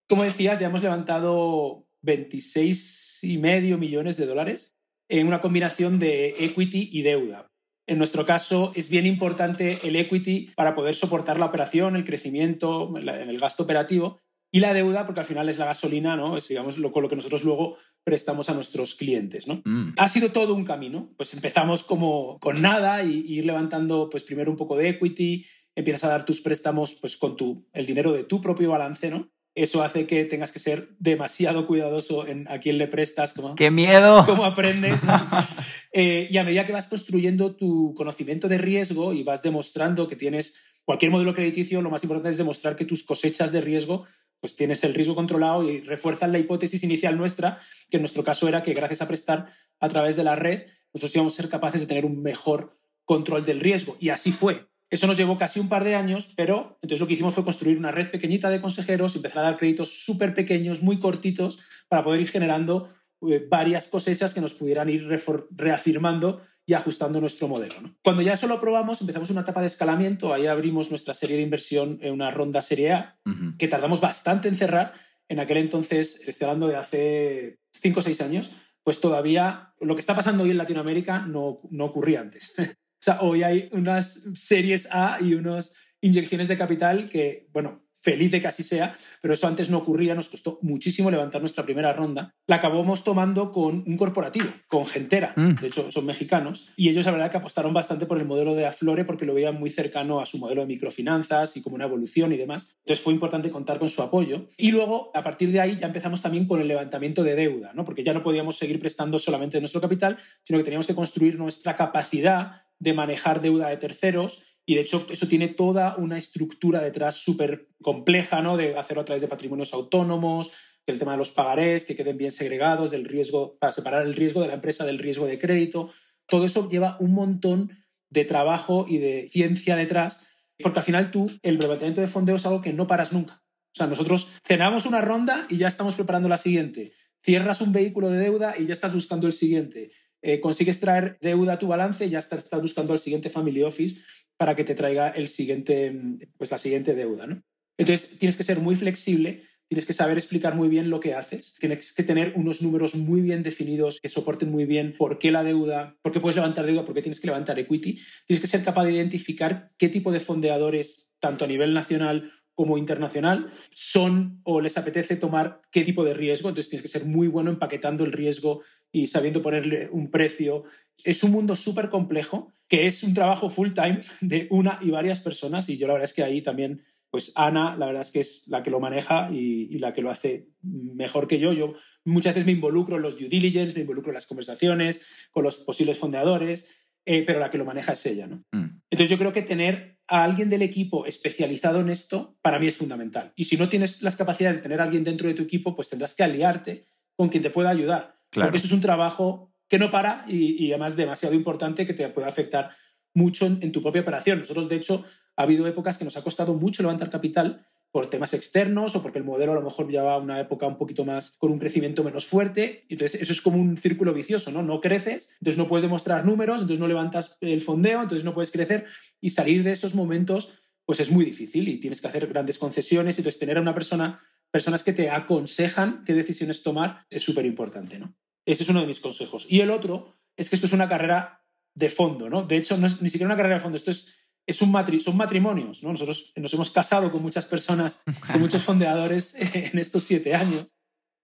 Como 0.09 0.23
decías, 0.23 0.59
ya 0.59 0.67
hemos 0.67 0.83
levantado 0.83 1.87
26,5 2.03 3.77
millones 3.77 4.17
de 4.17 4.25
dólares 4.25 4.76
en 5.09 5.27
una 5.27 5.41
combinación 5.41 5.99
de 5.99 6.35
equity 6.39 6.89
y 6.91 7.01
deuda. 7.01 7.47
En 7.87 7.97
nuestro 7.97 8.25
caso, 8.25 8.71
es 8.75 8.89
bien 8.89 9.05
importante 9.05 9.79
el 9.83 9.95
equity 9.95 10.51
para 10.55 10.75
poder 10.75 10.95
soportar 10.95 11.39
la 11.39 11.45
operación, 11.45 11.95
el 11.95 12.03
crecimiento, 12.03 12.93
el 12.97 13.39
gasto 13.39 13.63
operativo 13.63 14.19
y 14.51 14.59
la 14.59 14.73
deuda, 14.73 15.05
porque 15.05 15.21
al 15.21 15.25
final 15.25 15.47
es 15.49 15.57
la 15.57 15.65
gasolina, 15.65 16.15
¿no? 16.17 16.37
Es, 16.37 16.47
digamos, 16.47 16.77
lo, 16.77 16.91
con 16.91 17.03
lo 17.03 17.09
que 17.09 17.15
nosotros 17.15 17.43
luego 17.43 17.77
prestamos 18.03 18.49
a 18.49 18.53
nuestros 18.53 18.95
clientes, 18.95 19.47
¿no? 19.47 19.61
Mm. 19.65 19.93
Ha 19.97 20.07
sido 20.07 20.31
todo 20.31 20.53
un 20.53 20.65
camino. 20.65 21.09
Pues 21.17 21.33
empezamos 21.33 21.83
como 21.83 22.39
con 22.39 22.61
nada 22.61 23.03
y, 23.03 23.25
y, 23.27 23.39
ir 23.39 23.45
levantando, 23.45 24.09
pues 24.09 24.23
primero 24.23 24.51
un 24.51 24.57
poco 24.57 24.77
de 24.77 24.89
equity, 24.89 25.45
empiezas 25.75 26.05
a 26.05 26.09
dar 26.09 26.25
tus 26.25 26.41
préstamos, 26.41 26.95
pues 26.99 27.17
con 27.17 27.35
tu, 27.35 27.67
el 27.71 27.85
dinero 27.85 28.11
de 28.11 28.23
tu 28.23 28.41
propio 28.41 28.71
balance, 28.71 29.09
¿no? 29.09 29.29
Eso 29.57 29.81
hace 29.81 30.05
que 30.05 30.23
tengas 30.25 30.51
que 30.51 30.59
ser 30.59 30.89
demasiado 30.99 31.65
cuidadoso 31.65 32.27
en 32.27 32.47
a 32.47 32.59
quién 32.59 32.77
le 32.77 32.87
prestas. 32.87 33.33
Cómo, 33.33 33.55
¡Qué 33.55 33.71
miedo! 33.71 34.23
Cómo 34.25 34.45
aprendes. 34.45 35.01
eh, 35.91 36.27
y 36.29 36.37
a 36.37 36.43
medida 36.43 36.65
que 36.65 36.73
vas 36.73 36.87
construyendo 36.87 37.55
tu 37.55 37.95
conocimiento 37.95 38.47
de 38.47 38.59
riesgo 38.59 39.13
y 39.13 39.23
vas 39.23 39.41
demostrando 39.41 40.07
que 40.07 40.15
tienes 40.15 40.55
cualquier 40.85 41.11
modelo 41.11 41.33
crediticio, 41.33 41.81
lo 41.81 41.89
más 41.89 42.03
importante 42.03 42.29
es 42.29 42.37
demostrar 42.37 42.75
que 42.75 42.85
tus 42.85 43.03
cosechas 43.03 43.51
de 43.51 43.61
riesgo, 43.61 44.05
pues 44.39 44.55
tienes 44.55 44.83
el 44.83 44.93
riesgo 44.93 45.15
controlado 45.15 45.67
y 45.67 45.81
refuerzan 45.81 46.31
la 46.31 46.37
hipótesis 46.37 46.83
inicial 46.83 47.17
nuestra, 47.17 47.57
que 47.89 47.97
en 47.97 48.03
nuestro 48.03 48.23
caso 48.23 48.47
era 48.47 48.61
que 48.61 48.73
gracias 48.73 49.01
a 49.01 49.07
prestar 49.07 49.47
a 49.79 49.89
través 49.89 50.15
de 50.15 50.23
la 50.23 50.35
red, 50.35 50.67
nosotros 50.93 51.15
íbamos 51.15 51.33
a 51.33 51.41
ser 51.41 51.49
capaces 51.49 51.81
de 51.81 51.87
tener 51.87 52.05
un 52.05 52.21
mejor 52.21 52.77
control 53.05 53.43
del 53.43 53.59
riesgo. 53.59 53.97
Y 53.99 54.09
así 54.09 54.31
fue. 54.31 54.67
Eso 54.89 55.07
nos 55.07 55.17
llevó 55.17 55.37
casi 55.37 55.59
un 55.59 55.67
par 55.67 55.83
de 55.83 55.95
años, 55.95 56.33
pero 56.35 56.77
entonces 56.81 56.99
lo 56.99 57.07
que 57.07 57.13
hicimos 57.13 57.35
fue 57.35 57.43
construir 57.43 57.77
una 57.77 57.91
red 57.91 58.09
pequeñita 58.09 58.49
de 58.49 58.61
consejeros, 58.61 59.15
empezar 59.15 59.43
a 59.43 59.49
dar 59.49 59.57
créditos 59.57 60.05
súper 60.05 60.33
pequeños, 60.33 60.81
muy 60.81 60.99
cortitos, 60.99 61.59
para 61.89 62.03
poder 62.03 62.21
ir 62.21 62.29
generando 62.29 62.87
eh, 63.27 63.45
varias 63.49 63.87
cosechas 63.87 64.33
que 64.33 64.41
nos 64.41 64.53
pudieran 64.53 64.89
ir 64.89 65.05
reafirmando 65.51 66.41
y 66.65 66.73
ajustando 66.73 67.19
nuestro 67.19 67.47
modelo. 67.47 67.81
¿no? 67.81 67.95
Cuando 68.03 68.21
ya 68.21 68.33
eso 68.33 68.47
lo 68.47 68.61
probamos, 68.61 69.01
empezamos 69.01 69.29
una 69.29 69.41
etapa 69.41 69.61
de 69.61 69.67
escalamiento, 69.67 70.33
ahí 70.33 70.47
abrimos 70.47 70.89
nuestra 70.89 71.13
serie 71.13 71.37
de 71.37 71.41
inversión 71.41 71.97
en 72.01 72.13
una 72.13 72.31
ronda 72.31 72.61
serie 72.61 72.91
A, 72.93 73.19
uh 73.25 73.29
-huh. 73.29 73.57
que 73.57 73.67
tardamos 73.67 74.01
bastante 74.01 74.47
en 74.47 74.55
cerrar. 74.55 74.93
En 75.29 75.39
aquel 75.39 75.57
entonces, 75.57 76.21
estoy 76.27 76.45
hablando 76.45 76.67
de 76.67 76.75
hace 76.77 77.59
5 77.73 77.99
o 77.99 78.01
6 78.01 78.21
años, 78.21 78.51
pues 78.83 79.01
todavía 79.01 79.73
lo 79.81 79.95
que 79.95 80.01
está 80.01 80.15
pasando 80.15 80.43
hoy 80.43 80.51
en 80.51 80.57
Latinoamérica 80.57 81.19
no, 81.21 81.59
no 81.69 81.85
ocurría 81.85 82.21
antes. 82.21 82.53
O 82.99 83.03
sea, 83.03 83.21
hoy 83.21 83.43
hay 83.43 83.69
unas 83.71 84.21
series 84.35 84.87
A 84.91 85.17
y 85.21 85.35
unas 85.35 85.75
inyecciones 86.01 86.47
de 86.47 86.57
capital 86.57 87.09
que, 87.09 87.47
bueno, 87.53 87.87
feliz 88.01 88.31
de 88.31 88.39
que 88.39 88.47
así 88.47 88.63
sea, 88.63 88.95
pero 89.21 89.33
eso 89.33 89.47
antes 89.47 89.69
no 89.69 89.79
ocurría, 89.79 90.15
nos 90.15 90.29
costó 90.29 90.59
muchísimo 90.61 91.11
levantar 91.11 91.41
nuestra 91.41 91.65
primera 91.65 91.91
ronda. 91.91 92.33
La 92.45 92.57
acabamos 92.57 93.03
tomando 93.03 93.51
con 93.51 93.83
un 93.85 93.97
corporativo, 93.97 94.47
con 94.67 94.85
Gentera, 94.85 95.33
mm. 95.35 95.55
de 95.55 95.67
hecho 95.67 95.91
son 95.91 96.05
mexicanos, 96.05 96.69
y 96.77 96.87
ellos 96.87 97.05
la 97.05 97.11
verdad 97.11 97.31
que 97.31 97.37
apostaron 97.37 97.73
bastante 97.73 98.05
por 98.05 98.17
el 98.17 98.25
modelo 98.25 98.55
de 98.55 98.65
Aflore 98.65 99.03
porque 99.03 99.25
lo 99.25 99.33
veían 99.33 99.59
muy 99.59 99.69
cercano 99.69 100.21
a 100.21 100.25
su 100.25 100.37
modelo 100.37 100.61
de 100.61 100.67
microfinanzas 100.67 101.57
y 101.57 101.61
como 101.61 101.75
una 101.75 101.85
evolución 101.85 102.31
y 102.31 102.37
demás. 102.37 102.77
Entonces 102.85 103.03
fue 103.03 103.13
importante 103.13 103.49
contar 103.49 103.79
con 103.79 103.89
su 103.89 104.01
apoyo. 104.01 104.47
Y 104.57 104.71
luego, 104.71 105.11
a 105.13 105.23
partir 105.23 105.51
de 105.51 105.59
ahí, 105.59 105.75
ya 105.75 105.87
empezamos 105.87 106.21
también 106.21 106.47
con 106.47 106.61
el 106.61 106.67
levantamiento 106.69 107.23
de 107.23 107.35
deuda, 107.35 107.73
¿no? 107.73 107.83
porque 107.83 108.05
ya 108.05 108.13
no 108.13 108.21
podíamos 108.21 108.57
seguir 108.57 108.79
prestando 108.79 109.19
solamente 109.19 109.59
nuestro 109.59 109.81
capital, 109.81 110.17
sino 110.43 110.59
que 110.59 110.63
teníamos 110.63 110.87
que 110.87 110.95
construir 110.95 111.37
nuestra 111.37 111.75
capacidad 111.75 112.66
de 112.79 112.93
manejar 112.93 113.41
deuda 113.41 113.69
de 113.69 113.77
terceros 113.77 114.43
y 114.69 114.75
de 114.75 114.81
hecho 114.81 115.07
eso 115.09 115.27
tiene 115.29 115.47
toda 115.47 115.95
una 115.95 116.17
estructura 116.17 116.81
detrás 116.81 117.15
súper 117.15 117.69
compleja, 117.81 118.41
¿no? 118.41 118.57
De 118.57 118.77
hacerlo 118.77 119.01
a 119.01 119.05
través 119.05 119.21
de 119.21 119.29
patrimonios 119.29 119.73
autónomos, 119.73 120.51
el 120.85 120.99
tema 120.99 121.13
de 121.13 121.17
los 121.17 121.31
pagarés, 121.31 121.85
que 121.85 121.95
queden 121.95 122.17
bien 122.17 122.33
segregados, 122.33 122.91
del 122.91 123.05
riesgo, 123.05 123.57
para 123.59 123.71
separar 123.71 124.05
el 124.05 124.13
riesgo 124.13 124.41
de 124.41 124.49
la 124.49 124.55
empresa 124.55 124.85
del 124.85 124.99
riesgo 124.99 125.25
de 125.25 125.39
crédito. 125.39 125.89
Todo 126.27 126.43
eso 126.43 126.69
lleva 126.69 126.97
un 126.99 127.13
montón 127.13 127.77
de 128.09 128.25
trabajo 128.25 128.85
y 128.87 128.97
de 128.97 129.29
ciencia 129.29 129.77
detrás, 129.77 130.27
porque 130.59 130.79
al 130.79 130.85
final 130.85 131.11
tú, 131.11 131.31
el 131.43 131.59
levantamiento 131.59 132.01
de 132.01 132.07
fondeo 132.07 132.35
es 132.35 132.45
algo 132.45 132.61
que 132.61 132.73
no 132.73 132.87
paras 132.87 133.13
nunca. 133.13 133.43
O 133.73 133.77
sea, 133.77 133.87
nosotros 133.87 134.33
cenamos 134.45 134.85
una 134.85 134.99
ronda 134.99 135.47
y 135.49 135.55
ya 135.55 135.69
estamos 135.69 135.95
preparando 135.95 136.27
la 136.27 136.37
siguiente. 136.37 136.91
Cierras 137.23 137.61
un 137.61 137.71
vehículo 137.71 138.09
de 138.09 138.17
deuda 138.17 138.55
y 138.57 138.65
ya 138.65 138.73
estás 138.73 138.93
buscando 138.93 139.27
el 139.27 139.33
siguiente 139.33 139.91
eh, 140.21 140.39
consigues 140.39 140.79
traer 140.79 141.17
deuda 141.21 141.53
a 141.53 141.59
tu 141.59 141.67
balance 141.67 142.09
ya 142.09 142.19
estás, 142.19 142.45
estás, 142.45 142.61
buscando 142.61 142.93
el 142.93 142.99
siguiente 142.99 143.29
Family 143.29 143.63
Office 143.63 144.01
para 144.37 144.55
que 144.55 144.63
te 144.63 144.75
traiga 144.75 145.09
el 145.09 145.29
siguiente, 145.29 145.95
pues 146.37 146.51
la 146.51 146.57
siguiente 146.57 146.95
deuda. 146.95 147.27
¿no? 147.27 147.41
Entonces, 147.77 148.17
tienes 148.17 148.37
que 148.37 148.43
ser 148.43 148.59
muy 148.59 148.75
flexible, 148.75 149.43
tienes 149.67 149.85
que 149.85 149.93
saber 149.93 150.17
explicar 150.17 150.55
muy 150.55 150.69
bien 150.69 150.89
lo 150.89 150.99
que 150.99 151.13
haces, 151.13 151.55
tienes 151.59 151.93
que 151.93 152.03
tener 152.03 152.33
unos 152.35 152.61
números 152.61 152.95
muy 152.95 153.21
bien 153.21 153.43
definidos 153.43 153.99
que 154.01 154.09
soporten 154.09 154.49
muy 154.49 154.65
bien 154.65 154.95
por 154.97 155.19
qué 155.19 155.31
la 155.31 155.43
deuda, 155.43 155.97
por 156.01 156.11
qué 156.11 156.19
puedes 156.19 156.35
levantar 156.35 156.65
deuda, 156.65 156.85
por 156.85 156.95
qué 156.95 157.01
tienes 157.01 157.19
que 157.19 157.27
levantar 157.27 157.59
equity. 157.59 157.99
Tienes 158.25 158.41
que 158.41 158.47
ser 158.47 158.63
capaz 158.63 158.85
de 158.85 158.93
identificar 158.93 159.71
qué 159.77 159.89
tipo 159.89 160.11
de 160.11 160.19
fondeadores, 160.19 161.11
tanto 161.19 161.45
a 161.45 161.47
nivel 161.47 161.73
nacional 161.73 162.31
como 162.57 162.79
internacional 162.79 163.53
son 163.71 164.41
o 164.43 164.61
les 164.61 164.79
apetece 164.79 165.15
tomar 165.15 165.61
qué 165.71 165.83
tipo 165.83 166.03
de 166.03 166.15
riesgo. 166.15 166.49
Entonces 166.49 166.71
tienes 166.71 166.81
que 166.81 166.87
ser 166.87 167.05
muy 167.05 167.27
bueno 167.27 167.51
empaquetando 167.51 168.03
el 168.03 168.11
riesgo 168.11 168.63
y 168.91 169.05
sabiendo 169.05 169.43
ponerle 169.43 169.89
un 169.91 170.09
precio. 170.09 170.63
Es 171.03 171.23
un 171.23 171.31
mundo 171.31 171.55
súper 171.55 171.89
complejo 171.89 172.51
que 172.67 172.87
es 172.87 173.03
un 173.03 173.13
trabajo 173.13 173.51
full 173.51 173.73
time 173.73 173.99
de 174.21 174.47
una 174.49 174.79
y 174.81 174.89
varias 174.89 175.19
personas 175.19 175.69
y 175.69 175.77
yo 175.77 175.85
la 175.85 175.93
verdad 175.93 176.05
es 176.05 176.15
que 176.15 176.23
ahí 176.23 176.41
también, 176.41 176.81
pues 177.11 177.31
Ana, 177.35 177.77
la 177.77 177.85
verdad 177.85 178.01
es 178.01 178.09
que 178.09 178.21
es 178.21 178.47
la 178.47 178.63
que 178.63 178.71
lo 178.71 178.79
maneja 178.79 179.29
y, 179.31 179.67
y 179.69 179.77
la 179.77 179.93
que 179.93 180.01
lo 180.01 180.09
hace 180.09 180.47
mejor 180.63 181.27
que 181.27 181.37
yo. 181.37 181.53
Yo 181.53 181.75
muchas 182.05 182.33
veces 182.33 182.47
me 182.47 182.53
involucro 182.53 182.95
en 182.95 183.03
los 183.03 183.19
due 183.19 183.29
diligence, 183.29 183.75
me 183.75 183.81
involucro 183.81 184.09
en 184.09 184.15
las 184.15 184.25
conversaciones 184.25 185.05
con 185.29 185.43
los 185.43 185.57
posibles 185.57 185.99
fondeadores 185.99 186.71
eh, 187.09 187.23
pero 187.25 187.39
la 187.39 187.49
que 187.49 187.57
lo 187.57 187.63
maneja 187.63 187.93
es 187.93 188.05
ella. 188.05 188.27
¿no? 188.27 188.43
Mm. 188.51 188.81
Entonces 188.89 189.09
yo 189.09 189.17
creo 189.17 189.31
que 189.31 189.41
tener 189.41 189.96
a 190.07 190.23
alguien 190.23 190.49
del 190.49 190.61
equipo 190.61 191.05
especializado 191.05 191.81
en 191.81 191.89
esto 191.89 192.37
para 192.41 192.59
mí 192.59 192.67
es 192.67 192.77
fundamental. 192.77 193.33
Y 193.35 193.45
si 193.45 193.57
no 193.57 193.69
tienes 193.69 194.01
las 194.01 194.15
capacidades 194.15 194.57
de 194.57 194.63
tener 194.63 194.79
a 194.79 194.83
alguien 194.83 195.03
dentro 195.03 195.27
de 195.27 195.33
tu 195.33 195.43
equipo, 195.43 195.75
pues 195.75 195.89
tendrás 195.89 196.13
que 196.13 196.23
aliarte 196.23 196.87
con 197.15 197.29
quien 197.29 197.43
te 197.43 197.49
pueda 197.49 197.69
ayudar. 197.69 198.19
Claro. 198.29 198.47
Porque 198.47 198.57
eso 198.57 198.67
es 198.67 198.73
un 198.73 198.81
trabajo 198.81 199.53
que 199.67 199.79
no 199.79 199.91
para 199.91 200.23
y, 200.27 200.63
y, 200.63 200.71
además 200.71 200.95
demasiado 200.95 201.35
importante 201.35 201.85
que 201.85 201.93
te 201.93 202.07
puede 202.09 202.27
afectar 202.27 202.71
mucho 203.13 203.45
en, 203.45 203.59
en 203.61 203.71
tu 203.71 203.81
propia 203.81 204.01
operación. 204.01 204.39
Nosotros, 204.39 204.69
de 204.69 204.77
hecho, 204.77 205.03
ha 205.35 205.43
habido 205.43 205.67
épocas 205.67 205.97
que 205.97 206.05
nos 206.05 206.15
ha 206.15 206.23
costado 206.23 206.53
mucho 206.53 206.83
levantar 206.83 207.09
capital 207.09 207.65
por 207.91 208.09
temas 208.09 208.33
externos 208.33 208.95
o 208.95 209.01
porque 209.01 209.17
el 209.17 209.23
modelo 209.23 209.53
a 209.53 209.55
lo 209.55 209.61
mejor 209.61 209.89
lleva 209.89 210.17
una 210.17 210.39
época 210.39 210.67
un 210.67 210.77
poquito 210.77 211.05
más 211.05 211.35
con 211.37 211.51
un 211.51 211.59
crecimiento 211.59 212.03
menos 212.03 212.27
fuerte. 212.27 212.85
Entonces, 212.89 213.21
eso 213.21 213.33
es 213.33 213.41
como 213.41 213.59
un 213.59 213.77
círculo 213.77 214.13
vicioso, 214.13 214.51
¿no? 214.51 214.61
No 214.61 214.81
creces, 214.81 215.35
entonces 215.39 215.57
no 215.57 215.67
puedes 215.67 215.83
demostrar 215.83 216.25
números, 216.25 216.61
entonces 216.61 216.79
no 216.79 216.87
levantas 216.87 217.37
el 217.41 217.61
fondeo, 217.61 218.01
entonces 218.01 218.25
no 218.25 218.33
puedes 218.33 218.51
crecer 218.51 218.85
y 219.21 219.31
salir 219.31 219.63
de 219.63 219.71
esos 219.71 219.95
momentos 219.95 220.53
pues 220.87 221.01
es 221.01 221.11
muy 221.11 221.25
difícil 221.25 221.67
y 221.67 221.79
tienes 221.81 221.99
que 221.99 222.07
hacer 222.07 222.25
grandes 222.27 222.57
concesiones. 222.57 223.17
Entonces, 223.17 223.39
tener 223.39 223.57
a 223.57 223.61
una 223.61 223.73
persona, 223.73 224.21
personas 224.51 224.83
que 224.83 224.93
te 224.93 225.09
aconsejan 225.09 226.03
qué 226.05 226.13
decisiones 226.13 226.63
tomar 226.63 227.05
es 227.09 227.23
súper 227.23 227.45
importante, 227.45 227.99
¿no? 227.99 228.15
Ese 228.45 228.63
es 228.63 228.69
uno 228.69 228.79
de 228.79 228.87
mis 228.87 229.01
consejos. 229.01 229.45
Y 229.49 229.59
el 229.59 229.69
otro 229.69 230.17
es 230.37 230.49
que 230.49 230.55
esto 230.55 230.65
es 230.65 230.71
una 230.71 230.87
carrera 230.87 231.43
de 231.73 231.89
fondo, 231.89 232.29
¿no? 232.29 232.43
De 232.43 232.55
hecho, 232.55 232.77
no 232.77 232.87
es 232.87 233.01
ni 233.01 233.09
siquiera 233.09 233.27
una 233.27 233.35
carrera 233.35 233.55
de 233.55 233.61
fondo, 233.61 233.75
esto 233.75 233.91
es, 233.91 234.15
es 234.47 234.61
un 234.61 234.73
son 235.01 235.17
matrimonios, 235.17 235.83
¿no? 235.83 235.91
Nosotros 235.91 236.31
nos 236.37 236.53
hemos 236.53 236.71
casado 236.71 237.11
con 237.11 237.21
muchas 237.21 237.45
personas, 237.45 238.01
con 238.31 238.39
muchos 238.39 238.63
fondeadores 238.63 239.35
en 239.53 239.77
estos 239.77 240.03
siete 240.03 240.33
años. 240.33 240.73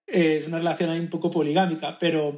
Es 0.06 0.46
una 0.46 0.58
relación 0.58 0.90
ahí 0.90 1.00
un 1.00 1.10
poco 1.10 1.32
poligámica, 1.32 1.98
pero 1.98 2.38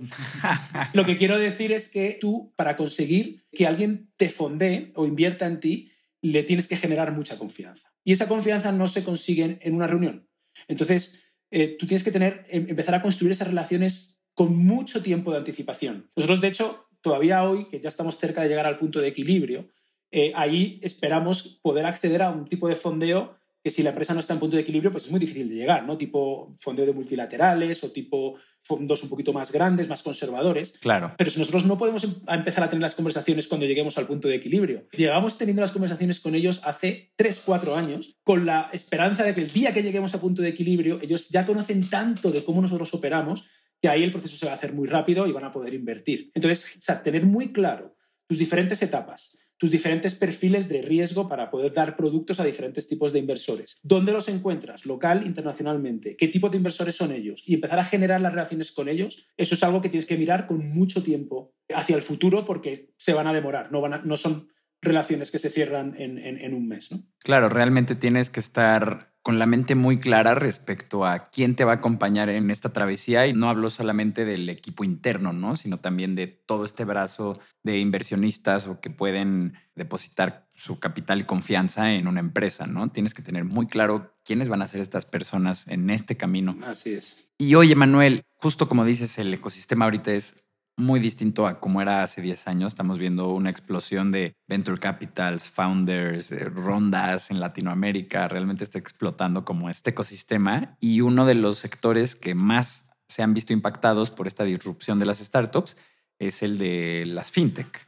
lo 0.93 1.03
que 1.03 1.17
quiero 1.17 1.39
decir 1.39 1.71
es 1.71 1.89
que 1.89 2.17
tú, 2.21 2.53
para 2.55 2.75
conseguir 2.77 3.43
que 3.51 3.65
alguien 3.65 4.11
te 4.15 4.29
fondee 4.29 4.93
o 4.95 5.07
invierta 5.07 5.47
en 5.47 5.59
ti, 5.59 5.91
le 6.21 6.43
tienes 6.43 6.67
que 6.67 6.77
generar 6.77 7.11
mucha 7.13 7.39
confianza. 7.39 7.91
Y 8.03 8.11
esa 8.11 8.27
confianza 8.27 8.71
no 8.71 8.87
se 8.87 9.03
consigue 9.03 9.57
en 9.61 9.75
una 9.75 9.87
reunión. 9.87 10.29
Entonces, 10.67 11.23
eh, 11.49 11.75
tú 11.79 11.87
tienes 11.87 12.03
que 12.03 12.11
tener, 12.11 12.45
em, 12.49 12.69
empezar 12.69 12.93
a 12.93 13.01
construir 13.01 13.31
esas 13.31 13.47
relaciones 13.47 14.21
con 14.35 14.55
mucho 14.55 15.01
tiempo 15.01 15.31
de 15.31 15.39
anticipación. 15.39 16.09
Nosotros, 16.15 16.41
de 16.41 16.49
hecho, 16.49 16.87
todavía 17.01 17.43
hoy, 17.43 17.67
que 17.69 17.79
ya 17.79 17.89
estamos 17.89 18.19
cerca 18.19 18.43
de 18.43 18.49
llegar 18.49 18.67
al 18.67 18.77
punto 18.77 18.99
de 18.99 19.07
equilibrio, 19.07 19.69
eh, 20.17 20.31
ahí 20.33 20.79
esperamos 20.81 21.59
poder 21.61 21.85
acceder 21.85 22.21
a 22.21 22.29
un 22.29 22.45
tipo 22.45 22.69
de 22.69 22.77
fondeo 22.77 23.35
que 23.61 23.69
si 23.69 23.83
la 23.83 23.89
empresa 23.89 24.13
no 24.13 24.21
está 24.21 24.33
en 24.33 24.39
punto 24.39 24.55
de 24.55 24.61
equilibrio, 24.61 24.91
pues 24.91 25.05
es 25.05 25.11
muy 25.11 25.19
difícil 25.19 25.49
de 25.49 25.55
llegar, 25.55 25.85
¿no? 25.85 25.97
Tipo 25.97 26.55
fondeo 26.59 26.85
de 26.85 26.93
multilaterales 26.93 27.83
o 27.83 27.91
tipo 27.91 28.35
fondos 28.61 29.03
un 29.03 29.09
poquito 29.09 29.33
más 29.33 29.51
grandes, 29.51 29.89
más 29.89 30.03
conservadores. 30.03 30.77
Claro. 30.79 31.13
Pero 31.17 31.29
si 31.29 31.39
nosotros 31.39 31.65
no 31.65 31.77
podemos 31.77 32.05
em, 32.05 32.13
empezar 32.29 32.63
a 32.63 32.69
tener 32.69 32.81
las 32.81 32.95
conversaciones 32.95 33.47
cuando 33.47 33.65
lleguemos 33.65 33.97
al 33.97 34.07
punto 34.07 34.29
de 34.29 34.35
equilibrio. 34.35 34.87
Llevamos 34.93 35.37
teniendo 35.37 35.61
las 35.61 35.73
conversaciones 35.73 36.21
con 36.21 36.33
ellos 36.33 36.61
hace 36.63 37.11
3, 37.17 37.41
4 37.45 37.75
años, 37.75 38.15
con 38.23 38.45
la 38.45 38.69
esperanza 38.71 39.23
de 39.23 39.33
que 39.33 39.41
el 39.41 39.49
día 39.49 39.73
que 39.73 39.83
lleguemos 39.83 40.15
a 40.15 40.21
punto 40.21 40.41
de 40.41 40.49
equilibrio, 40.49 40.99
ellos 41.01 41.27
ya 41.27 41.45
conocen 41.45 41.89
tanto 41.89 42.31
de 42.31 42.45
cómo 42.45 42.61
nosotros 42.61 42.93
operamos 42.93 43.49
que 43.81 43.89
ahí 43.89 44.03
el 44.03 44.11
proceso 44.11 44.37
se 44.37 44.45
va 44.45 44.53
a 44.53 44.55
hacer 44.55 44.71
muy 44.71 44.87
rápido 44.87 45.27
y 45.27 45.33
van 45.33 45.43
a 45.43 45.51
poder 45.51 45.73
invertir. 45.73 46.31
Entonces, 46.33 46.77
o 46.77 46.81
sea, 46.81 47.03
tener 47.03 47.25
muy 47.25 47.51
claro 47.51 47.95
tus 48.27 48.39
diferentes 48.39 48.81
etapas, 48.81 49.37
tus 49.57 49.71
diferentes 49.71 50.15
perfiles 50.15 50.67
de 50.69 50.81
riesgo 50.81 51.29
para 51.29 51.49
poder 51.49 51.73
dar 51.73 51.95
productos 51.95 52.39
a 52.39 52.45
diferentes 52.45 52.87
tipos 52.87 53.13
de 53.13 53.19
inversores. 53.19 53.77
¿Dónde 53.83 54.11
los 54.11 54.27
encuentras? 54.27 54.85
Local, 54.85 55.25
internacionalmente. 55.25 56.17
¿Qué 56.17 56.27
tipo 56.27 56.49
de 56.49 56.57
inversores 56.57 56.95
son 56.95 57.11
ellos? 57.11 57.43
Y 57.45 57.53
empezar 57.53 57.79
a 57.79 57.85
generar 57.85 58.21
las 58.21 58.33
relaciones 58.33 58.71
con 58.71 58.89
ellos. 58.89 59.29
Eso 59.37 59.55
es 59.55 59.63
algo 59.63 59.81
que 59.81 59.89
tienes 59.89 60.05
que 60.05 60.17
mirar 60.17 60.47
con 60.47 60.67
mucho 60.69 61.03
tiempo 61.03 61.53
hacia 61.69 61.95
el 61.95 62.01
futuro 62.01 62.45
porque 62.45 62.93
se 62.97 63.13
van 63.13 63.27
a 63.27 63.33
demorar, 63.33 63.71
no, 63.71 63.81
van 63.81 64.01
no 64.05 64.17
son 64.17 64.49
relaciones 64.85 65.31
que 65.31 65.39
se 65.39 65.49
cierran 65.49 65.95
en, 65.97 66.53
un 66.53 66.67
mes. 66.67 66.91
¿no? 66.91 67.03
Claro, 67.19 67.49
realmente 67.49 67.95
tienes 67.95 68.29
que 68.29 68.39
estar 68.39 69.13
con 69.21 69.39
la 69.39 69.47
mente 69.47 69.73
muy 69.73 69.97
clara 69.97 70.35
respecto 70.35 71.03
a 71.03 71.29
quién 71.29 71.55
te 71.55 71.65
va 71.65 71.73
a 71.73 71.75
acompañar 71.75 72.29
en 72.29 72.51
esta 72.51 72.71
travesía 72.71 73.25
y 73.25 73.33
no 73.33 73.49
hablo 73.49 73.71
solamente 73.71 74.23
del 74.23 74.49
equipo 74.49 74.83
interno, 74.83 75.33
¿no? 75.33 75.55
sino 75.55 75.79
también 75.79 76.13
de 76.13 76.27
todo 76.27 76.63
este 76.63 76.85
brazo 76.85 77.39
de 77.63 77.79
inversionistas 77.79 78.67
o 78.67 78.79
que 78.79 78.91
pueden 78.91 79.53
depositar 79.73 80.47
su 80.53 80.79
capital 80.79 81.21
y 81.21 81.23
confianza 81.23 81.91
en 81.91 82.07
una 82.07 82.21
empresa, 82.21 82.65
¿no? 82.65 82.89
Tienes 82.89 83.13
que 83.13 83.21
tener 83.21 83.43
muy 83.43 83.67
claro 83.67 84.15
quiénes 84.23 84.47
van 84.47 84.61
a 84.61 84.67
ser 84.67 84.79
estas 84.79 85.05
personas 85.05 85.67
en 85.67 85.89
este 85.89 86.15
camino. 86.15 86.57
Así 86.65 86.93
es. 86.93 87.29
Y 87.37 87.55
oye, 87.55 87.75
Manuel, 87.75 88.23
justo 88.35 88.69
como 88.69 88.85
dices, 88.85 89.17
el 89.17 89.33
ecosistema 89.33 89.85
ahorita 89.85 90.13
es 90.13 90.44
muy 90.77 90.99
distinto 90.99 91.47
a 91.47 91.59
como 91.59 91.81
era 91.81 92.03
hace 92.03 92.21
10 92.21 92.47
años. 92.47 92.73
Estamos 92.73 92.99
viendo 92.99 93.33
una 93.33 93.49
explosión 93.49 94.11
de 94.11 94.33
venture 94.47 94.77
capitals, 94.77 95.49
founders, 95.49 96.31
rondas 96.53 97.31
en 97.31 97.39
Latinoamérica. 97.39 98.27
Realmente 98.27 98.63
está 98.63 98.77
explotando 98.77 99.45
como 99.45 99.69
este 99.69 99.91
ecosistema 99.91 100.77
y 100.79 101.01
uno 101.01 101.25
de 101.25 101.35
los 101.35 101.57
sectores 101.57 102.15
que 102.15 102.35
más 102.35 102.91
se 103.07 103.23
han 103.23 103.33
visto 103.33 103.53
impactados 103.53 104.11
por 104.11 104.27
esta 104.27 104.43
disrupción 104.43 104.99
de 104.99 105.05
las 105.05 105.19
startups 105.19 105.77
es 106.19 106.43
el 106.43 106.57
de 106.57 107.03
las 107.05 107.31
fintech. 107.31 107.87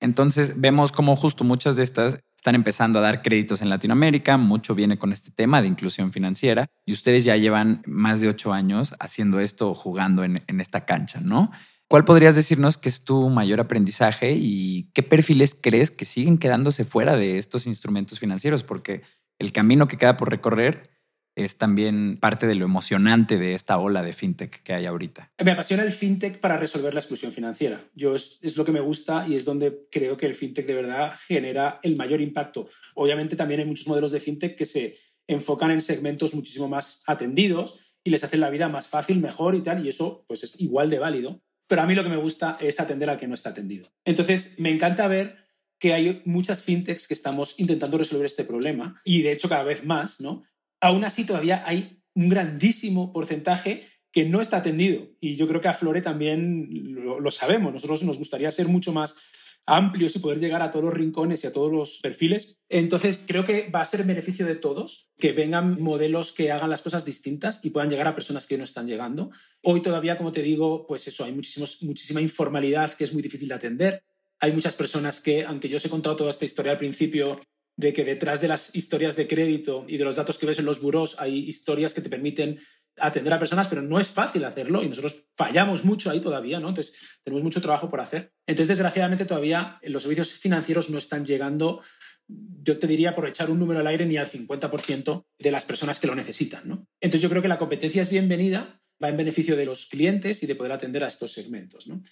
Entonces 0.00 0.60
vemos 0.60 0.92
como 0.92 1.16
justo 1.16 1.44
muchas 1.44 1.76
de 1.76 1.82
estas 1.82 2.20
están 2.38 2.54
empezando 2.54 3.00
a 3.00 3.02
dar 3.02 3.20
créditos 3.20 3.62
en 3.62 3.68
Latinoamérica, 3.68 4.36
mucho 4.36 4.76
viene 4.76 4.96
con 4.96 5.10
este 5.10 5.32
tema 5.32 5.60
de 5.60 5.66
inclusión 5.66 6.12
financiera 6.12 6.68
y 6.86 6.92
ustedes 6.92 7.24
ya 7.24 7.36
llevan 7.36 7.82
más 7.84 8.20
de 8.20 8.28
ocho 8.28 8.52
años 8.52 8.94
haciendo 9.00 9.40
esto, 9.40 9.74
jugando 9.74 10.22
en, 10.22 10.44
en 10.46 10.60
esta 10.60 10.86
cancha, 10.86 11.20
¿no? 11.20 11.50
¿Cuál 11.88 12.04
podrías 12.04 12.36
decirnos 12.36 12.78
que 12.78 12.88
es 12.88 13.02
tu 13.02 13.28
mayor 13.28 13.58
aprendizaje 13.58 14.36
y 14.36 14.88
qué 14.94 15.02
perfiles 15.02 15.58
crees 15.60 15.90
que 15.90 16.04
siguen 16.04 16.38
quedándose 16.38 16.84
fuera 16.84 17.16
de 17.16 17.38
estos 17.38 17.66
instrumentos 17.66 18.20
financieros? 18.20 18.62
Porque 18.62 19.02
el 19.40 19.50
camino 19.50 19.88
que 19.88 19.96
queda 19.96 20.16
por 20.16 20.30
recorrer 20.30 20.88
es 21.44 21.56
también 21.56 22.18
parte 22.18 22.46
de 22.46 22.54
lo 22.54 22.64
emocionante 22.64 23.38
de 23.38 23.54
esta 23.54 23.78
ola 23.78 24.02
de 24.02 24.12
fintech 24.12 24.62
que 24.62 24.74
hay 24.74 24.86
ahorita. 24.86 25.30
Me 25.44 25.52
apasiona 25.52 25.84
el 25.84 25.92
fintech 25.92 26.40
para 26.40 26.56
resolver 26.56 26.92
la 26.94 27.00
exclusión 27.00 27.32
financiera. 27.32 27.80
Yo 27.94 28.14
es, 28.14 28.56
lo 28.56 28.64
que 28.64 28.72
me 28.72 28.80
gusta 28.80 29.26
y 29.28 29.36
es 29.36 29.44
donde 29.44 29.86
creo 29.90 30.16
que 30.16 30.26
el 30.26 30.34
fintech 30.34 30.66
de 30.66 30.74
verdad 30.74 31.14
genera 31.26 31.78
el 31.82 31.96
mayor 31.96 32.20
impacto. 32.20 32.68
Obviamente 32.94 33.36
también 33.36 33.60
hay 33.60 33.66
muchos 33.66 33.86
modelos 33.86 34.10
de 34.10 34.20
fintech 34.20 34.56
que 34.56 34.64
se 34.64 34.96
enfocan 35.28 35.70
en 35.70 35.80
segmentos 35.80 36.34
muchísimo 36.34 36.68
más 36.68 37.02
atendidos 37.06 37.78
y 38.02 38.10
les 38.10 38.24
hacen 38.24 38.40
la 38.40 38.50
vida 38.50 38.68
más 38.68 38.88
fácil, 38.88 39.20
mejor 39.20 39.54
y 39.54 39.62
tal, 39.62 39.84
y 39.84 39.88
eso 39.88 40.24
pues 40.26 40.42
es 40.42 40.60
igual 40.60 40.90
de 40.90 40.98
válido. 40.98 41.42
Pero 41.68 41.82
a 41.82 41.86
mí 41.86 41.94
lo 41.94 42.02
que 42.02 42.08
me 42.08 42.16
gusta 42.16 42.56
es 42.60 42.80
atender 42.80 43.10
al 43.10 43.18
que 43.18 43.28
no 43.28 43.34
está 43.34 43.50
atendido. 43.50 43.88
Entonces, 44.04 44.58
me 44.58 44.70
encanta 44.70 45.06
ver 45.06 45.36
que 45.78 45.92
hay 45.92 46.22
muchas 46.24 46.62
fintechs 46.62 47.06
que 47.06 47.14
estamos 47.14 47.54
intentando 47.58 47.98
resolver 47.98 48.26
este 48.26 48.44
problema 48.44 49.00
y 49.04 49.22
de 49.22 49.32
hecho 49.32 49.48
cada 49.48 49.62
vez 49.62 49.84
más, 49.84 50.20
¿no? 50.20 50.42
Aún 50.80 51.04
así 51.04 51.24
todavía 51.24 51.62
hay 51.66 52.02
un 52.14 52.28
grandísimo 52.28 53.12
porcentaje 53.12 53.86
que 54.12 54.24
no 54.24 54.40
está 54.40 54.58
atendido. 54.58 55.08
Y 55.20 55.36
yo 55.36 55.46
creo 55.46 55.60
que 55.60 55.68
a 55.68 55.74
Flore 55.74 56.00
también 56.00 56.68
lo, 56.70 57.30
sabemos. 57.30 57.72
Nosotros 57.72 58.02
nos 58.02 58.18
gustaría 58.18 58.50
ser 58.50 58.68
mucho 58.68 58.92
más 58.92 59.16
amplios 59.66 60.16
y 60.16 60.20
poder 60.20 60.40
llegar 60.40 60.62
a 60.62 60.70
todos 60.70 60.86
los 60.86 60.94
rincones 60.94 61.44
y 61.44 61.46
a 61.46 61.52
todos 61.52 61.70
los 61.70 61.98
perfiles. 62.00 62.58
Entonces, 62.70 63.22
creo 63.26 63.44
que 63.44 63.68
va 63.68 63.82
a 63.82 63.86
ser 63.86 64.02
beneficio 64.04 64.46
de 64.46 64.54
todos 64.54 65.10
que 65.18 65.32
vengan 65.32 65.80
modelos 65.80 66.32
que 66.32 66.50
hagan 66.50 66.70
las 66.70 66.80
cosas 66.80 67.04
distintas 67.04 67.62
y 67.64 67.70
puedan 67.70 67.90
llegar 67.90 68.08
a 68.08 68.14
personas 68.14 68.46
que 68.46 68.56
no 68.56 68.64
están 68.64 68.86
llegando. 68.86 69.30
Hoy 69.62 69.82
todavía, 69.82 70.16
como 70.16 70.32
te 70.32 70.42
digo, 70.42 70.86
pues 70.86 71.06
eso, 71.06 71.24
hay 71.24 71.32
muchísima 71.32 72.22
informalidad 72.22 72.94
que 72.94 73.04
es 73.04 73.12
muy 73.12 73.20
difícil 73.20 73.48
de 73.48 73.54
atender. 73.54 74.04
Hay 74.40 74.52
muchas 74.52 74.74
personas 74.74 75.20
que, 75.20 75.44
aunque 75.44 75.68
yo 75.68 75.76
os 75.76 75.84
he 75.84 75.90
contado 75.90 76.16
toda 76.16 76.30
esta 76.30 76.46
historia 76.46 76.72
al 76.72 76.78
principio, 76.78 77.38
de 77.78 77.92
que 77.92 78.04
detrás 78.04 78.40
de 78.40 78.48
las 78.48 78.74
historias 78.74 79.14
de 79.14 79.28
crédito 79.28 79.84
y 79.86 79.98
de 79.98 80.04
los 80.04 80.16
datos 80.16 80.36
que 80.36 80.46
ves 80.46 80.58
en 80.58 80.64
los 80.64 80.82
buros 80.82 81.14
hay 81.20 81.48
historias 81.48 81.94
que 81.94 82.00
te 82.00 82.10
permiten 82.10 82.58
atender 82.96 83.32
a 83.32 83.38
personas, 83.38 83.68
pero 83.68 83.82
no 83.82 84.00
es 84.00 84.08
fácil 84.08 84.44
hacerlo 84.44 84.82
y 84.82 84.88
nosotros 84.88 85.28
fallamos 85.36 85.84
mucho 85.84 86.10
ahí 86.10 86.20
todavía, 86.20 86.58
¿no? 86.58 86.70
Entonces, 86.70 86.98
tenemos 87.22 87.44
mucho 87.44 87.60
trabajo 87.60 87.88
por 87.88 88.00
hacer. 88.00 88.32
Entonces, 88.48 88.76
desgraciadamente, 88.76 89.26
todavía 89.26 89.78
los 89.82 90.02
servicios 90.02 90.32
financieros 90.32 90.90
no 90.90 90.98
están 90.98 91.24
llegando, 91.24 91.80
yo 92.26 92.80
te 92.80 92.88
diría, 92.88 93.14
por 93.14 93.28
echar 93.28 93.48
un 93.48 93.60
número 93.60 93.78
al 93.78 93.86
aire, 93.86 94.06
ni 94.06 94.16
al 94.16 94.26
50% 94.26 95.26
de 95.38 95.50
las 95.52 95.64
personas 95.64 96.00
que 96.00 96.08
lo 96.08 96.16
necesitan, 96.16 96.68
¿no? 96.68 96.88
Entonces, 97.00 97.22
yo 97.22 97.30
creo 97.30 97.42
que 97.42 97.48
la 97.48 97.58
competencia 97.58 98.02
es 98.02 98.10
bienvenida, 98.10 98.80
va 99.00 99.08
en 99.08 99.16
beneficio 99.16 99.54
de 99.54 99.66
los 99.66 99.86
clientes 99.86 100.42
y 100.42 100.48
de 100.48 100.56
poder 100.56 100.72
atender 100.72 101.04
a 101.04 101.06
estos 101.06 101.30
segmentos, 101.30 101.86
¿no? 101.86 102.02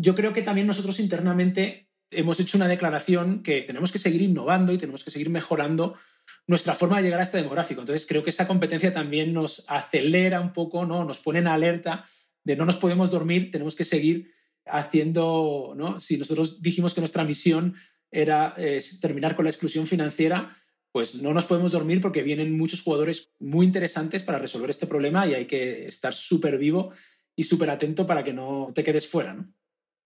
Yo 0.00 0.14
creo 0.14 0.32
que 0.32 0.42
también 0.42 0.68
nosotros 0.68 1.00
internamente 1.00 1.87
hemos 2.10 2.40
hecho 2.40 2.56
una 2.56 2.68
declaración 2.68 3.42
que 3.42 3.62
tenemos 3.62 3.92
que 3.92 3.98
seguir 3.98 4.22
innovando 4.22 4.72
y 4.72 4.78
tenemos 4.78 5.04
que 5.04 5.10
seguir 5.10 5.30
mejorando 5.30 5.94
nuestra 6.46 6.74
forma 6.74 6.98
de 6.98 7.04
llegar 7.04 7.20
a 7.20 7.22
este 7.22 7.38
demográfico. 7.38 7.80
Entonces, 7.80 8.06
creo 8.06 8.22
que 8.22 8.30
esa 8.30 8.46
competencia 8.46 8.92
también 8.92 9.32
nos 9.32 9.64
acelera 9.68 10.40
un 10.40 10.52
poco, 10.52 10.84
¿no? 10.86 11.04
Nos 11.04 11.18
pone 11.18 11.38
en 11.40 11.46
alerta 11.46 12.04
de 12.44 12.56
no 12.56 12.64
nos 12.64 12.76
podemos 12.76 13.10
dormir, 13.10 13.50
tenemos 13.50 13.74
que 13.74 13.84
seguir 13.84 14.32
haciendo, 14.66 15.74
¿no? 15.76 16.00
Si 16.00 16.16
nosotros 16.16 16.62
dijimos 16.62 16.94
que 16.94 17.00
nuestra 17.00 17.24
misión 17.24 17.74
era 18.10 18.54
eh, 18.56 18.80
terminar 19.00 19.36
con 19.36 19.44
la 19.44 19.50
exclusión 19.50 19.86
financiera, 19.86 20.56
pues 20.92 21.14
no 21.16 21.34
nos 21.34 21.44
podemos 21.44 21.72
dormir 21.72 22.00
porque 22.00 22.22
vienen 22.22 22.56
muchos 22.56 22.82
jugadores 22.82 23.34
muy 23.38 23.66
interesantes 23.66 24.22
para 24.22 24.38
resolver 24.38 24.70
este 24.70 24.86
problema 24.86 25.26
y 25.26 25.34
hay 25.34 25.46
que 25.46 25.86
estar 25.86 26.14
súper 26.14 26.58
vivo 26.58 26.92
y 27.36 27.44
súper 27.44 27.70
atento 27.70 28.06
para 28.06 28.24
que 28.24 28.32
no 28.32 28.72
te 28.74 28.82
quedes 28.82 29.06
fuera, 29.06 29.34
¿no? 29.34 29.52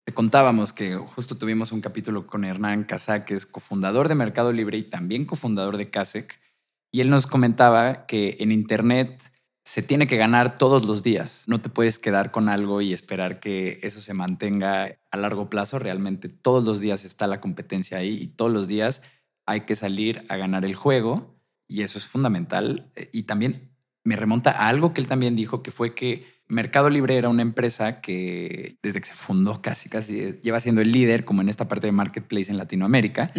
Te 0.04 0.12
contábamos 0.12 0.72
que 0.72 0.96
justo 0.96 1.38
tuvimos 1.38 1.70
un 1.70 1.80
capítulo 1.80 2.26
con 2.26 2.44
Hernán 2.44 2.82
Casá, 2.82 3.24
que 3.24 3.34
es 3.34 3.46
cofundador 3.46 4.08
de 4.08 4.16
Mercado 4.16 4.52
Libre 4.52 4.76
y 4.76 4.82
también 4.82 5.24
cofundador 5.24 5.76
de 5.76 5.90
Casec, 5.90 6.40
y 6.90 7.02
él 7.02 7.08
nos 7.08 7.28
comentaba 7.28 8.04
que 8.06 8.36
en 8.40 8.50
Internet 8.50 9.22
se 9.64 9.80
tiene 9.80 10.08
que 10.08 10.16
ganar 10.16 10.58
todos 10.58 10.86
los 10.86 11.04
días. 11.04 11.44
No 11.46 11.60
te 11.60 11.68
puedes 11.68 12.00
quedar 12.00 12.32
con 12.32 12.48
algo 12.48 12.80
y 12.80 12.92
esperar 12.92 13.38
que 13.38 13.78
eso 13.84 14.00
se 14.00 14.12
mantenga 14.12 14.98
a 15.12 15.16
largo 15.16 15.48
plazo. 15.48 15.78
Realmente 15.78 16.28
todos 16.28 16.64
los 16.64 16.80
días 16.80 17.04
está 17.04 17.28
la 17.28 17.40
competencia 17.40 17.98
ahí 17.98 18.18
y 18.20 18.26
todos 18.26 18.50
los 18.50 18.66
días 18.66 19.02
hay 19.46 19.60
que 19.60 19.76
salir 19.76 20.24
a 20.28 20.36
ganar 20.36 20.64
el 20.64 20.74
juego 20.74 21.38
y 21.68 21.82
eso 21.82 21.96
es 21.96 22.06
fundamental. 22.06 22.90
Y 23.12 23.22
también 23.22 23.70
me 24.02 24.16
remonta 24.16 24.50
a 24.50 24.66
algo 24.66 24.92
que 24.92 25.00
él 25.00 25.06
también 25.06 25.36
dijo, 25.36 25.62
que 25.62 25.70
fue 25.70 25.94
que 25.94 26.26
Mercado 26.52 26.90
Libre 26.90 27.16
era 27.16 27.28
una 27.30 27.42
empresa 27.42 28.00
que 28.00 28.76
desde 28.82 29.00
que 29.00 29.08
se 29.08 29.14
fundó 29.14 29.62
casi, 29.62 29.88
casi 29.88 30.38
lleva 30.42 30.60
siendo 30.60 30.82
el 30.82 30.92
líder 30.92 31.24
como 31.24 31.40
en 31.40 31.48
esta 31.48 31.66
parte 31.66 31.86
de 31.86 31.92
marketplace 31.92 32.50
en 32.50 32.58
Latinoamérica, 32.58 33.32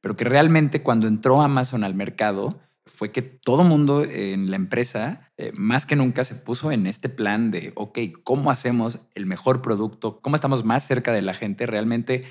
pero 0.00 0.16
que 0.16 0.24
realmente 0.24 0.82
cuando 0.82 1.06
entró 1.06 1.40
Amazon 1.42 1.84
al 1.84 1.94
mercado 1.94 2.60
fue 2.84 3.12
que 3.12 3.22
todo 3.22 3.62
mundo 3.64 4.04
en 4.04 4.50
la 4.50 4.56
empresa, 4.56 5.30
eh, 5.36 5.52
más 5.54 5.86
que 5.86 5.96
nunca, 5.96 6.24
se 6.24 6.34
puso 6.34 6.72
en 6.72 6.86
este 6.86 7.08
plan 7.08 7.50
de, 7.50 7.72
ok, 7.74 7.98
¿cómo 8.24 8.50
hacemos 8.50 9.00
el 9.14 9.26
mejor 9.26 9.62
producto? 9.62 10.20
¿Cómo 10.20 10.36
estamos 10.36 10.64
más 10.64 10.86
cerca 10.86 11.12
de 11.12 11.22
la 11.22 11.34
gente? 11.34 11.66
Realmente 11.66 12.24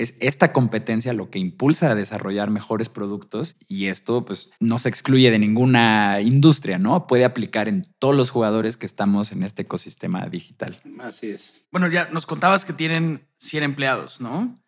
es 0.00 0.14
esta 0.18 0.52
competencia 0.52 1.12
lo 1.12 1.30
que 1.30 1.38
impulsa 1.38 1.90
a 1.90 1.94
desarrollar 1.94 2.50
mejores 2.50 2.88
productos 2.88 3.56
y 3.68 3.86
esto 3.86 4.24
pues 4.24 4.48
no 4.58 4.78
se 4.78 4.88
excluye 4.88 5.30
de 5.30 5.38
ninguna 5.38 6.22
industria, 6.22 6.78
¿no? 6.78 7.06
Puede 7.06 7.26
aplicar 7.26 7.68
en 7.68 7.86
todos 7.98 8.16
los 8.16 8.30
jugadores 8.30 8.78
que 8.78 8.86
estamos 8.86 9.30
en 9.32 9.42
este 9.42 9.62
ecosistema 9.62 10.26
digital. 10.26 10.80
Así 11.00 11.28
es. 11.28 11.66
Bueno, 11.70 11.86
ya 11.88 12.08
nos 12.10 12.26
contabas 12.26 12.64
que 12.64 12.72
tienen 12.72 13.28
100 13.36 13.62
empleados, 13.62 14.22
¿no? 14.22 14.58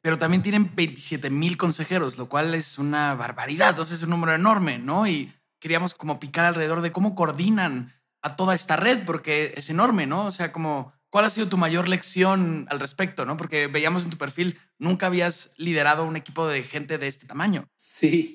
Pero 0.00 0.18
también 0.18 0.42
tienen 0.42 0.70
27 0.76 1.28
mil 1.28 1.56
consejeros, 1.56 2.16
lo 2.16 2.28
cual 2.28 2.54
es 2.54 2.78
una 2.78 3.16
barbaridad, 3.16 3.70
entonces 3.70 3.96
es 3.96 4.04
un 4.04 4.10
número 4.10 4.34
enorme, 4.34 4.78
¿no? 4.78 5.08
Y 5.08 5.32
queríamos 5.58 5.94
como 5.94 6.20
picar 6.20 6.44
alrededor 6.44 6.82
de 6.82 6.92
cómo 6.92 7.16
coordinan 7.16 7.94
a 8.22 8.36
toda 8.36 8.54
esta 8.54 8.76
red, 8.76 9.04
porque 9.04 9.54
es 9.56 9.70
enorme, 9.70 10.06
¿no? 10.06 10.26
O 10.26 10.30
sea, 10.30 10.52
como 10.52 10.92
¿Cuál 11.10 11.24
ha 11.24 11.30
sido 11.30 11.48
tu 11.48 11.56
mayor 11.56 11.88
lección 11.88 12.66
al 12.68 12.80
respecto? 12.80 13.24
¿no? 13.24 13.36
Porque 13.36 13.66
veíamos 13.66 14.04
en 14.04 14.10
tu 14.10 14.18
perfil, 14.18 14.58
nunca 14.78 15.06
habías 15.06 15.54
liderado 15.56 16.04
un 16.04 16.16
equipo 16.16 16.46
de 16.46 16.62
gente 16.62 16.98
de 16.98 17.08
este 17.08 17.26
tamaño. 17.26 17.66
Sí, 17.76 18.32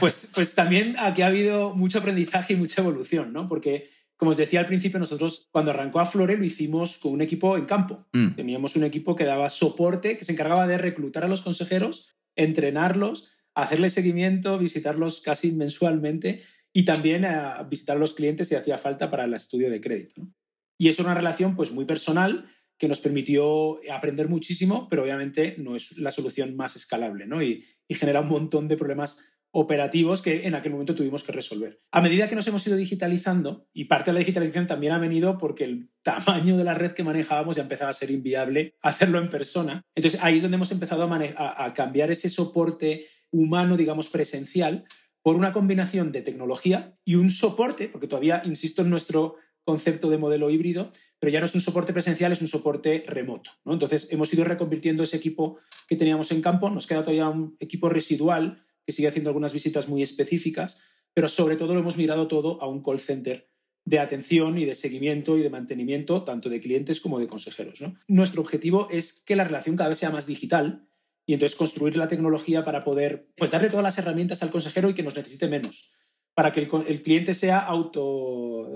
pues, 0.00 0.28
pues 0.34 0.54
también 0.54 0.96
aquí 0.98 1.22
ha 1.22 1.28
habido 1.28 1.74
mucho 1.74 1.98
aprendizaje 1.98 2.54
y 2.54 2.56
mucha 2.56 2.82
evolución, 2.82 3.32
¿no? 3.32 3.48
Porque, 3.48 3.90
como 4.16 4.32
os 4.32 4.36
decía 4.36 4.60
al 4.60 4.66
principio, 4.66 4.98
nosotros 4.98 5.48
cuando 5.52 5.70
arrancó 5.70 6.00
a 6.00 6.06
Flore 6.06 6.36
lo 6.36 6.44
hicimos 6.44 6.98
con 6.98 7.12
un 7.12 7.22
equipo 7.22 7.56
en 7.56 7.66
campo. 7.66 8.08
Mm. 8.12 8.34
Teníamos 8.34 8.74
un 8.74 8.84
equipo 8.84 9.14
que 9.14 9.24
daba 9.24 9.48
soporte, 9.48 10.18
que 10.18 10.24
se 10.24 10.32
encargaba 10.32 10.66
de 10.66 10.78
reclutar 10.78 11.24
a 11.24 11.28
los 11.28 11.42
consejeros, 11.42 12.16
entrenarlos, 12.34 13.30
hacerles 13.54 13.92
seguimiento, 13.92 14.58
visitarlos 14.58 15.20
casi 15.20 15.52
mensualmente 15.52 16.42
y 16.72 16.84
también 16.84 17.24
a 17.24 17.62
visitar 17.62 17.96
a 17.96 18.00
los 18.00 18.14
clientes 18.14 18.48
si 18.48 18.54
hacía 18.54 18.76
falta 18.76 19.10
para 19.10 19.24
el 19.24 19.34
estudio 19.34 19.70
de 19.70 19.80
crédito. 19.80 20.22
¿no? 20.22 20.32
Y 20.78 20.88
es 20.88 20.98
una 21.00 21.14
relación 21.14 21.56
pues 21.56 21.72
muy 21.72 21.84
personal 21.84 22.48
que 22.78 22.88
nos 22.88 23.00
permitió 23.00 23.80
aprender 23.92 24.28
muchísimo, 24.28 24.88
pero 24.88 25.02
obviamente 25.02 25.56
no 25.58 25.74
es 25.74 25.98
la 25.98 26.12
solución 26.12 26.56
más 26.56 26.76
escalable 26.76 27.26
¿no? 27.26 27.42
y, 27.42 27.64
genera 27.90 28.20
un 28.20 28.28
montón 28.28 28.68
de 28.68 28.76
problemas 28.76 29.18
operativos 29.50 30.22
que 30.22 30.46
en 30.46 30.54
aquel 30.54 30.72
momento 30.72 30.94
tuvimos 30.94 31.24
que 31.24 31.32
resolver. 31.32 31.80
A 31.90 32.02
medida 32.02 32.28
que 32.28 32.36
nos 32.36 32.46
hemos 32.46 32.64
ido 32.66 32.76
digitalizando, 32.76 33.66
y 33.72 33.86
parte 33.86 34.10
de 34.10 34.12
la 34.12 34.18
digitalización 34.20 34.66
también 34.66 34.92
ha 34.92 34.98
venido 34.98 35.38
porque 35.38 35.64
el 35.64 35.90
tamaño 36.02 36.56
de 36.56 36.64
la 36.64 36.74
red 36.74 36.92
que 36.92 37.02
manejábamos 37.02 37.56
ya 37.56 37.62
empezaba 37.62 37.90
a 37.90 37.94
ser 37.94 38.10
inviable 38.10 38.74
hacerlo 38.82 39.18
en 39.18 39.30
persona. 39.30 39.82
Entonces 39.96 40.20
ahí 40.22 40.36
es 40.36 40.42
donde 40.42 40.56
hemos 40.56 40.70
empezado 40.70 41.02
a, 41.02 41.64
a 41.64 41.72
cambiar 41.72 42.10
ese 42.10 42.28
soporte 42.28 43.06
humano, 43.30 43.76
digamos, 43.76 44.08
presencial, 44.08 44.84
por 45.22 45.34
una 45.34 45.52
combinación 45.52 46.12
de 46.12 46.22
tecnología 46.22 46.96
y 47.04 47.16
un 47.16 47.30
soporte, 47.30 47.88
porque 47.88 48.06
todavía, 48.06 48.42
insisto 48.44 48.82
en 48.82 48.90
nuestro 48.90 49.36
concepto 49.68 50.08
de 50.08 50.16
modelo 50.16 50.48
híbrido, 50.48 50.92
pero 51.20 51.30
ya 51.30 51.40
no 51.40 51.44
es 51.44 51.54
un 51.54 51.60
soporte 51.60 51.92
presencial, 51.92 52.32
es 52.32 52.40
un 52.40 52.48
soporte 52.48 53.04
remoto. 53.06 53.50
Entonces, 53.66 54.08
hemos 54.10 54.32
ido 54.32 54.42
reconvirtiendo 54.44 55.02
ese 55.02 55.18
equipo 55.18 55.58
que 55.86 55.94
teníamos 55.94 56.32
en 56.32 56.40
campo, 56.40 56.70
nos 56.70 56.86
queda 56.86 57.02
todavía 57.02 57.28
un 57.28 57.54
equipo 57.60 57.90
residual 57.90 58.64
que 58.86 58.92
sigue 58.92 59.08
haciendo 59.08 59.28
algunas 59.28 59.52
visitas 59.52 59.86
muy 59.86 60.02
específicas, 60.02 60.80
pero 61.12 61.28
sobre 61.28 61.56
todo 61.56 61.74
lo 61.74 61.80
hemos 61.80 61.98
mirado 61.98 62.28
todo 62.28 62.62
a 62.62 62.66
un 62.66 62.82
call 62.82 62.98
center 62.98 63.50
de 63.84 63.98
atención 63.98 64.56
y 64.56 64.64
de 64.64 64.74
seguimiento 64.74 65.36
y 65.36 65.42
de 65.42 65.50
mantenimiento 65.50 66.24
tanto 66.24 66.48
de 66.48 66.60
clientes 66.60 66.98
como 66.98 67.18
de 67.18 67.28
consejeros. 67.28 67.80
Nuestro 68.06 68.40
objetivo 68.40 68.88
es 68.90 69.22
que 69.22 69.36
la 69.36 69.44
relación 69.44 69.76
cada 69.76 69.90
vez 69.90 69.98
sea 69.98 70.08
más 70.08 70.26
digital 70.26 70.88
y 71.26 71.34
entonces 71.34 71.58
construir 71.58 71.98
la 71.98 72.08
tecnología 72.08 72.64
para 72.64 72.84
poder 72.84 73.28
pues, 73.36 73.50
darle 73.50 73.68
todas 73.68 73.84
las 73.84 73.98
herramientas 73.98 74.42
al 74.42 74.50
consejero 74.50 74.88
y 74.88 74.94
que 74.94 75.02
nos 75.02 75.14
necesite 75.14 75.46
menos 75.46 75.92
para 76.38 76.52
que 76.52 76.60
el, 76.60 77.02
cliente 77.02 77.34
sea 77.34 77.58
auto 77.58 78.70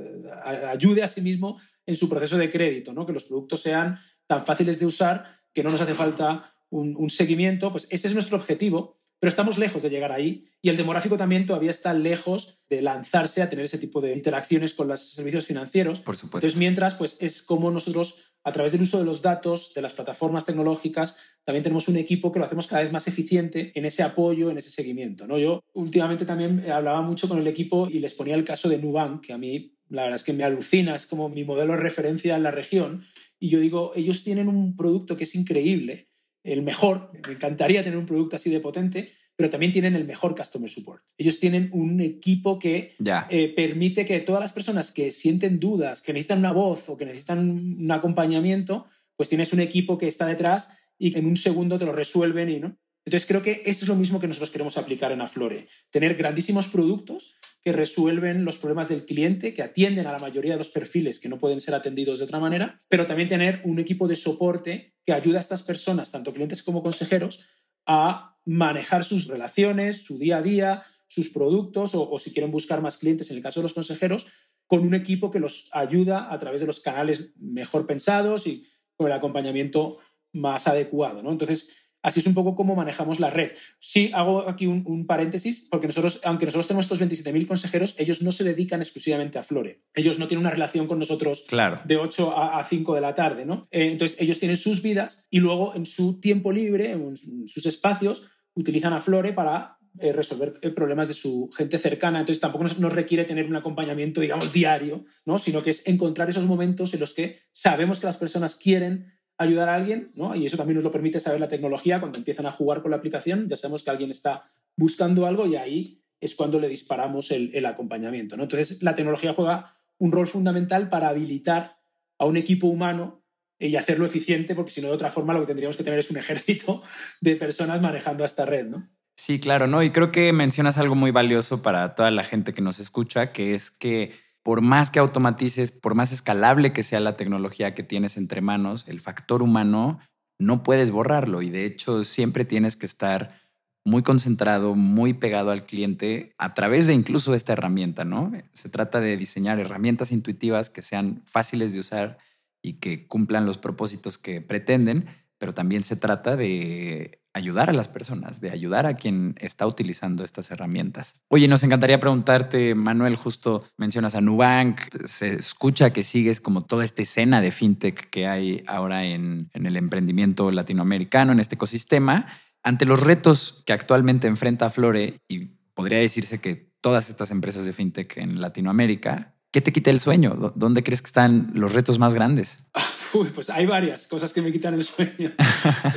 ayude 0.67 1.05
a 1.05 1.07
sí 1.07 1.21
mismo 1.21 1.61
en 1.87 1.95
su 1.95 2.09
proceso 2.09 2.37
de 2.37 2.51
crédito, 2.51 2.93
¿no? 2.93 3.07
que 3.07 3.13
los 3.13 3.23
productos 3.23 3.61
sean 3.61 4.01
tan 4.27 4.45
fáciles 4.45 4.81
de 4.81 4.87
usar 4.87 5.39
que 5.55 5.63
no 5.63 5.71
nos 5.71 5.81
hace 5.81 5.95
falta 5.95 6.53
un, 6.71 6.97
un, 6.97 7.09
seguimiento. 7.09 7.71
Pues 7.71 7.87
ese 7.91 8.09
es 8.09 8.15
nuestro 8.15 8.37
objetivo, 8.37 8.99
pero 9.21 9.29
estamos 9.29 9.59
lejos 9.59 9.81
de 9.81 9.91
llegar 9.91 10.11
ahí 10.11 10.49
y 10.61 10.71
el 10.71 10.77
demográfico 10.77 11.17
también 11.17 11.47
todavía 11.47 11.71
está 11.71 11.95
lejos 11.95 12.59
de 12.69 12.83
lanzarse 12.83 13.43
a 13.43 13.49
tener 13.49 13.67
ese 13.67 13.79
tipo 13.79 14.01
de 14.01 14.13
interacciones 14.13 14.75
con 14.75 14.89
los 14.89 15.13
servicios 15.13 15.47
financieros. 15.47 16.01
Por 16.01 16.17
supuesto. 16.17 16.39
Entonces, 16.39 16.59
mientras, 16.59 16.97
pues 16.97 17.17
es 17.21 17.45
como 17.45 17.71
nosotros 17.71 18.32
a 18.45 18.53
través 18.53 18.73
del 18.73 18.83
uso 18.83 18.99
de 18.99 19.05
los 19.05 19.23
datos, 19.23 19.73
de 19.75 19.83
las 19.83 19.93
plataformas 19.93 20.47
tecnológicas, 20.47 21.17
también 21.45 21.63
tenemos 21.63 21.89
un 21.89 21.97
equipo 21.97 22.33
que 22.33 22.39
lo 22.39 22.45
hacemos 22.45 22.67
cada 22.67 22.83
vez 22.83 22.93
más 22.93 23.07
eficiente 23.09 23.73
en 23.75 23.85
ese 23.85 24.03
apoyo, 24.03 24.51
en 24.51 24.59
ese 24.59 24.71
seguimiento. 24.71 25.27
¿no? 25.27 25.39
Yo 25.39 25.63
últimamente 25.75 26.25
también 26.25 26.71
hablaba 26.71 27.03
mucho 27.03 27.29
con 27.29 27.39
el 27.39 27.47
equipo 27.47 27.89
y 27.89 27.99
les 27.99 28.15
ponía 28.15 28.35
el 28.35 28.45
caso 28.45 28.69
de 28.69 28.79
Nubank, 28.79 29.27
que 29.27 29.33
a 29.33 29.39
mí 29.39 29.77
la 29.89 30.03
verdad 30.03 30.17
es 30.17 30.25
que 30.25 30.33
me 30.33 30.45
alucina, 30.45 30.95
es 30.95 31.07
como 31.07 31.29
mi 31.29 31.45
modelo 31.45 31.75
de 31.75 31.81
referencia 31.81 32.37
en 32.37 32.43
la 32.43 32.51
región. 32.51 33.05
Y 33.39 33.49
yo 33.51 33.61
digo, 33.61 33.93
ellos 33.95 34.25
tienen 34.25 34.49
un 34.49 34.77
producto 34.77 35.17
que 35.17 35.25
es 35.25 35.35
increíble, 35.35 36.09
el 36.45 36.63
mejor, 36.63 37.11
me 37.27 37.35
encantaría 37.35 37.85
tener 37.85 37.99
un 37.99 38.07
producto 38.07 38.37
así 38.37 38.51
de 38.51 38.61
potente, 38.61 39.13
pero 39.37 39.51
también 39.51 39.73
tienen 39.73 39.97
el 39.97 40.05
mejor 40.05 40.37
customer 40.37 40.71
support. 40.71 41.03
Ellos 41.17 41.41
tienen 41.41 41.71
un 41.73 42.01
equipo 42.01 42.59
que 42.59 42.95
eh, 43.31 43.53
permite 43.55 44.05
que 44.07 44.21
todas 44.21 44.41
las 44.41 44.53
personas 44.53 44.93
que 44.93 45.11
sienten 45.11 45.59
dudas, 45.59 46.03
que 46.03 46.13
necesitan 46.13 46.39
una 46.39 46.53
voz 46.53 46.89
o 46.89 46.97
que 46.97 47.07
necesitan 47.07 47.51
un 47.51 47.91
acompañamiento, 47.91 48.87
pues 49.17 49.29
tienes 49.29 49.53
un 49.53 49.61
equipo 49.61 49.99
que 49.99 50.09
está 50.09 50.27
detrás 50.27 50.77
y 50.99 51.13
que 51.13 51.19
en 51.19 51.27
un 51.27 51.37
segundo 51.37 51.79
te 51.79 51.85
lo 51.85 51.93
resuelven 51.93 52.49
y 52.49 52.61
no. 52.61 52.77
Entonces 53.05 53.27
creo 53.27 53.43
que 53.43 53.63
esto 53.67 53.85
es 53.85 53.89
lo 53.89 53.97
mismo 53.97 54.21
que 54.21 54.29
nosotros 54.29 54.51
queremos 54.51 54.79
aplicar 54.79 55.11
en 55.11 55.21
Aflore, 55.21 55.67
tener 55.91 56.15
grandísimos 56.15 56.69
productos 56.69 57.35
que 57.61 57.73
resuelven 57.73 58.45
los 58.45 58.59
problemas 58.59 58.89
del 58.89 59.05
cliente, 59.05 59.55
que 59.55 59.63
atienden 59.63 60.07
a 60.07 60.13
la 60.13 60.19
mayoría 60.19 60.53
de 60.53 60.59
los 60.59 60.69
perfiles 60.69 61.19
que 61.19 61.29
no 61.29 61.39
pueden 61.39 61.61
ser 61.61 61.75
atendidos 61.75 62.19
de 62.19 62.25
otra 62.25 62.39
manera, 62.39 62.83
pero 62.89 63.07
también 63.07 63.29
tener 63.29 63.61
un 63.65 63.79
equipo 63.79 64.07
de 64.07 64.17
soporte 64.17 64.95
que 65.05 65.13
ayuda 65.13 65.39
a 65.39 65.41
estas 65.41 65.63
personas, 65.63 66.11
tanto 66.11 66.33
clientes 66.33 66.63
como 66.63 66.83
consejeros, 66.83 67.45
a 67.87 68.32
manejar 68.45 69.05
sus 69.05 69.27
relaciones, 69.27 70.05
su 70.05 70.19
día 70.19 70.39
a 70.39 70.43
día, 70.43 70.83
sus 71.07 71.29
productos 71.29 71.93
o, 71.95 72.19
si 72.19 72.33
quieren 72.33 72.51
buscar 72.51 72.81
más 72.81 72.99
clientes, 72.99 73.31
en 73.31 73.37
el 73.37 73.43
caso 73.43 73.61
de 73.61 73.65
los 73.65 73.75
consejeros, 73.75 74.27
con 74.67 74.81
un 74.81 74.95
equipo 74.95 75.31
que 75.31 75.41
los 75.41 75.69
ayuda 75.73 76.33
a 76.33 76.39
través 76.39 76.61
de 76.61 76.67
los 76.67 76.81
canales 76.81 77.33
mejor 77.37 77.87
pensados 77.87 78.47
y 78.47 78.67
con 78.97 79.09
el 79.09 79.13
acompañamiento 79.13 79.99
más 80.33 80.67
adecuado. 80.67 81.23
¿no? 81.23 81.31
Entonces, 81.31 81.77
Así 82.03 82.21
es 82.21 82.27
un 82.27 82.35
poco 82.35 82.57
como 82.57 82.75
manejamos 82.75 83.21
la 83.21 83.31
red. 83.31 83.53
Sí, 83.79 84.11
hago 84.13 84.49
aquí 84.49 84.67
un, 84.67 85.07
paréntesis, 85.07 85.69
porque 85.71 85.87
nosotros, 85.87 86.21
aunque 86.25 86.47
nosotros 86.47 86.67
tenemos 86.67 86.87
estos 86.87 87.01
27.000 87.01 87.47
consejeros, 87.47 87.95
ellos 87.99 88.23
no 88.23 88.33
se 88.33 88.45
dedican 88.45 88.81
exclusivamente 88.81 89.39
a 89.39 89.43
Flore. 89.43 89.83
Ellos 89.95 90.19
no 90.19 90.27
tienen 90.27 90.43
una 90.45 90.51
relación 90.51 90.87
con 90.87 90.99
nosotros 90.99 91.45
de 91.85 91.97
8 91.97 92.37
a, 92.37 92.65
5 92.65 92.95
de 92.95 93.01
la 93.01 93.15
tarde, 93.15 93.45
¿no? 93.45 93.69
Eh, 93.71 93.89
entonces, 93.93 94.21
ellos 94.21 94.39
tienen 94.39 94.57
sus 94.57 94.83
vidas 94.83 95.27
y 95.31 95.39
luego 95.41 95.75
en 95.75 95.87
su 95.87 96.21
tiempo 96.21 96.53
libre, 96.53 96.93
en 96.93 97.17
sus 97.17 97.67
espacios, 97.67 98.29
utilizan 98.55 98.93
a 98.93 99.01
Flore 99.01 99.33
para 99.33 99.79
eh, 99.99 100.11
resolver 100.11 100.59
eh, 100.63 100.71
problemas 100.71 101.09
de 101.09 101.15
su 101.15 101.51
gente 101.55 101.79
cercana. 101.79 102.21
Entonces 102.21 102.41
tampoco 102.41 102.65
nos, 102.65 102.79
nos, 102.79 102.95
requiere 102.95 103.25
tener 103.25 103.47
un 103.47 103.57
acompañamiento, 103.57 104.23
digamos, 104.23 104.51
diario, 104.53 105.05
¿no? 105.27 105.37
sino 105.37 105.63
que 105.63 105.69
es 105.69 105.87
encontrar 105.87 106.31
esos 106.31 106.47
momentos 106.47 106.95
en 106.95 107.01
los 107.01 107.13
que 107.13 107.41
sabemos 107.53 108.01
que 108.01 108.07
las 108.07 108.17
personas 108.17 108.57
quieren 108.57 109.13
ayudar 109.45 109.69
a 109.69 109.75
alguien, 109.75 110.13
¿no? 110.15 110.35
y 110.35 110.47
eso 110.47 110.57
también 110.57 110.77
nos 110.77 110.85
lo 110.85 110.91
permite 110.91 111.21
saber 111.21 111.41
la 111.41 111.49
tecnología, 111.49 112.01
cuando 112.01 112.19
empiezan 112.19 112.47
a 112.47 112.53
jugar 112.53 112.83
con 112.83 112.91
la 112.91 112.99
aplicación, 112.99 113.49
ya 113.49 113.57
sabemos 113.57 113.83
que 113.83 113.91
alguien 113.91 114.11
está 114.11 114.45
buscando 114.77 115.27
algo 115.27 115.47
y 115.47 115.57
ahí 115.57 116.03
es 116.21 116.35
cuando 116.35 116.61
le 116.61 116.69
disparamos 116.69 117.31
el, 117.33 117.67
acompañamiento. 117.67 118.37
¿no? 118.37 118.45
Entonces, 118.45 118.83
la 118.83 118.95
tecnología 118.95 119.35
juega 119.35 119.75
un 119.99 120.13
rol 120.13 120.29
fundamental 120.29 120.89
para 120.89 121.09
habilitar 121.09 121.79
a 122.19 122.27
un 122.27 122.37
equipo 122.37 122.69
humano 122.69 123.25
y 123.59 123.77
hacerlo 123.77 124.05
eficiente, 124.05 124.55
porque 124.55 124.71
si 124.71 124.81
no, 124.81 124.89
de 124.89 124.95
otra 124.95 125.11
forma, 125.11 125.35
lo 125.35 125.41
que 125.41 125.47
tendríamos 125.47 125.77
que 125.77 125.85
tener 125.85 125.99
es 125.99 126.11
un 126.11 126.17
ejército 126.19 126.83
de 127.21 127.37
personas 127.37 127.81
manejando 127.81 128.25
esta 128.25 128.47
red, 128.47 128.67
¿no? 128.67 128.89
Sí, 129.17 129.39
claro, 129.39 129.67
¿no? 129.67 129.83
Y 129.83 129.91
creo 129.91 130.11
que 130.11 130.33
mencionas 130.33 130.79
algo 130.79 130.95
muy 130.95 131.11
valioso 131.11 131.63
para 131.63 131.95
toda 131.95 132.11
la 132.11 132.25
gente 132.25 132.55
que 132.55 132.63
nos 132.63 132.79
escucha, 132.79 133.33
que 133.33 133.55
es 133.55 133.71
que 133.71 134.13
por 134.43 134.61
más 134.61 134.91
que 134.91 134.99
automatices, 134.99 135.73
por 135.73 135.95
más 135.95 136.13
escalable 136.13 136.73
que 136.73 136.83
sea 136.83 137.01
la 137.01 137.17
tecnología 137.17 137.75
que 137.75 137.83
tienes 137.83 138.17
entre 138.17 138.41
manos, 138.41 138.85
el 138.89 139.01
factor 139.01 139.43
humano 139.43 140.01
no 140.39 140.63
puedes 140.63 140.91
borrarlo 140.91 141.43
y 141.43 141.51
de 141.51 141.65
hecho 141.65 142.05
siempre 142.05 142.45
tienes 142.45 142.77
que 142.77 142.87
estar 142.87 143.41
muy 143.85 144.03
concentrado, 144.03 144.75
muy 144.75 145.13
pegado 145.13 145.51
al 145.51 145.65
cliente 145.65 146.35
a 146.39 146.55
través 146.55 146.87
de 146.87 146.95
incluso 146.95 147.35
esta 147.35 147.53
herramienta, 147.53 148.05
¿no? 148.05 148.33
Se 148.53 148.69
trata 148.69 149.01
de 149.01 149.17
diseñar 149.17 149.59
herramientas 149.59 150.13
intuitivas 150.13 150.71
que 150.71 150.83
sean 150.83 151.23
fáciles 151.27 151.73
de 151.73 151.81
usar 151.81 152.19
y 152.63 152.75
que 152.75 153.07
cumplan 153.09 153.45
los 153.45 153.59
propósitos 153.59 154.19
que 154.19 154.41
pretenden, 154.41 155.07
pero 155.43 155.53
también 155.53 155.83
se 155.83 155.97
trata 155.97 156.37
de 156.37 157.21
ayudar 157.35 157.69
a 157.69 157.73
las 157.73 157.89
personas, 157.89 158.41
de 158.41 158.53
ayudar 158.53 158.87
a 158.87 158.95
quien 158.95 159.35
está 159.41 159.67
utilizando 159.67 160.23
estas 160.23 160.53
herramientas. 160.53 161.17
Oye, 161.27 161.49
nos 161.49 161.65
encantaría 161.65 161.99
preguntarte, 161.99 162.77
Manuel, 162.77 163.17
justo 163.17 163.65
mencionas 163.77 164.15
a 164.15 164.21
Nubank, 164.21 164.81
se 165.05 165.35
escucha 165.35 165.93
que 165.93 166.05
sigues 166.05 166.41
como 166.41 166.61
toda 166.61 166.85
esta 166.85 167.03
escena 167.03 167.41
de 167.41 167.51
fintech 167.51 168.09
que 168.09 168.29
hay 168.29 168.63
ahora 168.69 169.05
en, 169.05 169.51
el 169.53 169.77
emprendimiento 169.77 170.49
latinoamericano, 170.53 171.33
en 171.33 171.41
este 171.41 171.57
ecosistema, 171.57 172.29
ante 172.63 172.85
los 172.85 173.01
retos 173.01 173.65
que 173.67 173.73
actualmente 173.73 174.29
enfrenta 174.29 174.71
Flore, 174.71 175.19
y 175.27 175.57
podría 175.75 175.99
decirse 175.99 176.41
que 176.41 176.71
todas 176.81 177.11
estas 177.11 177.33
empresas 177.33 177.65
de 177.65 177.73
fintech 177.73 178.17
en 178.17 178.41
Latinoamérica. 178.41 179.35
¿Qué 179.51 179.61
te 179.61 179.73
quita 179.73 179.91
el 179.91 179.99
sueño? 179.99 180.53
¿Dónde 180.55 180.85
crees 180.85 181.03
que 181.03 181.07
están 181.07 181.51
los 181.55 181.73
retos 181.73 181.99
más 181.99 182.15
grandes? 182.15 182.61
Uy, 183.15 183.29
pues 183.35 183.51
hay 183.51 183.67
varias 183.67 184.07
cosas 184.07 184.33
que 184.33 184.43
me 184.43 184.53
quitan 184.53 184.75
el 184.75 184.85
sueño. 184.85 185.33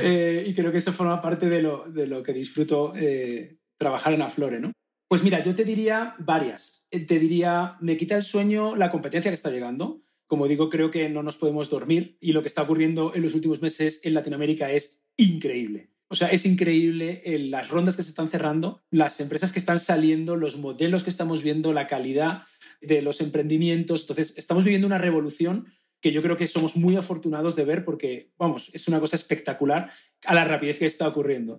Eh, 0.00 0.44
y 0.48 0.54
creo 0.54 0.70
que 0.70 0.78
eso 0.78 0.92
forma 0.92 1.20
parte 1.20 1.48
de 1.48 1.62
lo, 1.62 1.84
de 1.88 2.06
lo 2.06 2.22
que 2.22 2.32
disfruto 2.32 2.92
eh, 2.94 3.58
trabajar 3.78 4.12
en 4.12 4.22
Aflore, 4.22 4.60
¿no? 4.60 4.72
Pues 5.08 5.22
mira, 5.22 5.42
yo 5.42 5.54
te 5.54 5.64
diría 5.64 6.14
varias. 6.18 6.86
Eh, 6.90 7.00
te 7.00 7.18
diría, 7.18 7.76
me 7.80 7.96
quita 7.96 8.16
el 8.16 8.22
sueño 8.22 8.76
la 8.76 8.90
competencia 8.90 9.30
que 9.30 9.34
está 9.34 9.50
llegando. 9.50 10.02
Como 10.26 10.48
digo, 10.48 10.68
creo 10.68 10.90
que 10.90 11.08
no 11.08 11.22
nos 11.22 11.36
podemos 11.36 11.70
dormir 11.70 12.18
y 12.20 12.32
lo 12.32 12.42
que 12.42 12.48
está 12.48 12.62
ocurriendo 12.62 13.14
en 13.14 13.22
los 13.22 13.34
últimos 13.34 13.62
meses 13.62 14.00
en 14.02 14.14
Latinoamérica 14.14 14.70
es 14.70 15.04
increíble. 15.16 15.90
O 16.08 16.14
sea, 16.14 16.28
es 16.28 16.46
increíble 16.46 17.22
las 17.50 17.68
rondas 17.68 17.96
que 17.96 18.02
se 18.02 18.10
están 18.10 18.28
cerrando, 18.28 18.84
las 18.90 19.20
empresas 19.20 19.52
que 19.52 19.58
están 19.58 19.78
saliendo, 19.78 20.36
los 20.36 20.56
modelos 20.56 21.04
que 21.04 21.10
estamos 21.10 21.42
viendo, 21.42 21.72
la 21.72 21.86
calidad 21.86 22.42
de 22.80 23.02
los 23.02 23.20
emprendimientos. 23.20 24.02
Entonces, 24.02 24.34
estamos 24.36 24.64
viviendo 24.64 24.86
una 24.86 24.98
revolución 24.98 25.66
que 26.00 26.12
yo 26.12 26.22
creo 26.22 26.36
que 26.36 26.46
somos 26.46 26.76
muy 26.76 26.96
afortunados 26.96 27.56
de 27.56 27.64
ver 27.64 27.84
porque, 27.84 28.30
vamos, 28.38 28.70
es 28.74 28.86
una 28.88 29.00
cosa 29.00 29.16
espectacular 29.16 29.90
a 30.24 30.34
la 30.34 30.44
rapidez 30.44 30.78
que 30.78 30.86
está 30.86 31.08
ocurriendo. 31.08 31.58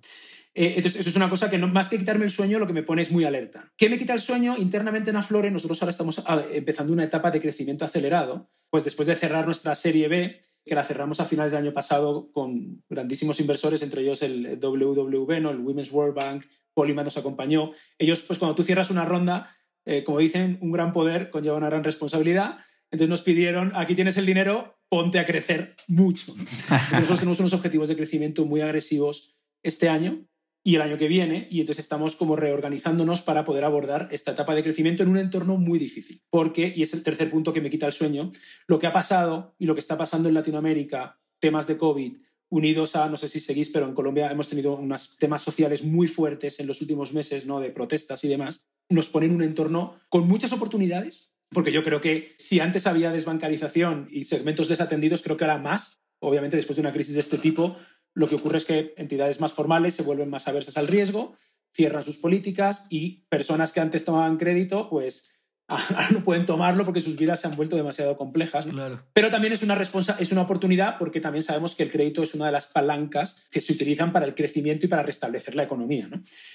Eh, 0.54 0.74
entonces, 0.76 1.00
eso 1.00 1.10
es 1.10 1.16
una 1.16 1.30
cosa 1.30 1.50
que 1.50 1.58
más 1.58 1.88
que 1.88 1.98
quitarme 1.98 2.24
el 2.24 2.30
sueño, 2.30 2.58
lo 2.58 2.66
que 2.66 2.72
me 2.72 2.82
pone 2.82 3.02
es 3.02 3.10
muy 3.10 3.24
alerta. 3.24 3.70
¿Qué 3.76 3.88
me 3.88 3.98
quita 3.98 4.14
el 4.14 4.20
sueño? 4.20 4.56
Internamente 4.56 5.10
en 5.10 5.16
Aflore, 5.16 5.50
nosotros 5.50 5.80
ahora 5.82 5.90
estamos 5.90 6.22
ah, 6.26 6.42
empezando 6.52 6.92
una 6.92 7.04
etapa 7.04 7.30
de 7.30 7.40
crecimiento 7.40 7.84
acelerado, 7.84 8.48
pues 8.70 8.84
después 8.84 9.06
de 9.06 9.16
cerrar 9.16 9.46
nuestra 9.46 9.74
serie 9.74 10.08
B, 10.08 10.40
que 10.64 10.74
la 10.74 10.84
cerramos 10.84 11.20
a 11.20 11.24
finales 11.24 11.52
del 11.52 11.62
año 11.62 11.72
pasado 11.72 12.30
con 12.32 12.82
grandísimos 12.88 13.40
inversores, 13.40 13.82
entre 13.82 14.02
ellos 14.02 14.22
el 14.22 14.58
WWB, 14.60 15.40
¿no? 15.40 15.50
el 15.50 15.60
Women's 15.60 15.92
World 15.92 16.14
Bank, 16.14 16.44
Polymath 16.74 17.06
nos 17.06 17.16
acompañó. 17.16 17.72
Ellos, 17.98 18.22
pues 18.22 18.38
cuando 18.38 18.54
tú 18.54 18.62
cierras 18.62 18.90
una 18.90 19.04
ronda, 19.04 19.50
eh, 19.84 20.04
como 20.04 20.18
dicen, 20.18 20.58
un 20.60 20.70
gran 20.70 20.92
poder 20.92 21.30
conlleva 21.30 21.56
una 21.56 21.68
gran 21.68 21.82
responsabilidad. 21.82 22.58
Entonces 22.90 23.08
nos 23.08 23.22
pidieron, 23.22 23.72
aquí 23.74 23.94
tienes 23.94 24.16
el 24.16 24.26
dinero, 24.26 24.78
ponte 24.88 25.18
a 25.18 25.26
crecer 25.26 25.76
mucho. 25.86 26.34
Nosotros 26.92 27.20
tenemos 27.20 27.40
unos 27.40 27.52
objetivos 27.52 27.88
de 27.88 27.96
crecimiento 27.96 28.44
muy 28.46 28.60
agresivos 28.60 29.36
este 29.62 29.88
año 29.88 30.26
y 30.64 30.74
el 30.74 30.82
año 30.82 30.98
que 30.98 31.08
viene, 31.08 31.46
y 31.50 31.60
entonces 31.60 31.84
estamos 31.84 32.16
como 32.16 32.36
reorganizándonos 32.36 33.22
para 33.22 33.44
poder 33.44 33.64
abordar 33.64 34.08
esta 34.12 34.32
etapa 34.32 34.54
de 34.54 34.62
crecimiento 34.62 35.02
en 35.02 35.08
un 35.08 35.16
entorno 35.16 35.56
muy 35.56 35.78
difícil. 35.78 36.22
Porque, 36.30 36.72
y 36.74 36.82
es 36.82 36.92
el 36.92 37.02
tercer 37.02 37.30
punto 37.30 37.52
que 37.52 37.60
me 37.60 37.70
quita 37.70 37.86
el 37.86 37.92
sueño, 37.92 38.32
lo 38.66 38.78
que 38.78 38.86
ha 38.86 38.92
pasado 38.92 39.54
y 39.58 39.66
lo 39.66 39.74
que 39.74 39.80
está 39.80 39.96
pasando 39.96 40.28
en 40.28 40.34
Latinoamérica, 40.34 41.20
temas 41.38 41.66
de 41.66 41.78
COVID, 41.78 42.16
unidos 42.50 42.96
a, 42.96 43.08
no 43.08 43.16
sé 43.16 43.28
si 43.28 43.40
seguís, 43.40 43.70
pero 43.70 43.86
en 43.86 43.94
Colombia 43.94 44.30
hemos 44.30 44.48
tenido 44.48 44.76
unos 44.76 45.16
temas 45.18 45.42
sociales 45.42 45.84
muy 45.84 46.06
fuertes 46.06 46.60
en 46.60 46.66
los 46.66 46.80
últimos 46.80 47.12
meses, 47.12 47.46
¿no? 47.46 47.60
De 47.60 47.70
protestas 47.70 48.24
y 48.24 48.28
demás, 48.28 48.68
nos 48.88 49.08
ponen 49.08 49.34
un 49.34 49.42
entorno 49.42 49.96
con 50.08 50.26
muchas 50.26 50.52
oportunidades, 50.52 51.34
porque 51.50 51.72
yo 51.72 51.82
creo 51.82 52.00
que 52.00 52.34
si 52.38 52.60
antes 52.60 52.86
había 52.86 53.10
desbancarización 53.10 54.08
y 54.10 54.24
segmentos 54.24 54.68
desatendidos, 54.68 55.22
creo 55.22 55.36
que 55.36 55.44
ahora 55.44 55.58
más, 55.58 56.00
obviamente 56.20 56.56
después 56.56 56.76
de 56.76 56.82
una 56.82 56.92
crisis 56.92 57.14
de 57.14 57.20
este 57.20 57.38
tipo, 57.38 57.76
lo 58.14 58.28
que 58.28 58.34
ocurre 58.34 58.58
es 58.58 58.64
que 58.64 58.94
entidades 58.96 59.40
más 59.40 59.52
formales 59.52 59.94
se 59.94 60.02
vuelven 60.02 60.30
más 60.30 60.48
aversas 60.48 60.76
al 60.76 60.88
riesgo, 60.88 61.36
cierran 61.74 62.02
sus 62.02 62.18
políticas 62.18 62.86
y 62.90 63.24
personas 63.28 63.72
que 63.72 63.80
antes 63.80 64.04
tomaban 64.04 64.36
crédito, 64.36 64.88
pues 64.90 65.32
ahora 65.94 66.08
no 66.10 66.24
pueden 66.24 66.46
tomarlo 66.46 66.84
porque 66.84 67.02
sus 67.02 67.16
vidas 67.16 67.40
se 67.40 67.46
han 67.46 67.54
vuelto 67.54 67.76
demasiado 67.76 68.16
complejas. 68.16 68.66
Pero 69.12 69.30
también 69.30 69.52
es 69.52 69.62
una, 69.62 69.78
es 70.18 70.32
una 70.32 70.40
oportunidad 70.40 70.96
porque 70.98 71.20
también 71.20 71.42
sabemos 71.42 71.74
que 71.74 71.82
el 71.82 71.90
crédito 71.90 72.22
es 72.22 72.34
una 72.34 72.46
de 72.46 72.52
las 72.52 72.66
palancas 72.66 73.46
que 73.50 73.60
se 73.60 73.74
utilizan 73.74 74.10
para 74.12 74.24
el 74.24 74.34
crecimiento 74.34 74.86
y 74.86 74.88
para 74.88 75.02
restablecer 75.02 75.54
la 75.54 75.64
economía. 75.64 76.08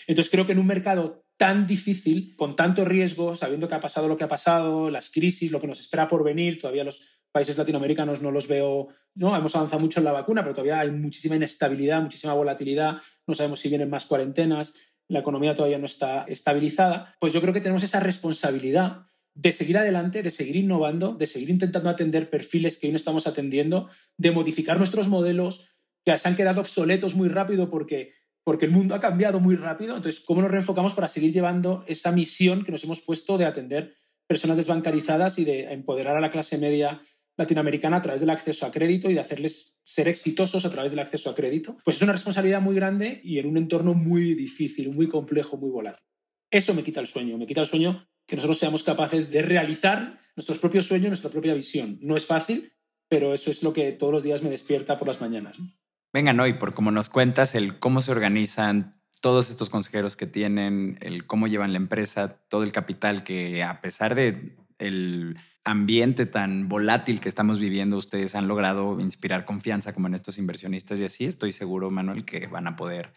Entonces 0.08 0.32
creo 0.32 0.48
que 0.48 0.54
en 0.54 0.60
un 0.60 0.66
mercado 0.66 1.26
tan 1.38 1.68
difícil, 1.68 2.36
con 2.36 2.56
tanto 2.56 2.86
riesgo, 2.86 3.36
sabiendo 3.36 3.68
que 3.68 3.76
ha 3.76 3.80
pasado 3.80 4.08
lo 4.08 4.18
que 4.18 4.24
ha 4.24 4.28
pasado, 4.28 4.90
las 4.90 5.12
crisis, 5.12 5.52
lo 5.52 5.62
que 5.62 5.68
nos 5.68 5.80
espera 5.80 6.08
por 6.08 6.24
venir, 6.24 6.60
todavía 6.60 6.84
los 6.84 7.08
países 7.32 7.58
latinoamericanos 7.58 8.22
no 8.22 8.32
los 8.32 8.48
veo, 8.48 8.90
no, 9.16 9.36
hemos 9.36 9.56
avanzado 9.56 9.80
mucho 9.80 10.00
en 10.00 10.06
la 10.06 10.12
vacuna, 10.12 10.44
pero 10.44 10.54
todavía 10.54 10.80
hay 10.80 10.92
muchísima 10.92 11.36
inestabilidad, 11.36 12.02
muchísima 12.02 12.34
volatilidad, 12.34 12.98
no 13.26 13.34
sabemos 13.34 13.60
si 13.60 13.70
vienen 13.70 13.90
más 13.90 14.06
cuarentenas, 14.06 14.93
la 15.08 15.20
economía 15.20 15.56
todavía 15.56 15.80
no 15.80 15.86
está 15.86 16.26
estabilizada, 16.28 17.16
pues 17.20 17.34
yo 17.34 17.42
creo 17.42 17.54
que 17.54 17.62
tenemos 17.62 17.84
esa 17.84 18.00
responsabilidad 18.00 19.08
de 19.36 19.52
seguir 19.52 19.78
adelante, 19.78 20.22
de 20.22 20.32
seguir 20.32 20.56
innovando, 20.56 21.14
de 21.14 21.26
seguir 21.26 21.50
intentando 21.50 21.90
atender 21.90 22.30
perfiles 22.30 22.78
que 22.78 22.88
hoy 22.88 22.94
no 22.94 22.98
estamos 22.98 23.28
atendiendo, 23.28 23.90
de 24.18 24.32
modificar 24.32 24.78
nuestros 24.78 25.08
modelos 25.08 25.70
que 26.06 26.18
se 26.18 26.28
han 26.28 26.36
quedado 26.36 26.62
obsoletos 26.62 27.16
muy 27.16 27.30
rápido 27.30 27.70
porque, 27.70 28.14
porque 28.44 28.66
el 28.66 28.72
mundo 28.72 28.94
ha 28.94 29.00
cambiado 29.00 29.40
muy 29.40 29.56
rápido. 29.56 29.96
Entonces, 29.96 30.22
¿cómo 30.22 30.42
nos 30.42 30.52
reenfocamos 30.52 30.94
para 30.94 31.08
seguir 31.08 31.34
llevando 31.34 31.84
esa 31.88 32.12
misión 32.12 32.64
que 32.64 32.72
nos 32.72 32.84
hemos 32.84 33.02
puesto 33.02 33.38
de 33.38 33.46
atender 33.46 33.96
personas 34.28 34.58
desbancarizadas 34.58 35.40
y 35.40 35.46
de 35.46 35.74
empoderar 35.74 36.16
a 36.16 36.22
la 36.22 36.30
clase 36.30 36.58
media 36.58 37.02
latinoamericana 37.38 37.98
a 37.98 38.02
través 38.02 38.22
del 38.22 38.30
acceso 38.30 38.66
a 38.66 38.72
crédito 38.72 39.10
y 39.10 39.14
de 39.14 39.20
hacerles 39.20 39.80
ser 39.84 40.08
exitosos 40.08 40.66
a 40.66 40.70
través 40.70 40.92
del 40.92 41.00
acceso 41.00 41.30
a 41.30 41.36
crédito, 41.36 41.78
pues 41.84 41.98
es 41.98 42.02
una 42.02 42.14
responsabilidad 42.14 42.62
muy 42.62 42.76
grande 42.76 43.22
y 43.24 43.40
en 43.40 43.48
un 43.48 43.58
entorno 43.58 43.94
muy 43.94 44.34
difícil, 44.34 44.92
muy 44.92 45.08
complejo, 45.08 45.58
muy 45.58 45.70
volátil. 45.70 46.04
Eso 46.52 46.74
me 46.74 46.84
quita 46.84 47.00
el 47.00 47.08
sueño, 47.08 47.38
me 47.38 47.48
quita 47.48 47.62
el 47.62 47.68
sueño 47.68 48.08
que 48.28 48.36
nosotros 48.36 48.60
seamos 48.60 48.84
capaces 48.84 49.32
de 49.32 49.42
realizar 49.42 50.20
nuestros 50.36 50.60
propios 50.60 50.86
sueños, 50.86 51.10
nuestra 51.10 51.32
propia 51.32 51.54
visión. 51.54 51.98
No 52.02 52.16
es 52.16 52.26
fácil, 52.26 52.74
pero 53.10 53.34
eso 53.34 53.52
es 53.52 53.64
lo 53.64 53.74
que 53.74 53.92
todos 53.92 54.14
los 54.14 54.24
días 54.24 54.44
me 54.44 54.50
despierta 54.50 54.98
por 54.98 55.08
las 55.08 55.20
mañanas. 55.20 55.58
Venga, 56.14 56.32
no, 56.32 56.48
y 56.48 56.54
por 56.54 56.74
cómo 56.74 56.92
nos 56.92 57.10
cuentas, 57.10 57.56
el 57.56 57.80
cómo 57.80 58.02
se 58.02 58.12
organizan 58.12 58.92
todos 59.22 59.50
estos 59.50 59.70
consejeros 59.70 60.16
que 60.18 60.28
tienen, 60.28 60.98
el 61.02 61.26
cómo 61.26 61.48
llevan 61.48 61.72
la 61.72 61.78
empresa, 61.78 62.46
todo 62.50 62.64
el 62.64 62.72
capital 62.72 63.24
que 63.24 63.64
a 63.64 63.82
pesar 63.82 64.16
de 64.16 64.58
el 64.84 65.38
ambiente 65.64 66.26
tan 66.26 66.68
volátil 66.68 67.20
que 67.20 67.30
estamos 67.30 67.60
viviendo, 67.60 67.98
ustedes 67.98 68.36
han 68.36 68.48
logrado 68.48 69.00
inspirar 69.00 69.46
confianza 69.46 69.94
como 69.94 70.08
en 70.08 70.14
estos 70.14 70.38
inversionistas 70.38 71.00
y 71.00 71.06
así 71.06 71.26
estoy 71.26 71.52
seguro, 71.52 71.90
Manuel, 71.90 72.26
que 72.26 72.48
van 72.48 72.68
a 72.68 72.76
poder 72.76 73.14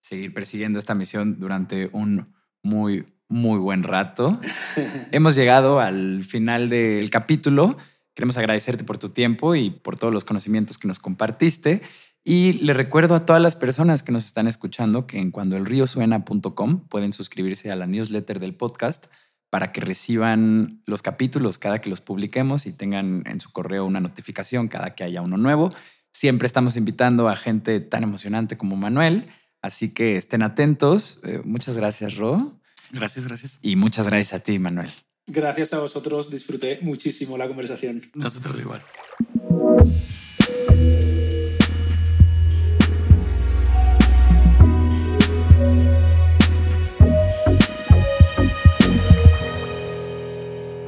seguir 0.00 0.32
persiguiendo 0.34 0.78
esta 0.78 0.94
misión 0.94 1.38
durante 1.38 1.90
un 1.92 2.34
muy, 2.62 3.04
muy 3.28 3.58
buen 3.58 3.82
rato. 3.82 4.40
Hemos 5.12 5.36
llegado 5.36 5.80
al 5.80 6.22
final 6.22 6.68
del 6.68 7.10
capítulo. 7.10 7.76
Queremos 8.14 8.36
agradecerte 8.36 8.84
por 8.84 8.98
tu 8.98 9.10
tiempo 9.10 9.54
y 9.54 9.70
por 9.70 9.96
todos 9.96 10.12
los 10.12 10.24
conocimientos 10.24 10.78
que 10.78 10.88
nos 10.88 10.98
compartiste. 10.98 11.82
Y 12.24 12.52
le 12.54 12.72
recuerdo 12.72 13.14
a 13.14 13.26
todas 13.26 13.42
las 13.42 13.56
personas 13.56 14.02
que 14.02 14.12
nos 14.12 14.24
están 14.24 14.46
escuchando 14.46 15.06
que 15.06 15.18
en 15.18 15.30
cuandoelriosuena.com 15.30 16.86
pueden 16.88 17.12
suscribirse 17.12 17.70
a 17.72 17.76
la 17.76 17.86
newsletter 17.86 18.38
del 18.38 18.54
podcast 18.54 19.06
para 19.52 19.70
que 19.70 19.82
reciban 19.82 20.80
los 20.86 21.02
capítulos 21.02 21.58
cada 21.58 21.82
que 21.82 21.90
los 21.90 22.00
publiquemos 22.00 22.64
y 22.64 22.72
tengan 22.72 23.22
en 23.26 23.38
su 23.38 23.52
correo 23.52 23.84
una 23.84 24.00
notificación 24.00 24.66
cada 24.66 24.94
que 24.94 25.04
haya 25.04 25.20
uno 25.20 25.36
nuevo. 25.36 25.70
Siempre 26.10 26.46
estamos 26.46 26.78
invitando 26.78 27.28
a 27.28 27.36
gente 27.36 27.78
tan 27.80 28.02
emocionante 28.02 28.56
como 28.56 28.76
Manuel, 28.76 29.26
así 29.60 29.92
que 29.92 30.16
estén 30.16 30.42
atentos. 30.42 31.20
Eh, 31.22 31.42
muchas 31.44 31.76
gracias, 31.76 32.16
Ro. 32.16 32.58
Gracias, 32.92 33.26
gracias. 33.26 33.58
Y 33.60 33.76
muchas 33.76 34.06
gracias 34.06 34.32
a 34.32 34.42
ti, 34.42 34.58
Manuel. 34.58 34.90
Gracias 35.26 35.74
a 35.74 35.80
vosotros, 35.80 36.30
disfruté 36.30 36.78
muchísimo 36.80 37.36
la 37.36 37.46
conversación. 37.46 38.10
Nosotros 38.14 38.58
igual. 38.58 38.82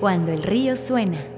Cuando 0.05 0.33
el 0.33 0.43
río 0.43 0.77
suena. 0.77 1.34